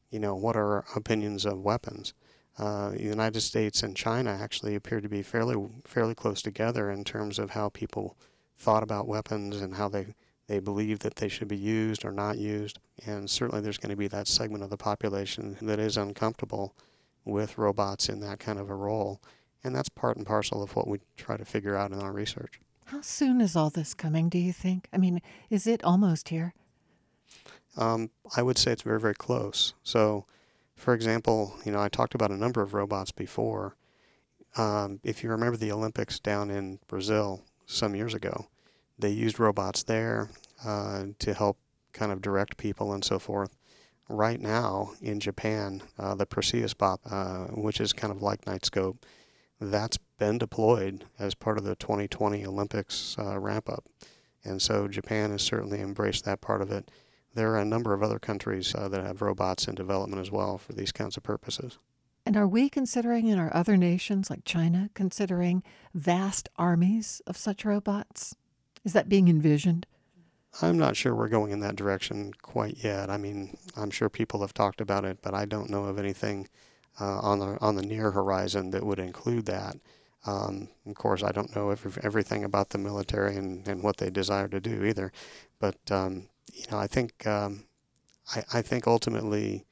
you 0.10 0.20
know, 0.20 0.36
what 0.36 0.56
are 0.56 0.78
our 0.78 0.86
opinions 0.96 1.46
of 1.46 1.60
weapons? 1.60 2.14
Uh, 2.60 2.90
the 2.90 3.02
United 3.02 3.40
States 3.42 3.82
and 3.84 3.96
China 3.96 4.32
actually 4.32 4.76
appear 4.76 5.00
to 5.00 5.08
be 5.08 5.22
fairly 5.22 5.56
fairly 5.86 6.14
close 6.14 6.42
together 6.42 6.92
in 6.92 7.04
terms 7.04 7.40
of 7.40 7.52
how 7.52 7.70
people 7.70 8.18
thought 8.58 8.84
about 8.84 9.08
weapons 9.08 9.62
and 9.62 9.76
how 9.76 9.88
they 9.88 10.14
they 10.48 10.60
believe 10.60 11.00
that 11.00 11.16
they 11.16 11.30
should 11.30 11.48
be 11.48 11.56
used 11.58 12.04
or 12.04 12.12
not 12.12 12.38
used. 12.38 12.80
And 13.06 13.30
certainly, 13.30 13.62
there's 13.62 13.78
going 13.78 13.92
to 13.92 13.96
be 13.96 14.08
that 14.10 14.28
segment 14.28 14.64
of 14.64 14.70
the 14.70 14.78
population 14.78 15.58
that 15.62 15.80
is 15.80 15.96
uncomfortable 15.96 16.76
with 17.24 17.58
robots 17.58 18.10
in 18.10 18.20
that 18.22 18.40
kind 18.40 18.60
of 18.60 18.70
a 18.70 18.76
role, 18.76 19.22
and 19.64 19.74
that's 19.74 19.90
part 19.90 20.18
and 20.18 20.26
parcel 20.26 20.62
of 20.62 20.76
what 20.76 20.88
we 20.88 21.00
try 21.16 21.38
to 21.38 21.46
figure 21.46 21.76
out 21.76 21.92
in 21.92 22.00
our 22.00 22.12
research. 22.12 22.60
How 22.86 23.02
soon 23.02 23.40
is 23.40 23.56
all 23.56 23.70
this 23.70 23.94
coming? 23.94 24.28
Do 24.28 24.40
you 24.40 24.52
think? 24.52 24.88
I 24.92 24.98
mean, 24.98 25.22
is 25.50 25.66
it 25.68 25.84
almost 25.84 26.30
here? 26.30 26.56
Um, 27.78 28.10
I 28.36 28.42
would 28.42 28.58
say 28.58 28.72
it's 28.72 28.82
very 28.82 29.00
very 29.00 29.14
close. 29.14 29.76
So 29.84 30.26
for 30.80 30.94
example, 30.94 31.54
you 31.66 31.72
know, 31.72 31.82
I 31.82 31.90
talked 31.90 32.16
about 32.16 32.32
a 32.32 32.38
number 32.38 32.62
of 32.62 32.74
robots 32.74 33.12
before. 33.12 33.76
Um, 34.56 35.00
if 35.04 35.24
you 35.24 35.30
remember 35.30 35.58
the 35.58 35.72
Olympics 35.72 36.20
down 36.20 36.50
in 36.50 36.80
Brazil 36.88 37.44
some 37.66 37.96
years 37.96 38.14
ago, 38.14 38.48
they 38.98 39.10
used 39.10 39.40
robots 39.40 39.84
there 39.84 40.30
uh, 40.66 41.06
to 41.20 41.34
help 41.34 41.58
kind 41.92 42.12
of 42.12 42.22
direct 42.22 42.58
people 42.58 42.94
and 42.94 43.04
so 43.04 43.20
forth. 43.20 43.56
Right 44.08 44.40
now 44.40 44.94
in 45.02 45.20
Japan, 45.20 45.84
uh, 46.00 46.16
the 46.16 46.26
Perseus 46.26 46.74
bot, 46.74 47.02
uh, 47.06 47.46
which 47.48 47.80
is 47.80 47.94
kind 47.94 48.12
of 48.12 48.22
like 48.22 48.46
Knightscope, 48.46 48.98
that's 49.60 50.00
been 50.18 50.38
deployed 50.38 51.06
as 51.20 51.36
part 51.36 51.58
of 51.58 51.66
the 51.66 51.76
2020 51.76 52.46
Olympics 52.46 53.18
uh, 53.20 53.38
ramp 53.38 53.70
up. 53.70 53.84
And 54.44 54.62
so 54.62 54.88
Japan 54.88 55.32
has 55.32 55.42
certainly 55.42 55.82
embraced 55.82 56.24
that 56.26 56.42
part 56.42 56.62
of 56.62 56.72
it 56.72 56.90
there 57.36 57.54
are 57.54 57.60
a 57.60 57.66
number 57.66 57.94
of 57.94 58.04
other 58.04 58.20
countries 58.20 58.74
uh, 58.76 58.88
that 58.90 59.04
have 59.04 59.22
robots 59.22 59.68
in 59.68 59.76
development 59.76 60.22
as 60.22 60.32
well 60.32 60.58
for 60.58 60.74
these 60.74 60.92
kinds 60.92 61.18
of 61.18 61.24
purposes. 61.24 61.78
And 62.26 62.36
are 62.36 62.48
we 62.48 62.70
considering 62.70 63.28
in 63.28 63.40
our 63.40 63.54
other 63.56 63.78
nations 63.78 64.30
like 64.30 64.46
China, 64.46 64.90
considering 64.94 65.64
vast 65.94 66.50
armies 66.58 67.22
of 67.26 67.38
such 67.38 67.66
robots? 67.66 68.36
Is 68.84 68.94
that 68.94 69.10
being 69.10 69.28
envisioned? 69.28 69.86
I'm 70.62 70.78
not 70.78 70.96
sure 70.96 71.16
we're 71.16 71.30
going 71.30 71.52
in 71.52 71.60
that 71.62 71.76
direction 71.76 72.34
quite 72.42 72.84
yet. 72.84 73.10
I 73.10 73.18
mean, 73.18 73.58
I'm 73.78 73.92
sure 73.92 74.10
people 74.10 74.42
have 74.42 74.54
talked 74.54 74.82
about 74.82 75.06
it, 75.06 75.20
but 75.22 75.34
I 75.34 75.46
don't 75.46 75.70
know 75.70 75.86
of 75.86 76.00
anything 76.00 76.48
uh, 77.00 77.20
on 77.20 77.40
the 77.40 77.58
on 77.62 77.76
the 77.76 77.84
near 77.84 78.12
horizon 78.12 78.72
that 78.72 78.86
would 78.86 79.00
include 79.00 79.46
that. 79.46 79.78
Um, 80.26 80.70
of 80.86 80.96
course, 80.96 81.24
I 81.24 81.32
don't 81.32 81.56
know 81.56 81.70
every, 81.70 81.92
everything 82.04 82.44
about 82.44 82.70
the 82.70 82.78
military 82.78 83.38
and, 83.38 83.66
and 83.68 83.82
what 83.82 83.98
they 83.98 84.10
desire 84.10 84.50
to 84.50 84.60
do 84.60 84.84
either, 84.84 85.12
but 85.60 85.78
um, 85.92 86.28
you 86.54 86.66
know, 86.72 86.78
I 86.78 86.88
think 86.88 87.26
um, 87.28 87.66
I, 88.36 88.44
I 88.54 88.62
think 88.62 88.88
ultimately 88.88 89.66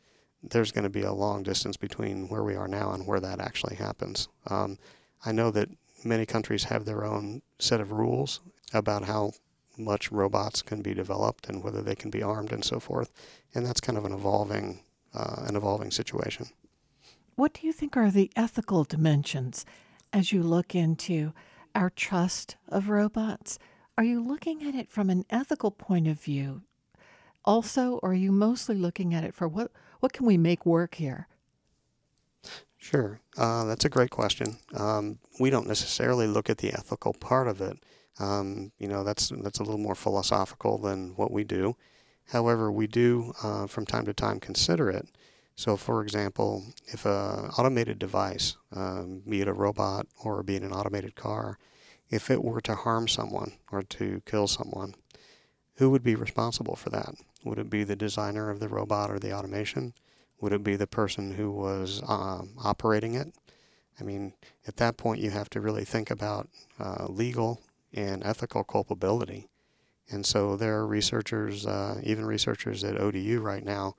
there's 0.44 0.72
going 0.72 0.84
to 0.84 0.90
be 0.90 1.02
a 1.02 1.14
long 1.14 1.44
distance 1.44 1.78
between 1.78 2.30
where 2.30 2.44
we 2.44 2.56
are 2.56 2.68
now 2.68 2.92
and 2.92 3.06
where 3.06 3.20
that 3.20 3.40
actually 3.40 3.76
happens. 3.76 4.28
Um, 4.48 4.78
I 5.26 5.32
know 5.32 5.52
that 5.52 5.70
many 6.04 6.26
countries 6.26 6.66
have 6.66 6.86
their 6.86 7.04
own 7.04 7.42
set 7.60 7.82
of 7.82 7.92
rules 7.92 8.40
about 8.74 9.04
how 9.04 9.32
much 9.78 10.12
robots 10.12 10.62
can 10.62 10.82
be 10.82 10.94
developed 10.94 11.48
and 11.48 11.64
whether 11.64 11.82
they 11.82 11.96
can 11.96 12.10
be 12.10 12.24
armed 12.24 12.52
and 12.52 12.64
so 12.64 12.80
forth, 12.80 13.12
and 13.54 13.66
that's 13.66 13.82
kind 13.82 13.98
of 13.98 14.06
an 14.06 14.14
evolving 14.14 14.84
uh, 15.14 15.44
an 15.48 15.56
evolving 15.56 15.92
situation. 15.92 16.48
What 17.36 17.54
do 17.54 17.66
you 17.66 17.74
think 17.74 17.96
are 17.96 18.12
the 18.12 18.32
ethical 18.36 18.84
dimensions 18.84 19.66
as 20.12 20.32
you 20.32 20.44
look 20.44 20.76
into 20.76 21.34
our 21.74 21.90
trust 21.90 22.58
of 22.68 22.90
robots? 22.90 23.58
Are 23.98 24.04
you 24.04 24.22
looking 24.22 24.64
at 24.68 24.76
it 24.76 24.92
from 24.92 25.10
an 25.10 25.24
ethical 25.30 25.72
point 25.72 26.08
of 26.08 26.20
view 26.20 26.64
also, 27.48 28.00
or 28.04 28.12
are 28.12 28.14
you 28.14 28.32
mostly 28.32 28.76
looking 28.76 29.16
at 29.16 29.24
it 29.24 29.34
for 29.34 29.48
what, 29.48 29.72
what 30.02 30.14
can 30.14 30.28
we 30.28 30.38
make 30.38 30.66
work 30.66 30.96
here? 30.96 31.28
Sure, 32.78 33.20
uh, 33.38 33.66
that's 33.66 33.86
a 33.86 33.90
great 33.90 34.12
question. 34.12 34.58
Um, 34.76 35.18
we 35.40 35.50
don't 35.50 35.68
necessarily 35.68 36.28
look 36.28 36.50
at 36.50 36.60
the 36.60 36.74
ethical 36.74 37.14
part 37.14 37.48
of 37.48 37.60
it. 37.62 37.80
Um, 38.20 38.72
you 38.78 38.88
know, 38.88 39.04
that's 39.04 39.32
that's 39.42 39.60
a 39.60 39.64
little 39.64 39.80
more 39.80 39.96
philosophical 39.96 40.78
than 40.78 41.14
what 41.16 41.32
we 41.32 41.44
do. 41.44 41.76
However, 42.28 42.72
we 42.72 42.88
do 42.88 43.34
uh, 43.44 43.68
from 43.68 43.86
time 43.86 44.06
to 44.06 44.14
time 44.14 44.40
consider 44.40 44.90
it. 44.90 45.08
So, 45.56 45.76
for 45.76 46.04
example, 46.04 46.66
if 46.88 47.06
an 47.06 47.50
automated 47.58 47.98
device, 47.98 48.58
um, 48.74 49.24
be 49.28 49.42
it 49.42 49.48
a 49.48 49.54
robot 49.54 50.06
or 50.24 50.44
be 50.44 50.56
it 50.56 50.64
an 50.64 50.72
automated 50.72 51.16
car, 51.16 51.58
if 52.10 52.30
it 52.30 52.44
were 52.44 52.62
to 52.62 52.76
harm 52.76 53.08
someone 53.08 53.54
or 53.72 53.82
to 53.82 54.22
kill 54.26 54.48
someone, 54.48 54.94
who 55.78 55.90
would 55.92 56.04
be 56.04 56.16
responsible 56.16 56.76
for 56.76 56.90
that? 56.90 57.16
Would 57.44 57.60
it 57.60 57.70
be 57.70 57.84
the 57.84 57.96
designer 57.96 58.50
of 58.50 58.60
the 58.60 58.68
robot 58.68 59.12
or 59.12 59.20
the 59.20 59.34
automation? 59.34 59.94
Would 60.42 60.54
it 60.54 60.64
be 60.64 60.76
the 60.76 60.88
person 60.88 61.34
who 61.34 61.52
was 61.52 62.02
um, 62.08 62.54
operating 62.64 63.16
it? 63.16 63.34
I 64.00 64.04
mean, 64.04 64.34
at 64.68 64.78
that 64.78 64.98
point, 64.98 65.22
you 65.22 65.32
have 65.32 65.50
to 65.52 65.62
really 65.62 65.86
think 65.86 66.12
about 66.12 66.50
uh, 66.80 67.08
legal 67.10 67.62
and 67.94 68.24
ethical 68.24 68.64
culpability. 68.64 69.48
And 70.10 70.26
so 70.26 70.56
there 70.56 70.78
are 70.78 70.88
researchers, 70.88 71.66
uh, 71.66 72.00
even 72.04 72.26
researchers 72.26 72.84
at 72.84 73.00
ODU 73.00 73.40
right 73.40 73.64
now, 73.64 73.96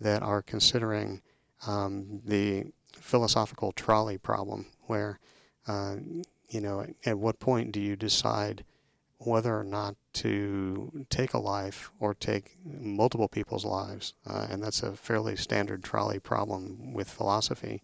that 0.00 0.22
are 0.22 0.42
considering 0.42 1.22
um, 1.66 2.20
the 2.24 2.66
philosophical 2.92 3.72
trolley 3.72 4.18
problem, 4.18 4.66
where, 4.82 5.18
uh, 5.66 5.96
you 6.48 6.60
know, 6.60 6.86
at 7.04 7.18
what 7.18 7.40
point 7.40 7.72
do 7.72 7.80
you 7.80 7.96
decide 7.96 8.64
whether 9.18 9.58
or 9.58 9.64
not 9.64 9.96
to 10.12 11.06
take 11.08 11.32
a 11.32 11.38
life 11.38 11.90
or 11.98 12.14
take 12.14 12.56
multiple 12.64 13.28
people's 13.28 13.64
lives. 13.64 14.14
Uh, 14.26 14.46
and 14.50 14.62
that's 14.62 14.82
a 14.82 14.92
fairly 14.92 15.36
standard 15.36 15.82
trolley 15.82 16.18
problem 16.18 16.92
with 16.92 17.08
philosophy. 17.08 17.82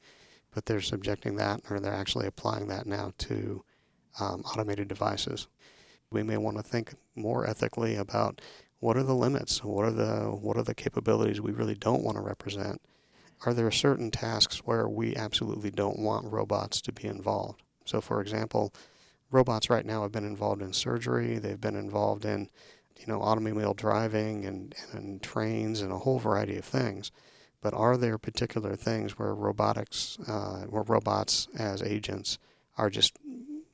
But 0.54 0.66
they're 0.66 0.82
subjecting 0.82 1.36
that, 1.36 1.62
or 1.70 1.80
they're 1.80 1.94
actually 1.94 2.26
applying 2.26 2.68
that 2.68 2.86
now 2.86 3.12
to 3.18 3.64
um, 4.20 4.42
automated 4.42 4.88
devices. 4.88 5.48
We 6.10 6.22
may 6.22 6.36
want 6.36 6.58
to 6.58 6.62
think 6.62 6.94
more 7.14 7.48
ethically 7.48 7.96
about 7.96 8.42
what 8.80 8.96
are 8.96 9.02
the 9.02 9.14
limits, 9.14 9.64
what 9.64 9.86
are 9.86 9.92
the 9.92 10.24
what 10.24 10.56
are 10.56 10.62
the 10.62 10.74
capabilities 10.74 11.40
we 11.40 11.52
really 11.52 11.74
don't 11.74 12.02
want 12.02 12.16
to 12.16 12.22
represent. 12.22 12.82
Are 13.46 13.54
there 13.54 13.70
certain 13.70 14.10
tasks 14.10 14.58
where 14.58 14.88
we 14.88 15.16
absolutely 15.16 15.70
don't 15.70 15.98
want 15.98 16.30
robots 16.30 16.80
to 16.82 16.92
be 16.92 17.06
involved? 17.06 17.62
So, 17.84 18.00
for 18.00 18.20
example, 18.20 18.74
robots 19.32 19.70
right 19.70 19.84
now 19.84 20.02
have 20.02 20.12
been 20.12 20.24
involved 20.24 20.62
in 20.62 20.72
surgery. 20.72 21.38
They've 21.38 21.60
been 21.60 21.76
involved 21.76 22.24
in, 22.24 22.50
you 22.98 23.06
know, 23.06 23.20
automobile 23.20 23.74
driving 23.74 24.44
and, 24.44 24.74
and 24.92 25.22
trains 25.22 25.80
and 25.80 25.90
a 25.90 25.98
whole 25.98 26.18
variety 26.18 26.56
of 26.56 26.64
things. 26.64 27.10
But 27.60 27.74
are 27.74 27.96
there 27.96 28.18
particular 28.18 28.76
things 28.76 29.18
where 29.18 29.34
robotics, 29.34 30.18
uh, 30.28 30.62
where 30.62 30.82
robots 30.82 31.48
as 31.56 31.82
agents 31.82 32.38
are 32.76 32.90
just 32.90 33.18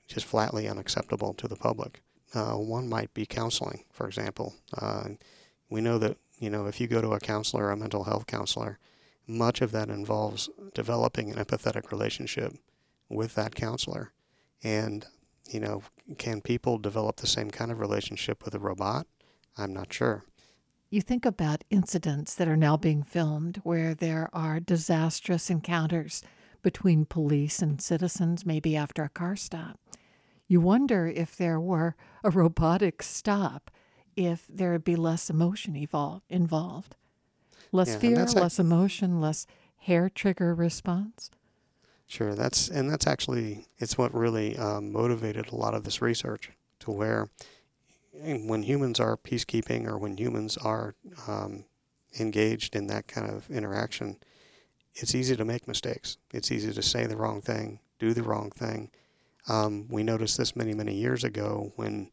just 0.07 0.25
flatly 0.25 0.67
unacceptable 0.67 1.35
to 1.35 1.49
the 1.49 1.57
public? 1.57 2.03
Uh, 2.35 2.53
one 2.53 2.89
might 2.89 3.13
be 3.15 3.27
counseling, 3.27 3.85
for 3.91 4.07
example. 4.07 4.55
Uh, 4.77 5.09
we 5.71 5.81
know 5.81 5.99
that 5.99 6.17
you 6.39 6.51
know 6.51 6.67
if 6.67 6.81
you 6.81 6.87
go 6.87 7.01
to 7.01 7.13
a 7.13 7.21
counselor, 7.21 7.71
a 7.71 7.77
mental 7.77 8.05
health 8.05 8.27
counselor, 8.27 8.79
much 9.27 9.61
of 9.63 9.73
that 9.73 9.89
involves 9.89 10.49
developing 10.75 11.31
an 11.31 11.43
empathetic 11.43 11.91
relationship 11.91 12.55
with 13.09 13.35
that 13.35 13.55
counselor. 13.55 14.13
And 14.63 15.07
you 15.49 15.61
know, 15.61 15.83
can 16.19 16.41
people 16.41 16.79
develop 16.79 17.17
the 17.17 17.27
same 17.27 17.51
kind 17.51 17.71
of 17.71 17.81
relationship 17.81 18.45
with 18.45 18.55
a 18.55 18.59
robot? 18.59 19.07
I'm 19.57 19.73
not 19.73 19.93
sure. 19.93 20.25
You 20.91 21.03
think 21.03 21.27
about 21.27 21.65
incidents 21.69 22.35
that 22.35 22.49
are 22.49 22.57
now 22.57 22.77
being 22.77 23.03
filmed 23.03 23.61
where 23.63 23.95
there 23.95 24.31
are 24.33 24.59
disastrous 24.61 25.51
encounters 25.51 26.23
between 26.63 27.05
police 27.05 27.61
and 27.61 27.81
citizens, 27.81 28.47
maybe 28.47 28.75
after 28.75 29.03
a 29.03 29.09
car 29.09 29.37
stop. 29.37 29.79
You 30.47 30.61
wonder 30.61 31.07
if 31.07 31.37
there 31.37 31.61
were 31.61 31.95
a 32.25 32.31
robotic 32.31 33.03
stop, 33.03 33.71
if 34.17 34.47
there 34.49 34.73
would 34.73 34.85
be 34.85 34.97
less 34.97 35.29
emotion 35.29 35.75
evol- 35.75 36.23
involved. 36.31 36.97
Less 37.71 37.89
Yeah, 37.93 37.99
fear, 37.99 38.25
less 38.25 38.59
emotion, 38.59 39.21
less 39.21 39.47
hair 39.77 40.09
trigger 40.09 40.55
response. 40.55 41.31
Sure, 42.09 42.35
that's 42.35 42.69
and 42.69 42.91
that's 42.91 43.07
actually 43.07 43.67
it's 43.79 43.99
what 43.99 44.15
really 44.15 44.57
um, 44.57 44.91
motivated 44.93 45.53
a 45.53 45.55
lot 45.55 45.75
of 45.75 45.85
this 45.85 46.01
research 46.01 46.51
to 46.81 46.91
where 46.91 47.29
when 48.13 48.63
humans 48.63 48.99
are 48.99 49.17
peacekeeping 49.17 49.87
or 49.87 49.99
when 49.99 50.17
humans 50.17 50.57
are 50.57 50.95
um, 51.29 51.65
engaged 52.19 52.75
in 52.75 52.87
that 52.87 53.07
kind 53.07 53.31
of 53.31 53.49
interaction, 53.51 54.17
it's 54.95 55.15
easy 55.15 55.37
to 55.37 55.45
make 55.45 55.69
mistakes. 55.69 56.17
It's 56.33 56.51
easy 56.51 56.73
to 56.73 56.83
say 56.83 57.07
the 57.07 57.17
wrong 57.17 57.43
thing, 57.43 57.79
do 57.99 58.15
the 58.15 58.23
wrong 58.23 58.51
thing. 58.51 58.91
Um, 59.47 59.87
we 59.91 60.03
noticed 60.03 60.39
this 60.39 60.57
many 60.57 60.73
many 60.73 60.95
years 60.95 61.25
ago 61.25 61.75
when 61.77 62.09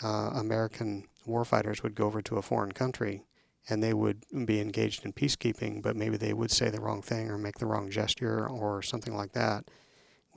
uh, 0.00 0.30
American 0.34 1.08
warfighters 1.26 1.82
would 1.82 1.96
go 1.96 2.06
over 2.06 2.22
to 2.22 2.36
a 2.36 2.42
foreign 2.42 2.72
country 2.72 3.24
and 3.68 3.82
they 3.82 3.94
would 3.94 4.24
be 4.46 4.60
engaged 4.60 5.04
in 5.04 5.12
peacekeeping, 5.12 5.82
but 5.82 5.96
maybe 5.96 6.16
they 6.16 6.32
would 6.32 6.50
say 6.50 6.70
the 6.70 6.80
wrong 6.80 7.02
thing 7.02 7.30
or 7.30 7.38
make 7.38 7.58
the 7.58 7.66
wrong 7.66 7.90
gesture 7.90 8.48
or 8.48 8.82
something 8.82 9.14
like 9.14 9.32
that. 9.32 9.64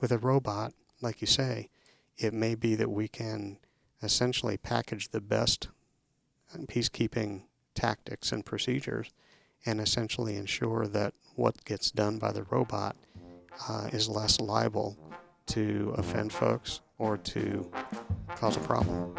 With 0.00 0.12
a 0.12 0.18
robot, 0.18 0.72
like 1.00 1.20
you 1.20 1.26
say, 1.26 1.70
it 2.16 2.32
may 2.32 2.54
be 2.54 2.74
that 2.74 2.90
we 2.90 3.08
can 3.08 3.58
essentially 4.02 4.56
package 4.56 5.08
the 5.08 5.20
best 5.20 5.68
peacekeeping 6.68 7.42
tactics 7.74 8.30
and 8.30 8.44
procedures 8.44 9.10
and 9.66 9.80
essentially 9.80 10.36
ensure 10.36 10.86
that 10.86 11.14
what 11.34 11.64
gets 11.64 11.90
done 11.90 12.18
by 12.18 12.30
the 12.30 12.44
robot 12.44 12.96
uh, 13.68 13.88
is 13.92 14.08
less 14.08 14.40
liable 14.40 14.96
to 15.46 15.94
offend 15.96 16.32
folks 16.32 16.80
or 16.98 17.16
to 17.16 17.70
cause 18.36 18.56
a 18.56 18.60
problem. 18.60 19.16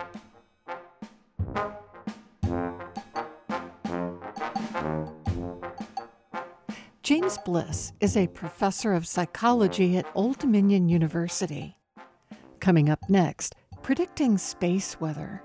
James 7.06 7.38
Bliss 7.38 7.94
is 8.00 8.18
a 8.18 8.26
professor 8.26 8.92
of 8.92 9.06
psychology 9.06 9.96
at 9.96 10.08
Old 10.16 10.40
Dominion 10.40 10.90
University. 10.90 11.78
Coming 12.60 12.90
up 12.90 13.00
next, 13.08 13.54
predicting 13.84 14.40
space 14.40 15.00
weather. 15.00 15.44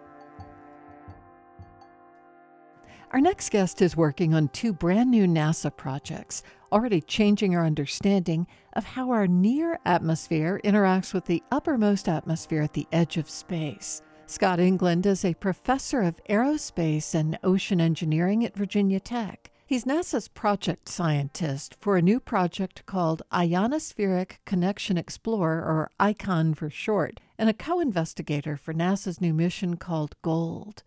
Our 3.10 3.20
next 3.20 3.50
guest 3.50 3.82
is 3.82 3.94
working 3.94 4.32
on 4.32 4.48
two 4.48 4.72
brand 4.72 5.10
new 5.10 5.26
NASA 5.26 5.76
projects, 5.76 6.42
already 6.72 7.02
changing 7.02 7.54
our 7.54 7.66
understanding 7.66 8.46
of 8.72 8.84
how 8.86 9.10
our 9.10 9.26
near 9.26 9.78
atmosphere 9.84 10.62
interacts 10.64 11.12
with 11.12 11.26
the 11.26 11.42
uppermost 11.52 12.08
atmosphere 12.08 12.62
at 12.62 12.72
the 12.72 12.88
edge 12.90 13.18
of 13.18 13.28
space. 13.28 14.00
Scott 14.24 14.60
England 14.60 15.04
is 15.04 15.26
a 15.26 15.34
professor 15.34 16.00
of 16.00 16.24
aerospace 16.30 17.14
and 17.14 17.38
ocean 17.44 17.82
engineering 17.82 18.46
at 18.46 18.56
Virginia 18.56 18.98
Tech. 18.98 19.49
He's 19.70 19.84
NASA's 19.84 20.26
project 20.26 20.88
scientist 20.88 21.76
for 21.78 21.96
a 21.96 22.02
new 22.02 22.18
project 22.18 22.84
called 22.86 23.22
Ionospheric 23.30 24.38
Connection 24.44 24.98
Explorer, 24.98 25.60
or 25.60 25.92
ICON 26.00 26.54
for 26.54 26.68
short, 26.68 27.20
and 27.38 27.48
a 27.48 27.54
co 27.54 27.78
investigator 27.78 28.56
for 28.56 28.74
NASA's 28.74 29.20
new 29.20 29.32
mission 29.32 29.76
called 29.76 30.16
GOLD. 30.22 30.82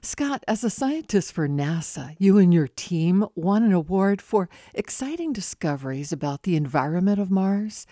Scott, 0.00 0.44
as 0.46 0.62
a 0.62 0.70
scientist 0.70 1.32
for 1.32 1.48
NASA, 1.48 2.14
you 2.20 2.38
and 2.38 2.54
your 2.54 2.68
team 2.68 3.26
won 3.34 3.64
an 3.64 3.72
award 3.72 4.22
for 4.22 4.48
exciting 4.72 5.32
discoveries 5.32 6.12
about 6.12 6.44
the 6.44 6.54
environment 6.54 7.20
of 7.20 7.32
Mars. 7.32 7.84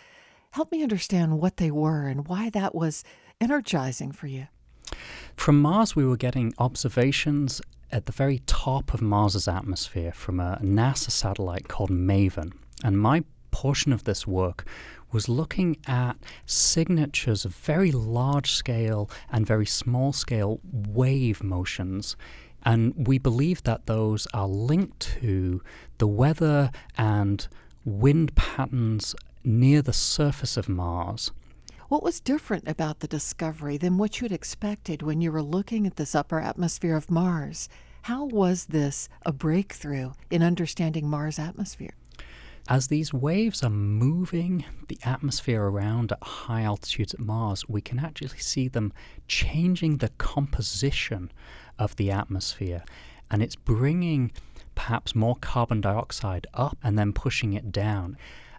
Help 0.53 0.71
me 0.71 0.85
understand 0.85 1.41
what 1.41 1.57
they 1.57 1.73
were 1.73 2.07
and 2.07 2.29
why 2.29 2.49
that 2.51 2.77
was 2.77 3.03
energizing 3.41 4.13
for 4.13 4.29
you. 4.29 4.47
From 5.35 5.61
Mars, 5.61 5.97
we 5.97 6.07
were 6.07 6.17
getting 6.17 6.55
observations 6.59 7.61
at 7.91 8.07
the 8.07 8.13
very 8.13 8.41
top 8.47 8.93
of 8.93 9.01
Mars's 9.01 9.49
atmosphere 9.49 10.13
from 10.13 10.41
a 10.41 10.59
NASA 10.63 11.11
satellite 11.11 11.69
called 11.69 11.91
MAVEN. 11.91 12.53
And 12.85 12.99
my 13.01 13.25
portion 13.51 13.93
of 13.93 14.05
this 14.05 14.27
work 14.27 14.65
was 15.11 15.29
looking 15.29 15.77
at 15.87 16.17
signatures 16.45 17.45
of 17.45 17.55
very 17.55 17.91
large 17.91 18.53
scale 18.53 19.11
and 19.31 19.47
very 19.47 19.67
small 19.67 20.13
scale 20.13 20.61
wave 20.71 21.43
motions. 21.43 22.17
And 22.63 23.07
we 23.07 23.19
believe 23.19 23.63
that 23.63 23.87
those 23.87 24.27
are 24.35 24.49
linked 24.49 25.01
to 25.21 25.63
the 25.99 26.07
weather 26.07 26.71
and 26.97 27.49
wind 27.85 28.35
patterns 28.35 29.15
near 29.45 29.81
the 29.81 29.93
surface 29.93 30.57
of 30.57 30.69
Mars. 30.69 31.31
What 31.89 32.03
was 32.03 32.21
different 32.21 32.69
about 32.69 33.01
the 33.01 33.09
discovery 33.09 33.79
than 33.79 33.97
what 33.97 34.21
you'd 34.21 34.31
expected 34.31 35.01
when 35.01 35.23
you 35.23 35.33
were 35.33 35.43
looking 35.43 35.87
at 35.87 35.97
this 35.97 36.15
upper 36.15 36.39
atmosphere 36.39 36.95
of 36.95 37.11
Mars? 37.11 37.71
How 38.03 38.27
was 38.27 38.67
this 38.67 39.09
a 39.25 39.33
breakthrough 39.33 40.13
in 40.31 40.43
understanding 40.43 41.09
Mars' 41.09 41.39
atmosphere? 41.39 41.95
As 42.69 42.89
these 42.89 43.15
waves 43.15 43.63
are 43.63 43.71
moving 43.71 44.67
the 44.89 44.99
atmosphere 45.03 45.63
around 45.63 46.13
at 46.13 46.23
high 46.23 46.61
altitudes 46.61 47.15
at 47.15 47.21
Mars, 47.21 47.67
we 47.71 47.81
can 47.81 47.99
actually 47.99 48.37
see 48.37 48.69
them 48.69 48.93
changing 49.27 49.97
the 49.97 50.11
composition 50.19 51.33
of 51.79 51.97
the 51.97 52.11
atmosphere. 52.11 52.85
And 53.31 53.43
it's 53.43 53.57
bringing 53.57 54.31
perhaps 54.75 55.15
more 55.15 55.37
carbon 55.37 55.81
dioxide 55.81 56.49
up 56.53 56.77
and 56.83 56.99
then 56.99 57.15
pushing 57.15 57.55
it 57.55 57.73
down. 57.73 58.19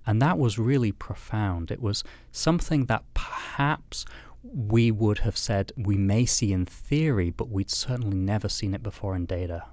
And 0.10 0.20
that 0.24 0.40
was 0.40 0.58
really 0.58 0.92
profound. 0.92 1.70
It 1.70 1.84
was 1.84 2.04
something 2.32 2.86
that 2.86 3.04
perhaps 3.14 4.06
we 4.42 4.90
would 4.90 5.20
have 5.20 5.38
said 5.38 5.72
we 5.78 5.98
may 5.98 6.26
see 6.26 6.52
in 6.52 6.66
theory, 6.66 7.30
but 7.30 7.50
we'd 7.50 7.70
certainly 7.70 8.18
never 8.18 8.50
seen 8.50 8.74
it 8.74 8.82
before 8.82 9.16
in 9.16 9.28
data. 9.28 9.66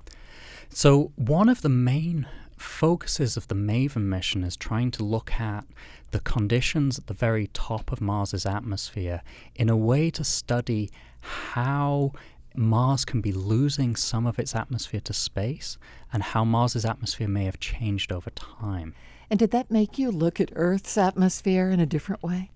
So, 0.69 1.11
one 1.17 1.49
of 1.49 1.63
the 1.63 1.71
main 1.71 2.27
focuses 2.59 3.39
of 3.39 3.49
the 3.49 3.55
MAVEN 3.55 4.11
mission 4.11 4.45
is 4.45 4.59
trying 4.59 4.91
to 4.91 5.03
look 5.03 5.41
at 5.41 5.65
the 6.11 6.21
conditions 6.21 6.99
at 6.99 7.07
the 7.07 7.15
very 7.15 7.47
top 7.55 7.91
of 7.91 8.03
Mars's 8.03 8.45
atmosphere 8.45 9.23
in 9.55 9.71
a 9.71 9.77
way 9.77 10.11
to 10.11 10.23
study 10.23 10.91
how 11.21 12.13
Mars 12.55 13.07
can 13.07 13.23
be 13.23 13.33
losing 13.33 13.97
some 13.97 14.27
of 14.27 14.39
its 14.39 14.55
atmosphere 14.55 15.01
to 15.01 15.15
space 15.15 15.79
and 16.13 16.23
how 16.23 16.45
Mars's 16.45 16.85
atmosphere 16.85 17.27
may 17.27 17.47
have 17.47 17.59
changed 17.59 18.13
over 18.13 18.29
time. 18.29 18.95
And 19.31 19.39
did 19.39 19.51
that 19.51 19.71
make 19.71 19.99
you 19.99 20.11
look 20.11 20.41
at 20.41 20.53
Earth's 20.55 20.97
atmosphere 20.97 21.71
in 21.71 21.81
a 21.81 21.87
different 21.87 22.23
way? 22.23 22.51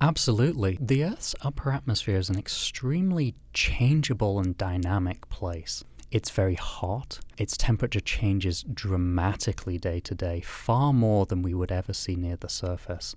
Absolutely. 0.00 0.78
The 0.80 1.02
Earth's 1.02 1.34
upper 1.42 1.72
atmosphere 1.72 2.18
is 2.18 2.30
an 2.30 2.38
extremely 2.38 3.34
changeable 3.52 4.38
and 4.38 4.56
dynamic 4.56 5.28
place. 5.28 5.82
It's 6.10 6.30
very 6.30 6.54
hot. 6.54 7.18
Its 7.36 7.56
temperature 7.56 8.00
changes 8.00 8.62
dramatically 8.62 9.76
day 9.76 10.00
to 10.00 10.14
day, 10.14 10.40
far 10.40 10.92
more 10.92 11.26
than 11.26 11.42
we 11.42 11.52
would 11.52 11.72
ever 11.72 11.92
see 11.92 12.16
near 12.16 12.36
the 12.36 12.48
surface, 12.48 13.14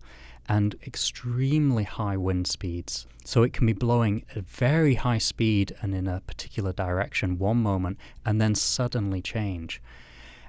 and 0.49 0.75
extremely 0.85 1.83
high 1.83 2.17
wind 2.17 2.47
speeds. 2.47 3.05
So 3.23 3.43
it 3.43 3.53
can 3.53 3.65
be 3.65 3.73
blowing 3.73 4.25
at 4.35 4.45
very 4.45 4.95
high 4.95 5.19
speed 5.19 5.73
and 5.81 5.95
in 5.95 6.07
a 6.07 6.21
particular 6.21 6.73
direction 6.73 7.37
one 7.37 7.57
moment 7.57 7.97
and 8.25 8.41
then 8.41 8.55
suddenly 8.55 9.21
change. 9.21 9.81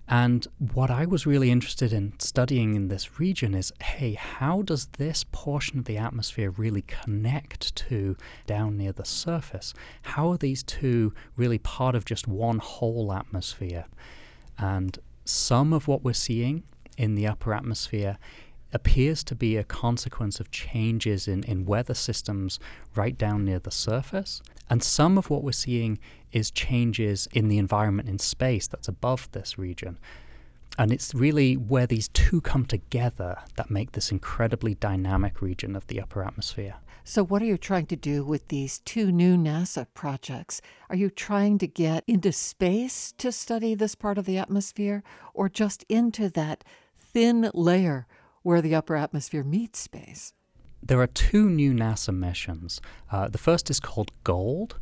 And 0.09 0.47
what 0.75 0.91
I 0.91 1.07
was 1.07 1.27
really 1.27 1.51
interested 1.51 1.93
in 1.93 2.19
studying 2.19 2.75
in 2.75 2.89
this 2.89 3.19
region 3.19 3.55
is 3.55 3.73
hey, 3.81 4.15
how 4.15 4.63
does 4.63 4.87
this 4.99 5.25
portion 5.31 5.79
of 5.79 5.85
the 5.85 5.97
atmosphere 5.97 6.51
really 6.51 6.83
connect 6.83 7.75
to 7.77 8.17
down 8.47 8.77
near 8.77 8.93
the 8.93 9.05
surface? 9.05 9.73
How 10.03 10.31
are 10.31 10.37
these 10.37 10.63
two 10.63 11.15
really 11.37 11.59
part 11.59 11.95
of 11.95 12.05
just 12.05 12.27
one 12.27 12.59
whole 12.59 13.13
atmosphere? 13.13 13.87
And 14.59 14.99
some 15.25 15.73
of 15.73 15.89
what 15.89 16.03
we're 16.03 16.13
seeing 16.13 16.65
in 16.99 17.15
the 17.15 17.27
upper 17.27 17.55
atmosphere 17.55 18.19
appears 18.73 19.23
to 19.23 19.35
be 19.35 19.57
a 19.57 19.65
consequence 19.65 20.41
of 20.41 20.51
changes 20.51 21.29
in, 21.29 21.45
in 21.45 21.65
weather 21.67 21.95
systems 21.95 22.59
right 22.95 23.17
down 23.17 23.45
near 23.45 23.59
the 23.59 23.71
surface. 23.71 24.43
And 24.71 24.83
some 24.83 25.19
of 25.19 25.31
what 25.31 25.43
we're 25.43 25.53
seeing 25.53 25.99
is 26.33 26.51
changes 26.51 27.29
in 27.33 27.49
the 27.49 27.59
environment 27.59 28.09
in 28.09 28.19
space 28.19 28.67
that's 28.67 28.89
above 28.89 29.31
this 29.33 29.59
region. 29.59 29.99
And 30.79 30.91
it's 30.91 31.15
really 31.15 31.55
where 31.55 31.87
these 31.87 32.09
two 32.09 32.41
come 32.41 32.65
together 32.65 33.39
that 33.57 33.71
make 33.71 33.93
this 33.93 34.11
incredibly 34.11 34.75
dynamic 34.75 35.43
region 35.43 35.77
of 35.77 35.87
the 35.87 36.01
upper 36.01 36.25
atmosphere. 36.25 36.77
So, 37.05 37.25
what 37.25 37.43
are 37.43 37.47
you 37.47 37.59
trying 37.59 37.87
to 37.87 37.97
do 37.97 38.25
with 38.25 38.47
these 38.49 38.79
two 38.79 39.11
new 39.11 39.37
NASA 39.37 39.87
projects? 39.93 40.63
Are 40.89 40.97
you 40.97 41.11
trying 41.11 41.59
to 41.59 41.67
get 41.67 42.05
into 42.07 42.31
space 42.31 43.13
to 43.19 43.33
study 43.33 43.75
this 43.75 43.97
part 43.97 44.19
of 44.19 44.25
the 44.25 44.39
atmosphere, 44.39 45.03
or 45.35 45.49
just 45.49 45.85
into 45.89 46.29
that 46.31 46.63
thin 46.97 47.51
layer 47.55 48.07
where 48.43 48.63
the 48.63 48.75
upper 48.75 48.95
atmosphere 48.95 49.43
meets 49.43 49.81
space? 49.81 50.33
There 50.85 51.01
are 51.01 51.07
two 51.07 51.49
new 51.49 51.73
NASA 51.73 52.13
missions. 52.15 52.81
Uh, 53.11 53.29
the 53.29 53.39
first 53.39 53.71
is 53.71 53.79
called 53.79 54.11
GOLD, 54.25 54.77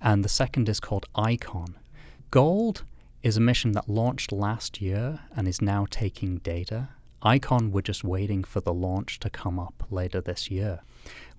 and 0.00 0.22
the 0.22 0.28
second 0.28 0.68
is 0.68 0.78
called 0.78 1.06
ICON. 1.14 1.76
GOLD 2.30 2.82
is 3.22 3.36
a 3.36 3.40
mission 3.40 3.72
that 3.72 3.88
launched 3.88 4.30
last 4.30 4.82
year 4.82 5.20
and 5.34 5.48
is 5.48 5.62
now 5.62 5.86
taking 5.90 6.38
data. 6.38 6.90
ICON, 7.22 7.72
we're 7.72 7.80
just 7.80 8.04
waiting 8.04 8.44
for 8.44 8.60
the 8.60 8.74
launch 8.74 9.18
to 9.20 9.30
come 9.30 9.58
up 9.58 9.84
later 9.90 10.20
this 10.20 10.50
year. 10.50 10.80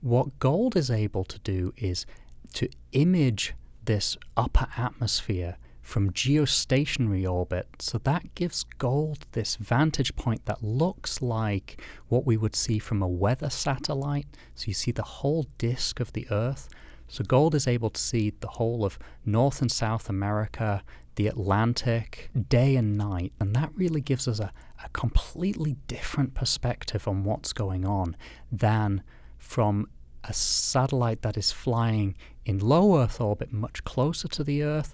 What 0.01 0.39
GOLD 0.39 0.75
is 0.75 0.89
able 0.89 1.23
to 1.25 1.39
do 1.39 1.73
is 1.77 2.05
to 2.53 2.67
image 2.91 3.53
this 3.85 4.17
upper 4.35 4.67
atmosphere 4.75 5.57
from 5.89 6.11
geostationary 6.11 7.27
orbit. 7.27 7.67
So 7.79 7.97
that 8.03 8.35
gives 8.35 8.63
GOLD 8.77 9.25
this 9.31 9.55
vantage 9.55 10.15
point 10.15 10.45
that 10.45 10.63
looks 10.63 11.19
like 11.19 11.81
what 12.09 12.27
we 12.27 12.37
would 12.37 12.55
see 12.55 12.77
from 12.77 13.01
a 13.01 13.07
weather 13.07 13.49
satellite. 13.49 14.27
So 14.53 14.67
you 14.67 14.75
see 14.75 14.91
the 14.91 15.01
whole 15.01 15.47
disk 15.57 15.99
of 15.99 16.13
the 16.13 16.27
Earth. 16.29 16.69
So 17.07 17.23
GOLD 17.23 17.55
is 17.55 17.67
able 17.67 17.89
to 17.89 17.99
see 17.99 18.33
the 18.39 18.47
whole 18.47 18.85
of 18.85 18.99
North 19.25 19.63
and 19.63 19.71
South 19.71 20.09
America, 20.09 20.83
the 21.15 21.25
Atlantic, 21.25 22.29
day 22.47 22.75
and 22.75 22.95
night. 22.95 23.33
And 23.39 23.55
that 23.55 23.71
really 23.73 24.01
gives 24.01 24.27
us 24.27 24.39
a, 24.39 24.53
a 24.85 24.89
completely 24.89 25.75
different 25.87 26.35
perspective 26.35 27.07
on 27.07 27.23
what's 27.23 27.51
going 27.51 27.83
on 27.83 28.15
than 28.51 29.01
from 29.39 29.89
a 30.23 30.33
satellite 30.33 31.23
that 31.23 31.35
is 31.35 31.51
flying 31.51 32.15
in 32.45 32.59
low 32.59 33.01
Earth 33.01 33.19
orbit, 33.19 33.51
much 33.51 33.83
closer 33.85 34.27
to 34.27 34.43
the 34.43 34.61
Earth, 34.61 34.93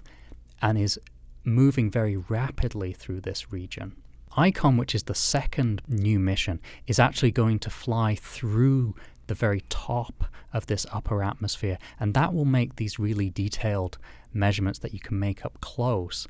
and 0.60 0.78
is 0.78 0.98
moving 1.44 1.90
very 1.90 2.16
rapidly 2.16 2.92
through 2.92 3.20
this 3.20 3.52
region. 3.52 3.96
ICON, 4.36 4.76
which 4.76 4.94
is 4.94 5.04
the 5.04 5.14
second 5.14 5.80
new 5.88 6.18
mission, 6.18 6.60
is 6.86 6.98
actually 6.98 7.30
going 7.30 7.58
to 7.60 7.70
fly 7.70 8.14
through 8.14 8.94
the 9.26 9.34
very 9.34 9.62
top 9.68 10.24
of 10.52 10.66
this 10.66 10.86
upper 10.92 11.22
atmosphere, 11.22 11.78
and 11.98 12.14
that 12.14 12.32
will 12.34 12.44
make 12.44 12.76
these 12.76 12.98
really 12.98 13.30
detailed 13.30 13.98
measurements 14.32 14.78
that 14.80 14.92
you 14.92 15.00
can 15.00 15.18
make 15.18 15.44
up 15.44 15.60
close. 15.60 16.26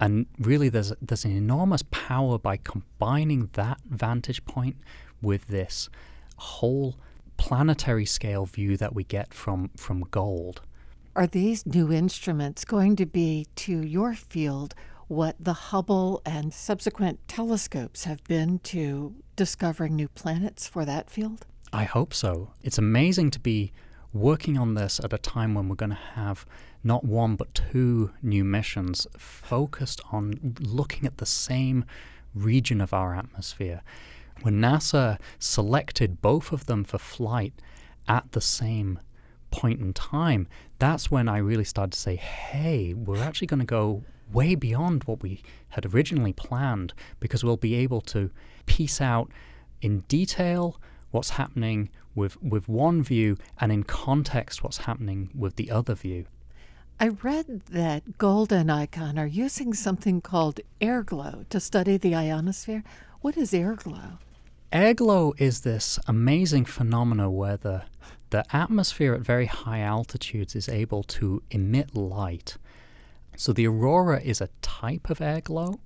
And 0.00 0.26
really, 0.38 0.68
there's 0.68 0.92
there's 1.00 1.24
an 1.24 1.36
enormous 1.36 1.82
power 1.90 2.38
by 2.38 2.56
combining 2.56 3.50
that 3.52 3.78
vantage 3.88 4.44
point 4.44 4.76
with 5.20 5.46
this 5.46 5.88
whole 6.36 6.96
planetary 7.36 8.06
scale 8.06 8.46
view 8.46 8.76
that 8.76 8.94
we 8.94 9.04
get 9.04 9.32
from 9.32 9.70
from 9.76 10.04
gold. 10.10 10.62
Are 11.14 11.26
these 11.26 11.66
new 11.66 11.92
instruments 11.92 12.64
going 12.64 12.96
to 12.96 13.04
be 13.04 13.46
to 13.56 13.84
your 13.84 14.14
field 14.14 14.74
what 15.08 15.36
the 15.38 15.52
Hubble 15.52 16.22
and 16.24 16.54
subsequent 16.54 17.20
telescopes 17.28 18.04
have 18.04 18.24
been 18.24 18.60
to 18.60 19.14
discovering 19.36 19.94
new 19.94 20.08
planets 20.08 20.66
for 20.66 20.86
that 20.86 21.10
field? 21.10 21.44
I 21.70 21.84
hope 21.84 22.14
so. 22.14 22.54
It's 22.62 22.78
amazing 22.78 23.30
to 23.32 23.40
be 23.40 23.72
working 24.14 24.56
on 24.56 24.72
this 24.72 25.00
at 25.00 25.12
a 25.12 25.18
time 25.18 25.52
when 25.52 25.68
we're 25.68 25.74
going 25.76 25.90
to 25.90 25.96
have 26.14 26.46
not 26.82 27.04
one 27.04 27.36
but 27.36 27.52
two 27.52 28.12
new 28.22 28.42
missions 28.42 29.06
focused 29.18 30.00
on 30.12 30.56
looking 30.60 31.04
at 31.04 31.18
the 31.18 31.26
same 31.26 31.84
region 32.34 32.80
of 32.80 32.94
our 32.94 33.14
atmosphere. 33.14 33.82
When 34.40 34.62
NASA 34.62 35.18
selected 35.38 36.22
both 36.22 36.52
of 36.52 36.64
them 36.64 36.84
for 36.84 36.96
flight 36.96 37.52
at 38.08 38.32
the 38.32 38.40
same 38.40 38.98
point 39.52 39.80
in 39.80 39.92
time, 39.92 40.48
that's 40.82 41.12
when 41.12 41.28
I 41.28 41.38
really 41.38 41.62
started 41.62 41.92
to 41.92 41.98
say, 42.00 42.16
hey, 42.16 42.92
we're 42.92 43.22
actually 43.22 43.46
going 43.46 43.60
to 43.60 43.64
go 43.64 44.02
way 44.32 44.56
beyond 44.56 45.04
what 45.04 45.22
we 45.22 45.40
had 45.68 45.94
originally 45.94 46.32
planned 46.32 46.92
because 47.20 47.44
we'll 47.44 47.56
be 47.56 47.76
able 47.76 48.00
to 48.00 48.32
piece 48.66 49.00
out 49.00 49.30
in 49.80 50.00
detail 50.08 50.80
what's 51.12 51.30
happening 51.30 51.88
with, 52.16 52.42
with 52.42 52.68
one 52.68 53.00
view 53.00 53.36
and 53.60 53.70
in 53.70 53.84
context 53.84 54.64
what's 54.64 54.78
happening 54.78 55.30
with 55.36 55.54
the 55.54 55.70
other 55.70 55.94
view. 55.94 56.24
I 56.98 57.08
read 57.10 57.62
that 57.70 58.18
Gold 58.18 58.52
and 58.52 58.68
Icon 58.68 59.20
are 59.20 59.26
using 59.26 59.74
something 59.74 60.20
called 60.20 60.58
airglow 60.80 61.48
to 61.50 61.60
study 61.60 61.96
the 61.96 62.16
ionosphere. 62.16 62.82
What 63.20 63.36
is 63.36 63.52
airglow? 63.52 64.18
Airglow 64.72 65.40
is 65.40 65.60
this 65.60 66.00
amazing 66.08 66.64
phenomenon 66.64 67.32
where 67.36 67.56
the 67.56 67.84
the 68.32 68.44
atmosphere 68.56 69.12
at 69.12 69.20
very 69.20 69.44
high 69.44 69.80
altitudes 69.80 70.56
is 70.56 70.66
able 70.66 71.02
to 71.02 71.42
emit 71.50 71.94
light. 71.94 72.56
So 73.36 73.52
the 73.52 73.66
aurora 73.66 74.22
is 74.22 74.40
a 74.40 74.48
type 74.62 75.10
of 75.10 75.18
airglow. 75.18 75.78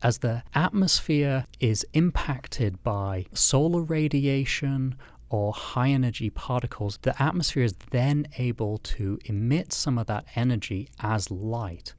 As 0.00 0.18
the 0.18 0.44
atmosphere 0.54 1.46
is 1.58 1.84
impacted 1.92 2.82
by 2.84 3.26
solar 3.32 3.82
radiation 3.82 4.94
or 5.28 5.52
high 5.52 5.88
energy 5.88 6.30
particles, 6.30 7.00
the 7.02 7.20
atmosphere 7.20 7.64
is 7.64 7.74
then 7.90 8.28
able 8.38 8.78
to 8.78 9.18
emit 9.24 9.72
some 9.72 9.98
of 9.98 10.06
that 10.06 10.24
energy 10.36 10.88
as 11.00 11.32
light. 11.32 11.94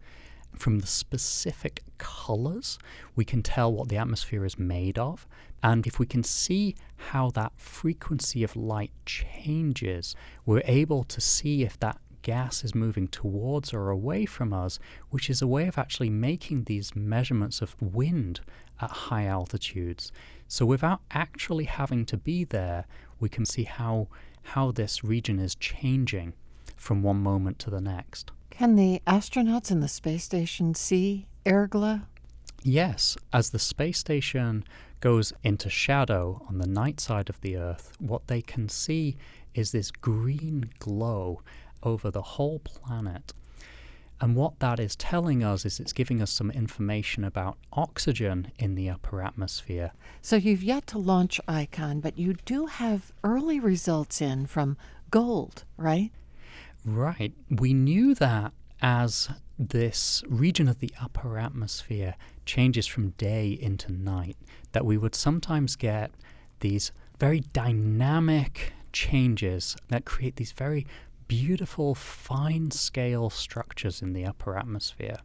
From 0.56 0.80
the 0.80 0.88
specific 0.88 1.84
colors, 1.98 2.80
we 3.18 3.26
can 3.26 3.44
tell 3.44 3.74
what 3.74 3.90
the 3.90 3.98
atmosphere 3.98 4.46
is 4.46 4.58
made 4.58 4.98
of. 4.98 5.28
And 5.64 5.88
if 5.88 6.00
we 6.00 6.06
can 6.06 6.24
see 6.24 6.76
how 6.96 7.32
that 7.32 7.54
frequency 7.56 8.44
of 8.44 8.56
light 8.56 8.92
changes, 9.06 10.16
we're 10.46 10.62
able 10.66 11.04
to 11.06 11.22
see 11.22 11.64
if 11.64 11.80
that 11.80 12.00
gas 12.22 12.64
is 12.64 12.76
moving 12.76 13.08
towards 13.08 13.74
or 13.74 13.90
away 13.90 14.26
from 14.26 14.52
us, 14.52 14.80
which 15.10 15.30
is 15.30 15.42
a 15.42 15.48
way 15.48 15.68
of 15.68 15.78
actually 15.78 16.10
making 16.10 16.66
these 16.66 16.96
measurements 16.96 17.62
of 17.62 17.82
wind 17.82 18.42
at 18.82 18.90
high 18.90 19.26
altitudes. 19.26 20.12
So 20.48 20.66
without 20.66 21.00
actually 21.12 21.66
having 21.66 22.06
to 22.08 22.18
be 22.18 22.44
there, 22.44 22.86
we 23.20 23.30
can 23.30 23.46
see 23.46 23.64
how 23.64 24.10
how 24.44 24.72
this 24.72 25.04
region 25.04 25.40
is 25.40 25.56
changing 25.56 26.34
from 26.78 27.04
one 27.04 27.22
moment 27.22 27.60
to 27.60 27.70
the 27.70 27.82
next. 27.82 28.32
Can 28.50 28.76
the 28.76 29.02
astronauts 29.06 29.72
in 29.72 29.82
the 29.82 29.88
space 29.88 30.24
station 30.24 30.74
see 30.74 31.28
airglow? 31.46 32.06
Yes, 32.64 33.18
as 33.32 33.50
the 33.50 33.60
space 33.60 34.00
station 34.00 34.64
goes 35.00 35.34
into 35.44 35.70
shadow 35.70 36.46
on 36.48 36.58
the 36.58 36.68
night 36.68 37.00
side 37.00 37.30
of 37.30 37.40
the 37.42 37.58
Earth, 37.58 37.94
what 38.00 38.28
they 38.28 38.42
can 38.42 38.70
see 38.70 39.18
is 39.54 39.72
this 39.72 39.92
green 39.92 40.70
glow 40.80 41.42
over 41.84 42.12
the 42.12 42.22
whole 42.22 42.60
planet. 42.60 43.34
And 44.20 44.36
what 44.36 44.60
that 44.60 44.80
is 44.80 44.96
telling 44.96 45.44
us 45.44 45.64
is 45.64 45.80
it's 45.80 45.94
giving 45.94 46.22
us 46.22 46.32
some 46.32 46.50
information 46.50 47.24
about 47.24 47.58
oxygen 47.72 48.52
in 48.58 48.74
the 48.74 48.90
upper 48.90 49.22
atmosphere. 49.22 49.92
So 50.22 50.36
you've 50.36 50.64
yet 50.64 50.88
to 50.88 50.98
launch 50.98 51.40
ICON, 51.48 52.00
but 52.00 52.18
you 52.18 52.36
do 52.46 52.66
have 52.66 53.12
early 53.24 53.60
results 53.60 54.20
in 54.20 54.48
from 54.48 54.76
gold, 55.12 55.66
right? 55.78 56.12
Right. 56.84 57.34
We 57.50 57.74
knew 57.74 58.16
that 58.16 58.54
as 58.82 59.30
this 59.60 60.24
region 60.28 60.68
of 60.68 60.80
the 60.80 60.92
upper 61.02 61.38
atmosphere 61.38 62.16
changes 62.46 62.88
from 62.88 63.10
day 63.12 63.58
into 63.60 63.92
night, 63.92 64.38
that 64.72 64.86
we 64.86 64.98
would 64.98 65.16
sometimes 65.16 65.76
get 65.76 66.12
these 66.60 66.92
very 67.20 67.40
dynamic 67.40 68.74
changes 68.94 69.76
that 69.90 70.06
create 70.06 70.36
these 70.36 70.52
very 70.52 70.86
beautiful 71.28 71.94
fine 71.96 72.72
scale 72.72 73.30
structures 73.30 74.02
in 74.02 74.14
the 74.14 74.26
upper 74.26 74.58
atmosphere. 74.58 75.18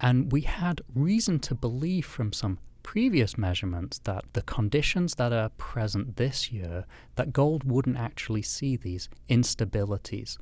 And 0.00 0.30
we 0.32 0.42
had 0.42 0.80
reason 0.94 1.38
to 1.40 1.54
believe 1.54 2.06
from 2.06 2.32
some 2.32 2.58
previous 2.82 3.36
measurements 3.36 3.98
that 4.00 4.24
the 4.32 4.42
conditions 4.42 5.14
that 5.16 5.32
are 5.32 5.50
present 5.50 6.16
this 6.16 6.50
year 6.50 6.86
that 7.16 7.32
gold 7.32 7.64
wouldn't 7.64 7.96
actually 7.96 8.42
see 8.42 8.76
these 8.76 9.08
instabilities 9.28 10.38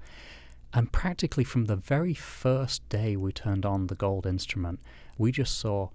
and 0.73 0.93
practically 0.93 1.45
from 1.45 1.65
the 1.65 1.77
very 1.77 2.15
first 2.15 2.87
day 2.89 3.17
we 3.17 3.33
turned 3.33 3.65
on 3.65 3.87
the 3.87 3.95
gold 3.95 4.27
instrument, 4.27 4.81
we 5.17 5.33
just 5.33 5.59
saw 5.59 5.89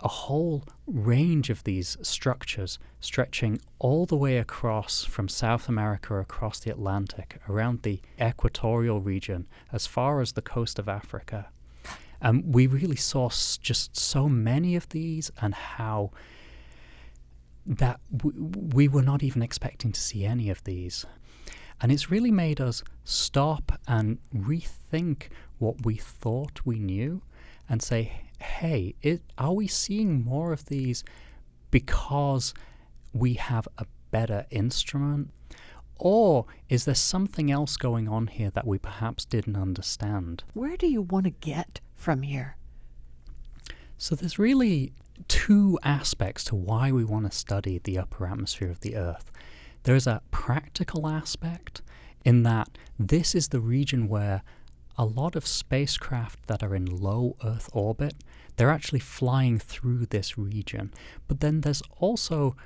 a 0.00 0.08
whole 0.08 0.64
range 0.86 1.50
of 1.50 1.64
these 1.64 1.96
structures 2.02 2.78
stretching 3.00 3.60
all 3.78 4.06
the 4.06 4.16
way 4.16 4.38
across 4.38 5.04
from 5.04 5.28
South 5.28 5.68
America 5.68 6.16
across 6.18 6.60
the 6.60 6.70
Atlantic, 6.70 7.40
around 7.48 7.82
the 7.82 8.00
equatorial 8.20 9.00
region, 9.00 9.48
as 9.72 9.86
far 9.86 10.20
as 10.20 10.32
the 10.32 10.42
coast 10.42 10.78
of 10.78 10.88
Africa. 10.88 11.48
And 12.20 12.54
we 12.54 12.66
really 12.66 12.96
saw 12.96 13.28
just 13.28 13.96
so 13.96 14.28
many 14.28 14.76
of 14.76 14.88
these 14.90 15.30
and 15.40 15.54
how 15.54 16.10
that 17.66 18.00
w- 18.16 18.50
we 18.72 18.88
were 18.88 19.02
not 19.02 19.22
even 19.22 19.42
expecting 19.42 19.92
to 19.92 20.00
see 20.00 20.24
any 20.24 20.48
of 20.48 20.62
these. 20.64 21.06
And 21.80 21.92
it's 21.92 22.10
really 22.10 22.30
made 22.30 22.60
us 22.60 22.82
stop 23.04 23.78
and 23.86 24.18
rethink 24.34 25.28
what 25.58 25.84
we 25.84 25.94
thought 25.96 26.60
we 26.64 26.78
knew 26.78 27.22
and 27.68 27.82
say, 27.82 28.22
hey, 28.40 28.94
it, 29.02 29.22
are 29.36 29.52
we 29.52 29.66
seeing 29.66 30.24
more 30.24 30.52
of 30.52 30.66
these 30.66 31.04
because 31.70 32.54
we 33.12 33.34
have 33.34 33.68
a 33.78 33.86
better 34.10 34.46
instrument? 34.50 35.30
Or 35.96 36.46
is 36.68 36.84
there 36.84 36.94
something 36.94 37.50
else 37.50 37.76
going 37.76 38.08
on 38.08 38.28
here 38.28 38.50
that 38.50 38.66
we 38.66 38.78
perhaps 38.78 39.24
didn't 39.24 39.56
understand? 39.56 40.44
Where 40.54 40.76
do 40.76 40.86
you 40.86 41.02
want 41.02 41.24
to 41.24 41.30
get 41.30 41.80
from 41.96 42.22
here? 42.22 42.56
So 43.96 44.14
there's 44.14 44.38
really 44.38 44.92
two 45.26 45.78
aspects 45.82 46.44
to 46.44 46.54
why 46.54 46.92
we 46.92 47.04
want 47.04 47.30
to 47.30 47.36
study 47.36 47.80
the 47.82 47.98
upper 47.98 48.26
atmosphere 48.26 48.70
of 48.70 48.80
the 48.80 48.96
Earth. 48.96 49.32
There's 49.84 50.06
a 50.06 50.22
practical 50.30 51.06
aspect 51.06 51.82
in 52.24 52.42
that 52.42 52.68
this 52.98 53.34
is 53.34 53.48
the 53.48 53.60
region 53.60 54.08
where 54.08 54.42
a 54.96 55.04
lot 55.04 55.36
of 55.36 55.46
spacecraft 55.46 56.46
that 56.48 56.62
are 56.62 56.74
in 56.74 56.84
low 56.84 57.36
Earth 57.44 57.70
orbit, 57.72 58.14
they're 58.56 58.70
actually 58.70 58.98
flying 58.98 59.58
through 59.58 60.06
this 60.06 60.36
region. 60.36 60.92
But 61.28 61.40
then 61.40 61.60
there's 61.60 61.82
also 61.98 62.56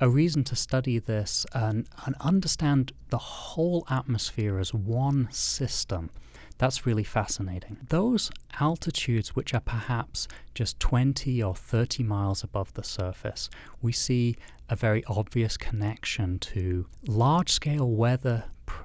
a 0.00 0.08
reason 0.08 0.44
to 0.44 0.56
study 0.56 0.98
this 0.98 1.44
and, 1.52 1.88
and 2.06 2.14
understand 2.20 2.92
the 3.10 3.18
whole 3.18 3.84
atmosphere 3.90 4.58
as 4.58 4.72
one 4.72 5.28
system. 5.30 6.10
That's 6.58 6.86
really 6.86 7.04
fascinating. 7.04 7.78
Those 7.88 8.30
altitudes, 8.60 9.34
which 9.34 9.52
are 9.54 9.60
perhaps 9.60 10.28
just 10.54 10.78
20 10.78 11.42
or 11.42 11.54
30 11.54 12.02
miles 12.02 12.44
above 12.44 12.72
the 12.74 12.84
surface, 12.84 13.50
we 13.82 13.92
see 13.92 14.36
a 14.70 14.76
very 14.76 15.04
obvious 15.06 15.56
connection 15.56 16.38
to 16.38 16.86
large 17.06 17.50
scale 17.50 17.90
weather 17.90 18.44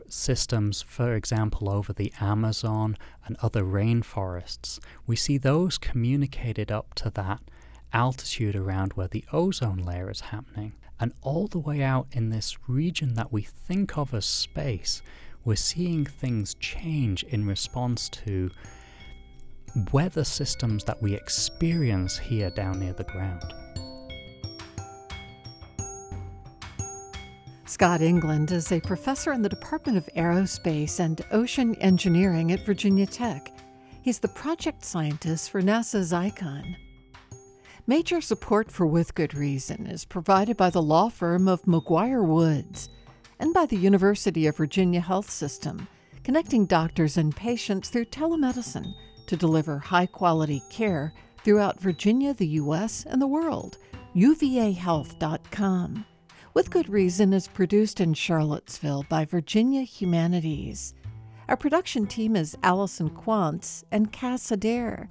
systems, 0.09 0.81
for 0.81 1.13
example, 1.13 1.69
over 1.69 1.93
the 1.93 2.11
Amazon 2.19 2.97
and 3.25 3.38
other 3.41 3.63
rainforests. 3.63 4.79
We 5.05 5.15
see 5.15 5.38
those 5.38 5.77
communicated 5.77 6.71
up 6.71 6.95
to 6.95 7.11
that 7.11 7.39
altitude 7.93 8.55
around 8.55 8.93
where 8.93 9.07
the 9.07 9.25
ozone 9.31 9.77
layer 9.77 10.09
is 10.09 10.21
happening. 10.21 10.73
And 10.99 11.13
all 11.21 11.47
the 11.47 11.59
way 11.59 11.83
out 11.83 12.07
in 12.11 12.29
this 12.29 12.57
region 12.67 13.13
that 13.13 13.31
we 13.31 13.43
think 13.43 13.97
of 13.97 14.13
as 14.13 14.25
space, 14.25 15.03
we're 15.43 15.55
seeing 15.55 16.05
things 16.05 16.55
change 16.55 17.23
in 17.23 17.45
response 17.45 18.09
to 18.09 18.49
weather 19.91 20.23
systems 20.23 20.83
that 20.86 21.01
we 21.01 21.13
experience 21.13 22.17
here 22.17 22.49
down 22.49 22.79
near 22.79 22.93
the 22.93 23.03
ground. 23.03 23.53
Scott 27.68 28.03
England 28.03 28.51
is 28.51 28.72
a 28.72 28.80
professor 28.80 29.34
in 29.34 29.41
the 29.41 29.49
Department 29.49 29.97
of 29.97 30.07
Aerospace 30.16 30.99
and 30.99 31.26
Ocean 31.32 31.74
Engineering 31.82 32.51
at 32.51 32.63
Virginia 32.63 33.07
Tech. 33.07 33.51
He's 34.03 34.20
the 34.20 34.28
project 34.28 34.86
scientist 34.86 35.49
for 35.49 35.63
NASA's 35.63 36.13
ICON. 36.13 36.78
Major 37.88 38.22
support 38.22 38.72
for 38.72 38.86
With 38.86 39.16
Good 39.16 39.34
Reason 39.34 39.88
is 39.88 40.05
provided 40.05 40.55
by 40.57 40.70
the 40.70 40.82
law 40.82 41.09
firm 41.09 41.47
of 41.47 41.63
McGuire 41.63 42.24
Woods 42.24 42.89
and 43.39 43.51
by 43.51 43.66
the 43.66 43.78
University 43.78 44.45
of 44.45 44.57
Virginia 44.57 45.01
Health 45.01 45.32
System, 45.32 45.88
connecting 46.24 46.68
doctors 46.68 47.18
and 47.18 47.36
patients 47.36 47.89
through 47.89 48.05
telemedicine 48.05 48.93
to 49.26 49.36
deliver 49.36 49.80
high 49.80 50.05
quality 50.05 50.61
care 50.70 51.16
throughout 51.43 51.80
Virginia, 51.80 52.32
the 52.36 52.47
U.S., 52.47 53.07
and 53.09 53.20
the 53.20 53.28
world. 53.28 53.80
UVAHealth.com. 54.16 56.05
With 56.56 56.72
Good 56.72 56.88
Reason 56.88 57.34
is 57.34 57.49
produced 57.49 57.99
in 57.99 58.14
Charlottesville 58.14 59.03
by 59.10 59.26
Virginia 59.26 59.82
Humanities. 59.82 60.93
Our 61.49 61.58
production 61.58 62.08
team 62.08 62.38
is 62.38 62.58
Allison 62.64 63.10
Quantz 63.10 63.84
and 63.91 64.14
Cass 64.14 64.53
Adair. 64.53 65.10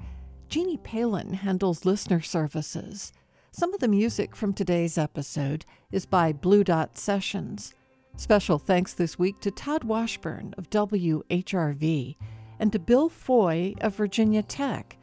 Jeannie 0.48 0.78
Palin 0.78 1.34
handles 1.34 1.84
listener 1.84 2.22
services. 2.22 3.12
Some 3.52 3.74
of 3.74 3.80
the 3.80 3.88
music 3.88 4.34
from 4.34 4.54
today's 4.54 4.96
episode 4.96 5.66
is 5.92 6.06
by 6.06 6.32
Blue 6.32 6.64
Dot 6.64 6.96
Sessions. 6.96 7.74
Special 8.16 8.58
thanks 8.58 8.94
this 8.94 9.18
week 9.18 9.38
to 9.40 9.50
Todd 9.50 9.84
Washburn 9.84 10.54
of 10.56 10.70
WHRV 10.70 12.16
and 12.58 12.72
to 12.72 12.78
Bill 12.78 13.10
Foy 13.10 13.74
of 13.82 13.94
Virginia 13.94 14.42
Tech. 14.42 14.96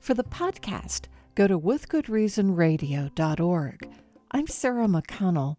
For 0.00 0.14
the 0.14 0.24
podcast, 0.24 1.02
go 1.36 1.46
to 1.46 1.56
withgoodreasonradio.org. 1.56 3.88
I'm 4.32 4.48
Sarah 4.48 4.88
McConnell. 4.88 5.58